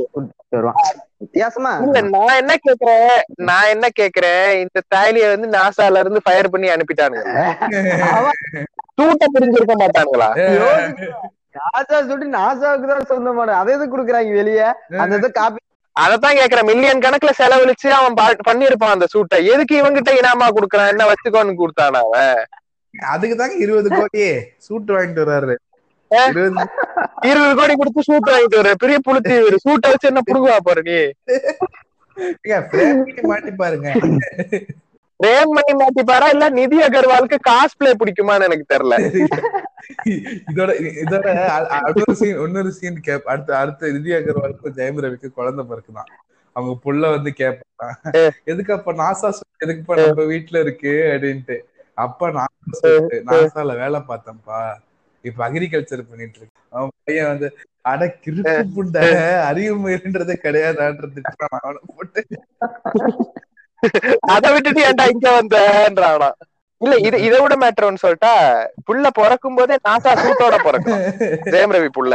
வருவான். 0.51 0.79
வித்தியாசமா? 1.23 1.71
இல்ல 1.85 2.01
நான் 2.15 2.37
என்ன 2.41 2.53
கேக்குறேன்? 2.67 3.15
நான் 3.49 3.71
என்ன 3.73 3.87
கேக்குறேன்? 3.99 4.47
இந்த 4.63 4.81
தாலிய 4.93 5.25
வந்து 5.33 5.47
நாசால 5.57 6.01
இருந்து 6.03 6.21
ஃபயர் 6.25 6.51
பண்ணி 6.53 6.69
அனுப்பிட்டானுங்க. 6.75 7.33
தூட்ட 8.99 9.25
புரிஞ்சிருக்க 9.35 9.75
மாட்டானுங்களா? 9.81 10.29
நாசா 11.59 11.95
சொல்லிட்டு 12.09 12.35
நாசாவுக்கு 12.37 12.87
தான் 12.93 13.09
சொந்தமான 13.11 13.55
அதை 13.61 13.73
எது 13.77 13.85
குடுக்குறாங்க 13.93 14.39
வெளியே? 14.41 14.67
அந்த 15.03 15.19
இதை 15.21 15.29
காப்பி 15.39 15.59
அதத்தான் 15.95 16.37
கேக்குறேன். 16.39 16.69
மில்லியன் 16.71 17.03
கணக்குல 17.05 17.31
செலவழிச்சு 17.39 17.87
அவன் 17.99 18.15
பண்ணிருப்பான் 18.49 18.95
அந்த 18.95 19.07
சூட்டை 19.13 19.39
எதுக்கு 19.53 19.73
இவங்கிட்ட 19.81 20.11
இனாமா 20.19 20.47
குடுக்கறான்? 20.57 20.91
என்ன 20.93 21.05
வச்சுக்கோன்னு 21.09 21.59
கொடுத்தானா 21.61 22.01
அவன்? 22.07 22.39
அதுக்கு 22.93 23.35
தாங்க 23.41 23.57
இருபது 23.65 23.89
கோடியே 23.97 24.31
சூட் 24.67 24.93
வாங்கிட்டு 24.95 25.23
வர்றாரு. 25.23 25.55
இருபது 27.21 27.55
கோடி 27.55 27.73
கொடுத்து 27.75 28.03
சூட் 28.03 28.29
வாங்கிட்டு 28.29 28.55
வர 28.55 28.75
பெரிய 28.77 28.97
புளுத்தி 29.07 29.33
சூட்டை 29.57 29.89
வச்சு 29.89 30.07
என்ன 30.07 30.21
புடுங்குவா 30.21 30.57
பாரு 30.63 30.81
நீ. 30.81 30.97
மாட்டி 33.21 33.51
பாருங்க. 33.51 33.89
பிரேம் 35.19 35.49
பண்ணி 35.49 35.73
மாத்தி 35.79 36.03
பாரா? 36.05 36.27
இல்ல 36.29 36.49
நிதி 36.49 36.77
அகர்வாலுக்கு 36.79 37.37
காஸ்பிளே 37.49 37.91
பிடிக்குமான்னு 37.99 38.43
எனக்கு 38.43 38.65
தெரியல 38.73 38.95
இதோட 40.49 40.71
இதோட 41.03 41.25
அ- 41.49 41.69
அ- 41.71 41.81
இன்னொரு 41.87 42.15
சீன் 42.15 42.39
இன்னொரு 42.41 42.71
சீன் 42.71 42.99
கேப் 42.99 43.29
அடுத்த 43.29 43.57
அடுத்த 43.57 43.91
நிதி 43.91 44.11
அகர்வாலுக்கும் 44.11 44.75
ஜெயம் 44.75 45.01
ரவிக்கு 45.01 45.29
குழந்தை 45.29 45.65
பிறக்குதான். 45.65 46.09
அவங்க 46.55 46.73
புள்ள 46.85 47.09
வந்து 47.09 47.33
கேப்பான். 47.37 47.95
எதுக்கு 48.43 48.73
அப்ப 48.73 48.93
நாசா 48.93 49.29
எதுக்குப்பா 49.65 49.95
நம்ம 49.99 50.23
வீட்டுல 50.31 50.59
இருக்கு? 50.59 50.93
அப்படின்ட்டு. 51.13 51.57
அப்ப 51.97 52.31
நாசா 52.31 52.89
நாசால 53.29 53.77
வேலை 53.77 53.99
பார்த்தேன்ப்பா. 54.07 54.61
இப்ப 55.23 55.39
அக்ரிகல்ச்சர் 55.47 56.09
பண்ணிட்டு 56.09 56.37
இருக்கு 56.39 56.57
அவன் 56.73 56.91
பையன் 57.01 57.31
வந்து 57.31 57.47
அட 57.85 58.01
கிறுக்கு 58.23 58.55
புண்ட 58.75 58.97
அறிவு 59.49 59.75
முயன்றதே 59.83 60.35
கிடையாதான்றது. 60.43 61.21
அவனை 61.57 61.81
போட்டு 61.91 62.21
அதை 64.33 64.49
விட்டுட்டு 64.53 64.81
ஏன்டா 64.87 65.05
இங்க 65.13 65.27
வந்தன்றானா? 65.35 66.27
இல்ல 66.81 66.93
இது 67.07 67.17
இதை 67.27 67.37
விட 67.41 67.55
மேட்டர்னு 67.61 68.03
சொல்லிட்டா 68.03 68.33
புள்ள 68.87 69.07
பிறக்கும் 69.17 69.57
போதே 69.57 69.75
நாசா 69.87 70.11
சூட்டோட 70.21 70.55
பிறக்கும். 70.65 71.01
ஜெயம் 71.53 71.73
ரவி 71.75 71.89
புள்ள 71.97 72.13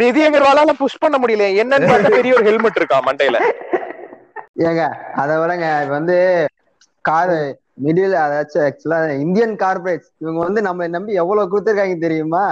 நிதி 0.00 0.20
அகர்வாலால 0.26 0.74
புஷ் 0.80 1.02
பண்ண 1.02 1.16
முடியல 1.18 1.46
என்னன்னு 1.62 1.90
பார்த்தா 1.90 2.10
பெரிய 2.16 2.34
ஒரு 2.36 2.46
ஹெல்மெட் 2.48 2.78
இருக்கா 2.80 2.98
மண்டையில. 3.08 3.38
ஏங்க 4.68 4.84
அதை 5.22 5.34
விடங்க 5.40 5.66
வந்து 5.96 6.16
கார் 7.04 7.36
மிடில் 7.84 8.16
அதாச்சும் 8.24 8.64
ஆக்சுவலா 8.66 8.98
இந்தியன் 9.24 9.54
கார்பரேட்ஸ் 9.62 10.10
இவங்க 10.22 10.40
வந்து 10.46 10.60
நம்ம 10.68 10.88
நம்பி 10.96 11.20
எவ்வளவு 11.22 11.50
கொடுத்துருக்காங்க 11.52 11.96
தெரியுமா? 12.06 12.44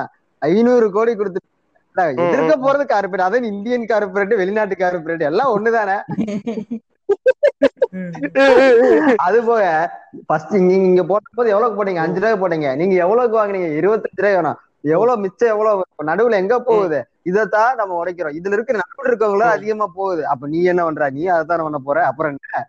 ஐநூறு 0.42 0.88
கோடி 0.96 1.14
கொடுத்து 1.20 1.42
எதிர்க்க 2.24 2.54
போறது 2.64 2.84
கார்பரேட் 2.92 3.26
அதாவது 3.26 3.52
இந்தியன் 3.54 3.86
கார்பரேட் 3.92 4.40
வெளிநாட்டு 4.40 4.76
கார்பரேட் 4.82 5.28
எல்லாம் 5.30 5.52
ஒண்ணுதானே? 5.56 5.96
அது 9.26 9.38
போக 9.48 9.62
ஃபர்ஸ்ட் 10.28 10.54
நீங்க 10.68 10.86
இங்க 10.90 11.04
போட்ட 11.10 11.28
போது 11.38 11.52
எவ்வளவு 11.54 11.76
போட்டீங்க? 11.76 12.02
அஞ்சு 12.04 12.20
ரூபாய் 12.22 12.40
போட்டீங்க. 12.42 12.70
நீங்க 12.80 12.94
எவ்வளவுக்கு 13.04 13.38
வாங்குனீங்க? 13.40 13.70
இருபத்தஞ்சு 13.80 14.22
ரூபாய் 14.22 14.36
வேணும் 14.38 14.58
எவ்வளவு 14.94 15.22
மிச்சம் 15.24 15.52
எவ்வளவு 15.52 16.08
நடுவுல 16.10 16.40
எங்க 16.42 16.56
போகுது? 16.68 16.98
இதைத்தான் 17.30 17.78
நம்ம 17.80 17.94
உடைக்கிறோம். 18.02 18.36
இதுல 18.40 18.56
இருக்கிற 18.56 18.76
நடுவுல 18.82 19.10
இருக்கவங்களும் 19.10 19.54
அதிகமா 19.54 19.86
போகுது. 20.00 20.22
அப்ப 20.32 20.48
நீ 20.52 20.60
என்ன 20.72 20.82
பண்ற? 20.88 21.08
நீ 21.16 21.22
அதைத்தான் 21.36 21.66
பண்ண 21.66 21.80
போற. 21.88 22.04
அப்புறம் 22.10 22.32
என்ன? 22.34 22.64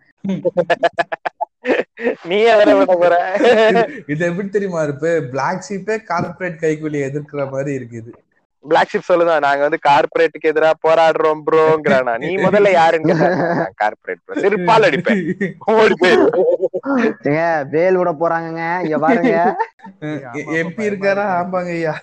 நீ 2.30 2.38
போற. 2.93 3.15
இது 4.13 4.22
எப்படி 4.30 4.47
தெரியுமா 4.49 4.82
இருப்பு 4.84 5.11
பிளாக் 5.34 5.65
ஷீப்பே 5.68 5.97
கார்பரேட் 6.11 6.63
கைக்கூலி 6.63 6.99
எதிர்க்கிற 7.09 7.43
மாதிரி 7.53 7.72
இருக்குது. 7.80 8.11
பிளாக் 8.65 8.91
ஷிப் 8.91 9.09
சொல்லுதான் 9.09 9.43
நாங்க 9.45 9.61
வந்து 9.65 9.80
கார்பரேட்டுக்கு 9.88 10.49
எதிரா 10.51 10.70
போராடுறோம் 10.86 11.41
ப்ரோங்கிறானா 11.47 12.13
நீ 12.24 12.30
முதல்ல 12.45 12.70
யாருன்னு 12.78 13.13
கார்பரேட் 13.82 14.22
ப்ரோ 14.26 14.39
செருப்பால் 14.43 14.88
அடிப்பேன். 14.88 15.22
ஓடி 15.74 15.95
போயிரு 16.01 16.26
ஏங்க 17.28 17.43
வேல் 17.76 17.99
விட 17.99 18.11
போறாங்கங்க. 18.22 18.65
இங்க 18.86 18.97
பாருங்க. 19.05 19.36
எம்பி 20.59 20.84
இருக்காரா? 20.89 21.26
ஆமாங்க 21.39 21.72
ஐயா. 21.78 21.93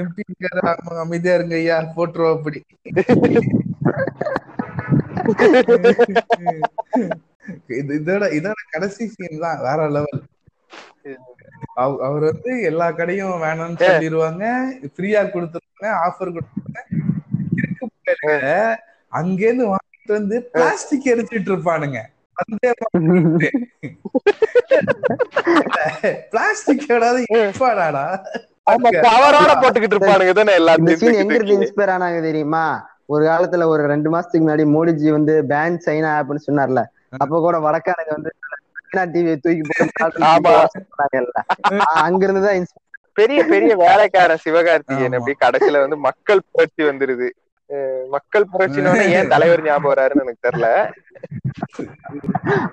எம்பி 0.00 0.20
இருக்காரா? 0.26 0.64
ஆமாங்க 0.74 1.00
அமைதியா 1.04 1.36
இருங்க 1.38 1.56
ஐயா. 1.62 1.76
போட்டுருவோம் 1.96 2.36
அப்படி. 2.36 2.60
இது 7.80 7.92
இதோட 8.00 8.24
இதோட 8.38 8.60
கடைசி 8.74 9.04
சீன் 9.14 9.44
தான் 9.44 9.60
வேற 9.66 9.88
லெவல் 9.96 10.22
அவர் 12.06 12.24
வந்து 12.30 12.52
எல்லா 12.70 12.86
கடையும் 12.98 13.42
வேணும்னு 13.44 13.80
சொல்லிடுவாங்க 13.82 14.44
ஃப்ரீயா 14.94 15.20
கொடுத்துருவாங்க 15.34 15.88
ஆஃபர் 16.06 16.34
கொடுத்துருவாங்க. 16.36 16.80
அங்கேருந்து 19.12 19.66
வாங்கிட்டு 19.72 20.12
வந்து 20.18 20.36
பிளாஸ்டிக் 20.54 21.08
எரிச்சிட்டு 21.12 21.50
இருப்பானுங்க. 21.52 22.00
பிளாஸ்டிக் 26.32 26.84
இருப்பாடாடா 26.90 28.04
ஆமா 28.72 28.88
கவரோட 29.06 29.52
போட்டுக்கிட்டு 29.62 29.96
இருப்பானுங்க 29.96 30.32
தானே 30.40 30.54
இந்த 30.80 30.94
சீன் 31.00 31.20
எங்க 31.22 31.34
இருந்து 31.34 31.36
எல்லாத்தையும் 31.36 31.60
இன்ஸ்பயர் 31.60 31.94
ஆனாங்க 31.96 32.20
தெரியுமா? 32.28 32.64
ஒரு 33.14 33.22
காலத்துல 33.30 33.66
ஒரு 33.72 33.82
ரெண்டு 33.92 34.08
மாசத்துக்கு 34.14 34.44
முன்னாடி 34.44 34.64
மோடிஜி 34.76 35.08
வந்து 35.18 35.34
பேன் 35.52 35.76
சைனா 35.84 36.10
ஆப்னு 36.18 36.46
சொன்னார்ல. 36.48 36.80
அப்ப 37.12 37.38
கூட 37.38 37.56
வடக்கானுங்க 37.64 38.12
வந்து 38.16 38.30
சைனா 38.88 39.04
டிவியை 39.14 39.36
தூக்கி 39.38 39.62
போட்டு 39.70 40.24
அங்க 42.04 42.20
இருந்துதான் 42.26 42.68
பெரிய 43.16 43.40
பெரிய 43.50 43.72
வேலைக்காரன் 43.80 44.42
சிவகார்த்திகேயன். 44.42 45.16
அப்படி 45.18 45.34
கடைசியில 45.38 45.82
வந்து 45.82 45.96
மக்கள் 46.06 46.46
புரட்சி 46.48 46.82
வந்துருது. 46.84 47.28
மக்கள் 48.14 48.50
புரட்சினோட 48.52 48.90
ஏன் 49.16 49.30
தலைவர் 49.32 49.64
ஞாபகம் 49.64 49.90
வராருன்னு 49.92 50.24
எனக்கு 50.24 50.46
தெரியல. 50.46 50.68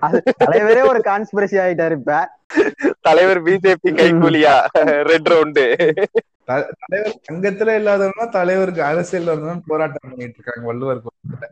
அது 0.06 0.18
தலைவரே 0.44 0.82
ஒரு 0.90 1.00
கான்ஸ்பிரசி 1.08 1.58
ஆயிட்டாரு 1.64 1.98
இப்ப. 2.00 2.18
தலைவர் 3.08 3.42
பிஜேபி 3.46 3.92
கைகூலியா? 4.00 4.56
ரெட் 5.10 5.30
ரவுண்டு 5.32 5.66
தலைவர் 6.50 7.16
சங்கத்துல 7.28 7.76
இல்லாதவனா 7.80 8.26
தலைவருக்கு 8.38 8.82
அரசியல் 8.84 9.30
வரணும்னு 9.32 9.70
போராட்டம் 9.70 10.10
பண்ணிட்டு 10.10 10.38
இருக்காங்க 10.40 10.66
வள்ளுவர் 10.70 11.04
கோலத்துல 11.06 11.48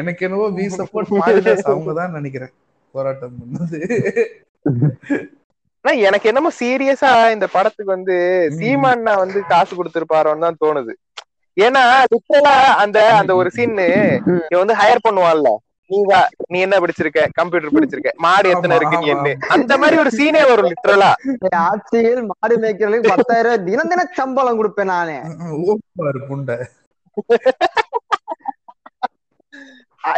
எனக்கு 0.00 0.24
என்னவோ 0.26 0.46
வி 0.58 0.66
சப்போர்ட் 0.78 1.10
மாரிதாஸ் 1.22 1.68
அவங்க 1.72 1.92
தான் 2.00 2.16
நினைக்கிறேன். 2.18 2.52
போராட்டம் 2.94 3.34
பண்ணது. 3.40 3.78
ஆனா 5.84 5.92
எனக்கு 6.08 6.26
என்னமோ 6.30 6.50
சீரியஸா 6.60 7.10
இந்த 7.34 7.46
படத்துக்கு 7.56 7.90
வந்து 7.96 8.16
சீமான்னா 8.60 9.12
வந்து 9.22 9.38
காசு 9.52 9.72
கொடுத்திருப்பாரோன்னு 9.78 10.46
தான் 10.46 10.60
தோணுது. 10.64 10.94
ஏன்னா 11.56 11.82
லிட்டரலா 12.12 12.54
அந்த 12.82 12.98
அந்த 13.20 13.32
ஒரு 13.40 13.50
சீன் 13.56 13.76
இவன் 14.50 14.62
வந்து 14.62 14.78
ஹையர் 14.80 15.06
பண்ணுவான்ல. 15.06 15.50
நீ 15.90 15.98
வா 16.08 16.18
நீ 16.52 16.58
என்ன 16.64 16.78
படிச்சிருக்க? 16.82 17.20
கம்ப்யூட்டர் 17.38 17.76
படிச்சிருக்க. 17.76 18.10
மாடு 18.24 18.48
எத்தனை 18.54 18.76
இருக்கு 18.78 19.00
நீ 19.02 19.08
என்ன 19.14 19.30
அந்த 19.56 19.72
மாதிரி 19.82 19.96
ஒரு 20.02 20.10
சீனே 20.18 20.42
வரும் 20.50 20.70
லிட்டரலா 20.72 21.10
ஆட்சியில் 21.66 22.20
மாடு 22.32 22.56
மேய்க்கிறதுக்கு 22.64 23.12
பத்தாயிரம் 23.14 23.52
ரூபாய் 23.52 23.66
தினம் 23.68 23.92
தினம் 23.92 24.16
சம்பளம் 24.20 24.58
கொடுப்பேன் 24.60 24.92
நானு. 24.94 25.16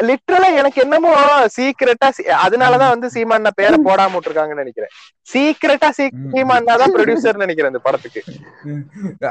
லிட்டரலா 0.09 0.49
எனக்கு 0.61 0.79
என்னமோ 0.85 1.13
சீக்கிரட்டா 1.57 2.09
அதனாலதான் 2.45 2.93
வந்து 2.95 3.09
சீமான் 3.15 3.49
பேரை 3.61 3.79
போடாம 3.89 4.15
விட்டுருக்காங்கன்னு 4.15 4.65
நினைக்கிறேன். 4.65 4.93
சீக்கிரட்டா 5.33 5.89
சீமான் 5.99 6.71
தான் 6.71 6.95
ப்ரொடியூசர் 6.97 7.43
நினைக்கிறேன் 7.45 7.73
இந்த 7.73 7.83
படத்துக்கு. 7.87 8.23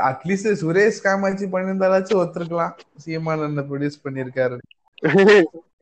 அட்லீஸ்ட் 0.09 0.51
சுரேஷ் 0.63 1.03
காமாட்சி 1.07 1.47
பண்ணியிருந்தாலாச்சும் 1.53 2.21
ஒத்துருக்கலாம். 2.23 2.73
சீமான் 3.05 3.65
ப்ரொடியூஸ் 3.71 4.03
பண்ணிருக்காரு 4.07 4.57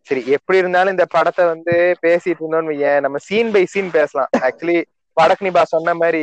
சரி 0.10 0.22
எப்படி 0.36 0.60
இருந்தாலும் 0.62 0.94
இந்த 0.96 1.06
படத்தை 1.16 1.46
வந்து 1.54 1.74
பேசிட்டு 2.04 2.42
இருந்தோம்னு 2.42 2.72
வையேன். 2.74 3.02
நம்ம 3.06 3.18
சீன் 3.28 3.50
பை 3.56 3.64
சீன் 3.72 3.90
பேசலாம். 3.96 4.30
ஆக்சுவலி 4.48 4.78
வடக்னிபா 5.18 5.64
சொன்ன 5.72 5.94
மாதிரி 6.02 6.22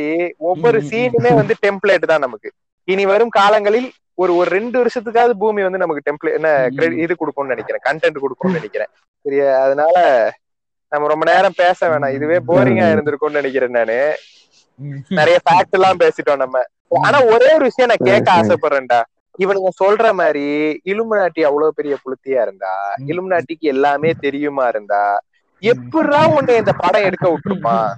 ஒவ்வொரு 0.49 0.79
சீனுமே 0.89 1.31
வந்து 1.39 1.55
டெம்ப்ளேட் 1.65 2.11
தான் 2.11 2.23
நமக்கு. 2.25 2.49
இனி 2.93 3.03
வரும் 3.11 3.35
காலங்களில் 3.39 3.87
ஒரு 4.23 4.31
ஒரு 4.39 4.49
ரெண்டு 4.57 4.75
வருஷத்துக்காவது 4.81 5.33
பூமி 5.43 5.61
வந்து 5.65 5.81
நமக்கு 5.83 6.05
டெம்ப்ளேட் 6.07 6.37
என்ன 6.39 6.49
இது 7.05 7.13
கொடுக்கும்னு 7.21 7.53
நினைக்கிறேன். 7.53 7.83
கண்டென்ட் 7.87 8.23
கொடுக்கும்னு 8.23 8.59
நினைக்கிறேன். 8.59 8.91
சரியா 9.25 9.47
அதனால 9.65 9.95
நம்ம 10.91 11.07
ரொம்ப 11.11 11.25
நேரம் 11.31 11.59
பேச 11.63 11.79
வேணாம். 11.91 12.15
இதுவே 12.17 12.37
போரிங்கா 12.49 12.87
இருந்திருக்கும்னு 12.93 13.39
நினைக்கிறேன் 13.41 13.77
நானு. 13.79 13.97
நிறைய 15.19 15.37
ஃபேக்ட் 15.45 15.75
எல்லாம் 15.77 16.01
பேசிட்டோம் 16.03 16.41
நம்ம. 16.43 16.61
ஆனா 17.07 17.17
ஒரே 17.33 17.49
ஒரு 17.57 17.65
விஷயம் 17.69 17.91
நான் 17.91 18.07
கேட்க 18.09 18.29
ஆசைப்படுறேன்டா. 18.39 18.99
இவனுங்க 19.43 19.69
சொல்ற 19.81 20.05
மாதிரி 20.19 20.45
இலுமினாட்டி 20.91 21.41
அவ்வளவு 21.47 21.77
பெரிய 21.79 21.93
புளுத்தியா 22.03 22.41
இருந்தா? 22.45 22.73
இலுமினாட்டிக்கு 23.11 23.65
எல்லாமே 23.73 24.11
தெரியுமா 24.25 24.65
இருந்தா? 24.73 25.03
எப்படிடா 25.71 26.21
உன்னை 26.37 26.55
இந்த 26.61 26.73
படம் 26.83 27.07
எடுக்க 27.09 27.25
விட்டுருப்பான்? 27.31 27.89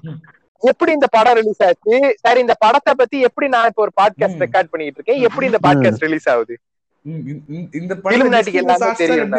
எப்படி 0.60 0.91
இந்த 0.91 1.08
படம் 1.10 1.34
ரிலீஸ் 1.34 1.64
ஆச்சு? 1.64 2.16
சரி 2.20 2.39
இந்த 2.39 2.55
படத்தை 2.60 2.93
பத்தி 2.97 3.20
எப்படி 3.20 3.47
நான் 3.47 3.66
இப்ப 3.68 3.82
ஒரு 3.82 3.91
பாட்காஸ்ட். 4.01 4.39
ரெக்கார்ட் 4.39 4.70
பண்ணிட்டு 4.70 5.01
இருக்கேன் 5.01 5.22
எப்படி 5.22 5.45
இந்த 5.45 5.58
பாட்காஸ்ட் 5.68 5.99
ரிலீஸ் 5.99 6.30
ஆகுது? 6.30 6.58
இந்த- 7.01 7.32
இந்த- 7.49 7.78
இந்த 7.80 7.95
Illuminati 7.95 8.49
க்கு 8.49 8.66
படம் 8.66 8.82
எல்லாமே 8.82 8.93
தெரியும் 8.95 9.32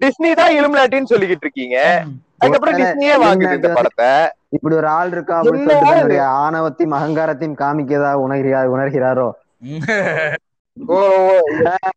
டிஸ்னி 0.00 0.34
தான் 0.34 0.52
இலுமினாட்டின்னு 0.52 1.04
சொல்லிக்கிட்டு 1.10 1.40
இருக்கீங்க 1.40 2.04
அதுக்கப்புறம் 2.38 2.80
டிஸ்னியே 2.80 3.14
வாங்குது 3.24 3.54
இந்த 3.54 3.68
படத்தை. 3.68 4.06
இப்படி 4.48 4.74
ஒரு 4.74 4.86
ஆள் 4.86 5.10
இருக்கா? 5.10 5.42
அப்படின்னு 5.42 6.20
ஆணவத்தையும் 6.20 6.98
அகங்காரத்தையும் 6.98 7.54
காமிக்கதா 7.58 8.12
உணர்கிறா 8.28 8.60
உணர்கிறாரோ? 8.76 9.30
ஓ 10.86 11.00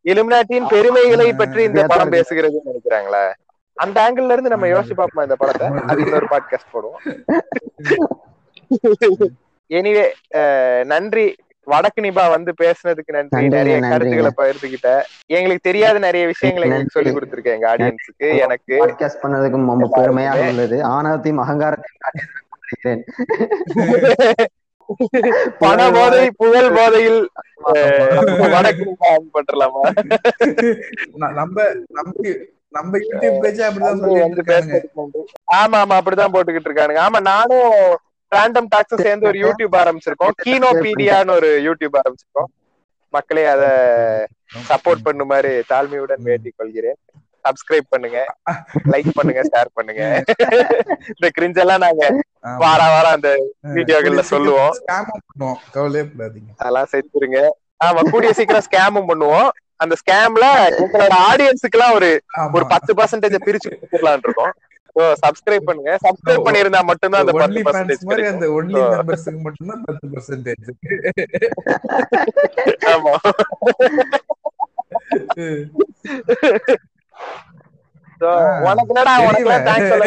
இலுமினாட்டியின் 0.03 0.67
பெருமைகளை 0.69 1.33
பற்றி 1.33 1.63
இந்த 1.63 1.85
படம். 1.87 2.11
பேசுகிறதுன்னு 2.11 2.69
நினைக்கிறாங்களா? 2.73 3.33
அந்த 3.73 3.97
ஆங்கிள் 4.03 4.31
இருந்து 4.31 4.53
நம்ம 4.53 4.67
யோசிச்சு 4.67 4.93
பார்ப்போமா 4.97 5.25
இந்த 5.27 5.35
படத்தை? 5.35 5.67
அது 5.87 6.01
இன்னொரு 6.01 6.27
பாட்காஸ்ட் 6.33 6.73
போடுவோம். 6.73 6.99
எனிவே 9.69 10.05
நன்றி. 10.83 11.25
வடக்கு 11.67 11.99
நிபா 12.01 12.23
வந்து 12.29 12.51
பேசுனதுக்கு 12.61 13.11
நன்றி. 13.15 13.47
நிறைய. 13.55 13.75
கருத்துக்களை 13.79 14.31
பகிர்ந்துகிட்ட. 14.39 14.89
எங்களுக்கு 15.37 15.67
தெரியாத 15.69 15.99
நிறைய 15.99 16.23
விஷயங்களை 16.31 16.65
எங்களுக்கு. 16.69 16.95
சொல்லி 16.95 17.11
கொடுத்துருக்கேன் 17.11 17.55
எங்க 17.57 17.67
ஆடியன்ஸுக்கு 17.73 18.27
எனக்கு 18.45 18.73
பாட்காஸ்ட் 18.83 19.23
பண்ணதுக்கும் 19.23 19.69
ரொம்ப 19.71 19.89
பெருமையாக 19.99 20.47
உள்ளது 20.49 20.79
ஆணவத்தையும் 20.95 21.43
அகங்காரத்தையும் 21.43 23.03
பண 25.59 25.79
போதை 25.91 26.23
புகழ் 26.41 26.73
போதையில் 26.77 27.21
வடக்கு 28.53 28.85
பண்றலாமா? 29.35 29.83
நம்ம 31.39 31.65
நம்ம 31.87 32.11
நம்ம 32.73 32.97
யூடியூப் 33.03 33.39
பேஜ் 33.39 33.61
அப்படிதான். 33.61 34.01
ஆமா 35.59 35.77
ஆமா 35.83 35.95
அப்படிதான் 35.99 36.33
போட்டுக்கிட்டு 36.33 36.69
இருக்கானுங்க. 36.69 37.01
ஆமா 37.07 37.19
நானும் 37.31 37.69
ரேண்டம் 38.31 38.69
டாக்ஸும் 38.75 39.01
சேர்ந்து 39.01 39.27
ஒரு 39.27 39.39
யூடியூப் 39.39 39.75
ஆரம்பிச்சிருக்கோம். 39.81 40.33
கீனோபீடியான்னு 40.47 41.31
ஒரு 41.31 41.49
யூடியூப் 41.67 41.97
ஆரம்பிச்சிருக்கோம். 42.01 42.49
மக்களே 43.13 43.45
அத 43.45 43.63
சப்போர்ட் 44.69 45.05
பண்ணுமாறு 45.05 45.63
தாழ்மையுடன் 45.69 46.21
வேண்டிக் 46.21 46.57
கொள்கிறேன். 46.57 46.97
சப்ஸ்கிரைப் 47.45 47.87
பண்ணுங்க. 47.89 48.19
லைக் 48.93 49.09
பண்ணுங்க 49.13 49.41
ஷேர் 49.53 49.69
பண்ணுங்க. 49.73 50.03
இந்த 51.13 51.29
கிரிஞ்ச் 51.37 51.59
எல்லாம் 51.59 51.79
நாங்க. 51.79 52.03
வார 52.57 52.81
வாரம் 52.93 53.15
அந்த 53.17 53.29
வீடியோகள்ல 53.75 54.19
சொல்லுவோம். 54.31 54.73
அதெல்லாம் 56.57 56.89
செத்துருங்க 56.93 57.39
ஆமா 57.79 58.01
கூடிய 58.11 58.31
சீக்கிரம் 58.33 58.65
ஸ்கேமும் 58.67 59.09
பண்ணுவோம். 59.09 59.49
அந்த 59.83 59.95
ஸ்கேம்ல 60.01 60.79
எங்களோட 60.79 61.33
ஆடியன்ஸுக்கு 61.33 61.71
எல்லாம் 61.71 61.93
ஒரு 61.93 62.23
ஒரு 62.53 62.67
பத்து 62.67 62.93
பர்சன்டேஜ் 62.93 63.21
பிரிச்சு 63.21 63.71
கொடுத்துடலாம்னு 63.71 64.19
இருக்கோம். 64.23 64.51
ஸோ 64.99 65.01
சப்ஸ்கிரைப் 65.01 65.57
பண்ணுங்க. 65.57 65.97
சப்ஸ்கிரைப் 66.03 66.29
பண்ணிருந்தா 66.29 66.83
மட்டும்தான் 66.83 67.19
அந்த 67.19 67.31
பத்து 67.31 67.61
மாதிரி 67.61 67.61
பர்சன்டேஜ் 67.61 68.27
அந்த 68.27 68.47
ஒன்லி 68.47 68.71
So- 68.71 68.95
மெம்பர்ஸ்க்கு 68.95 69.41
மட்டும்தான் 69.41 69.81
பத்து 69.85 70.07
பர்சன்டேஜ் 70.07 70.55
ஆமா. 72.85 73.15
So, 78.19 78.29
ஆ, 78.29 78.59
உனக்கு 78.59 78.87
என்னடா 78.87 79.19
உனக்கு. 79.19 79.49
தேங்க்ஸ் 79.49 79.87
சொல்ல 79.87 80.05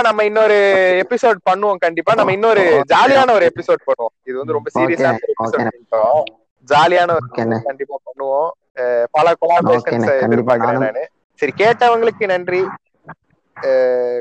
நம்ம 0.00 0.24
இன்னொரு 0.24 0.54
எபிசோட் 1.06 1.36
பண்ணுவோம் 1.50 1.74
கண்டிப்பா. 1.74 2.14
நம்ம 2.14 2.32
இன்னொரு 2.32 2.84
ஜாலியான 2.94 3.30
ஒரு 3.30 3.52
எபிசோட் 3.56 3.70
பண்ணுவோம். 3.70 4.10
இது 4.24 4.36
வந்து 4.36 4.52
ரொம்ப 4.52 4.70
சீரியஸான 4.80 5.18
ஜாலியான 6.68 7.16
கண்டிப்பா 7.66 7.96
பண்ணுவோம். 8.06 8.50
பல 9.16 9.32
கொலாபரேஷன்ஸ் 9.40 10.10
எதிர்பார்க்கிறேன் 10.26 10.78
நானும். 10.78 10.86
நானு 10.88 11.04
சரி 11.40 11.52
கேட்டவங்களுக்கு 11.62 12.26
நன்றி. 12.32 12.62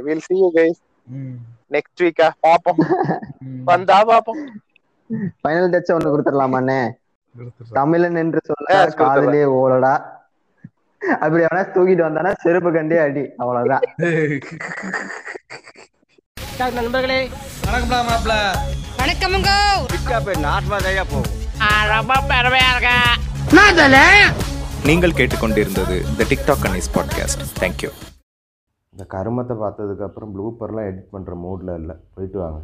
வில் 0.05 0.23
see 0.27 0.39
you 0.43 0.49
guys 0.57 0.77
ம், 1.07 1.35
நெக்ஸ்ட் 1.75 2.03
வீக்கா 2.05 2.27
பாப்போம். 2.45 2.79
வந்தா 3.69 3.97
பாப்போம். 4.11 4.41
ஃபைனல் 5.43 5.71
டச் 5.73 5.93
ஒண்ணு 5.95 6.11
கொடுத்துடலாமாண்ணே. 6.13 6.79
தமிழன் 7.77 8.17
என்று 8.23 8.39
சொல்ல. 8.49 8.69
காதலே 9.01 9.43
ஓலடா 9.59 9.93
அப்படி 11.23 11.41
எவனா 11.43 11.61
தூக்கிட்டு 11.75 12.03
வந்தானா 12.07 12.31
செருப்பு 12.43 12.71
கண்டே 12.73 12.97
அடி. 13.05 13.23
அவ்வளவுதான். 13.41 13.85
நண்பர்களே. 16.79 17.19
வணக்கமுங்க. 18.99 19.51
ரொம்ப 21.87 22.13
பெருமையா 22.15 22.69
இருக்கா 22.71 22.95
நீங்கள் 24.83 25.11
கேட்டுக்கொண்டிருந்தது 25.11 25.95
the 26.17 26.23
TikTok 26.29 26.65
Annies 26.67 26.91
podcast 26.93 27.43
thank you 27.59 27.89
இந்த 28.93 29.05
கருமத்தை 29.09 29.55
பார்த்ததுக்கப்புறம் 29.63 30.31
ப்ளூப்பர்லாம் 30.35 30.87
எடிட் 30.89 31.11
பண்ணுற 31.13 31.33
மூடில் 31.43 31.75
இல்லை. 31.75 31.95
போயிட்டு 32.15 32.39
வாங்க. 32.39 32.59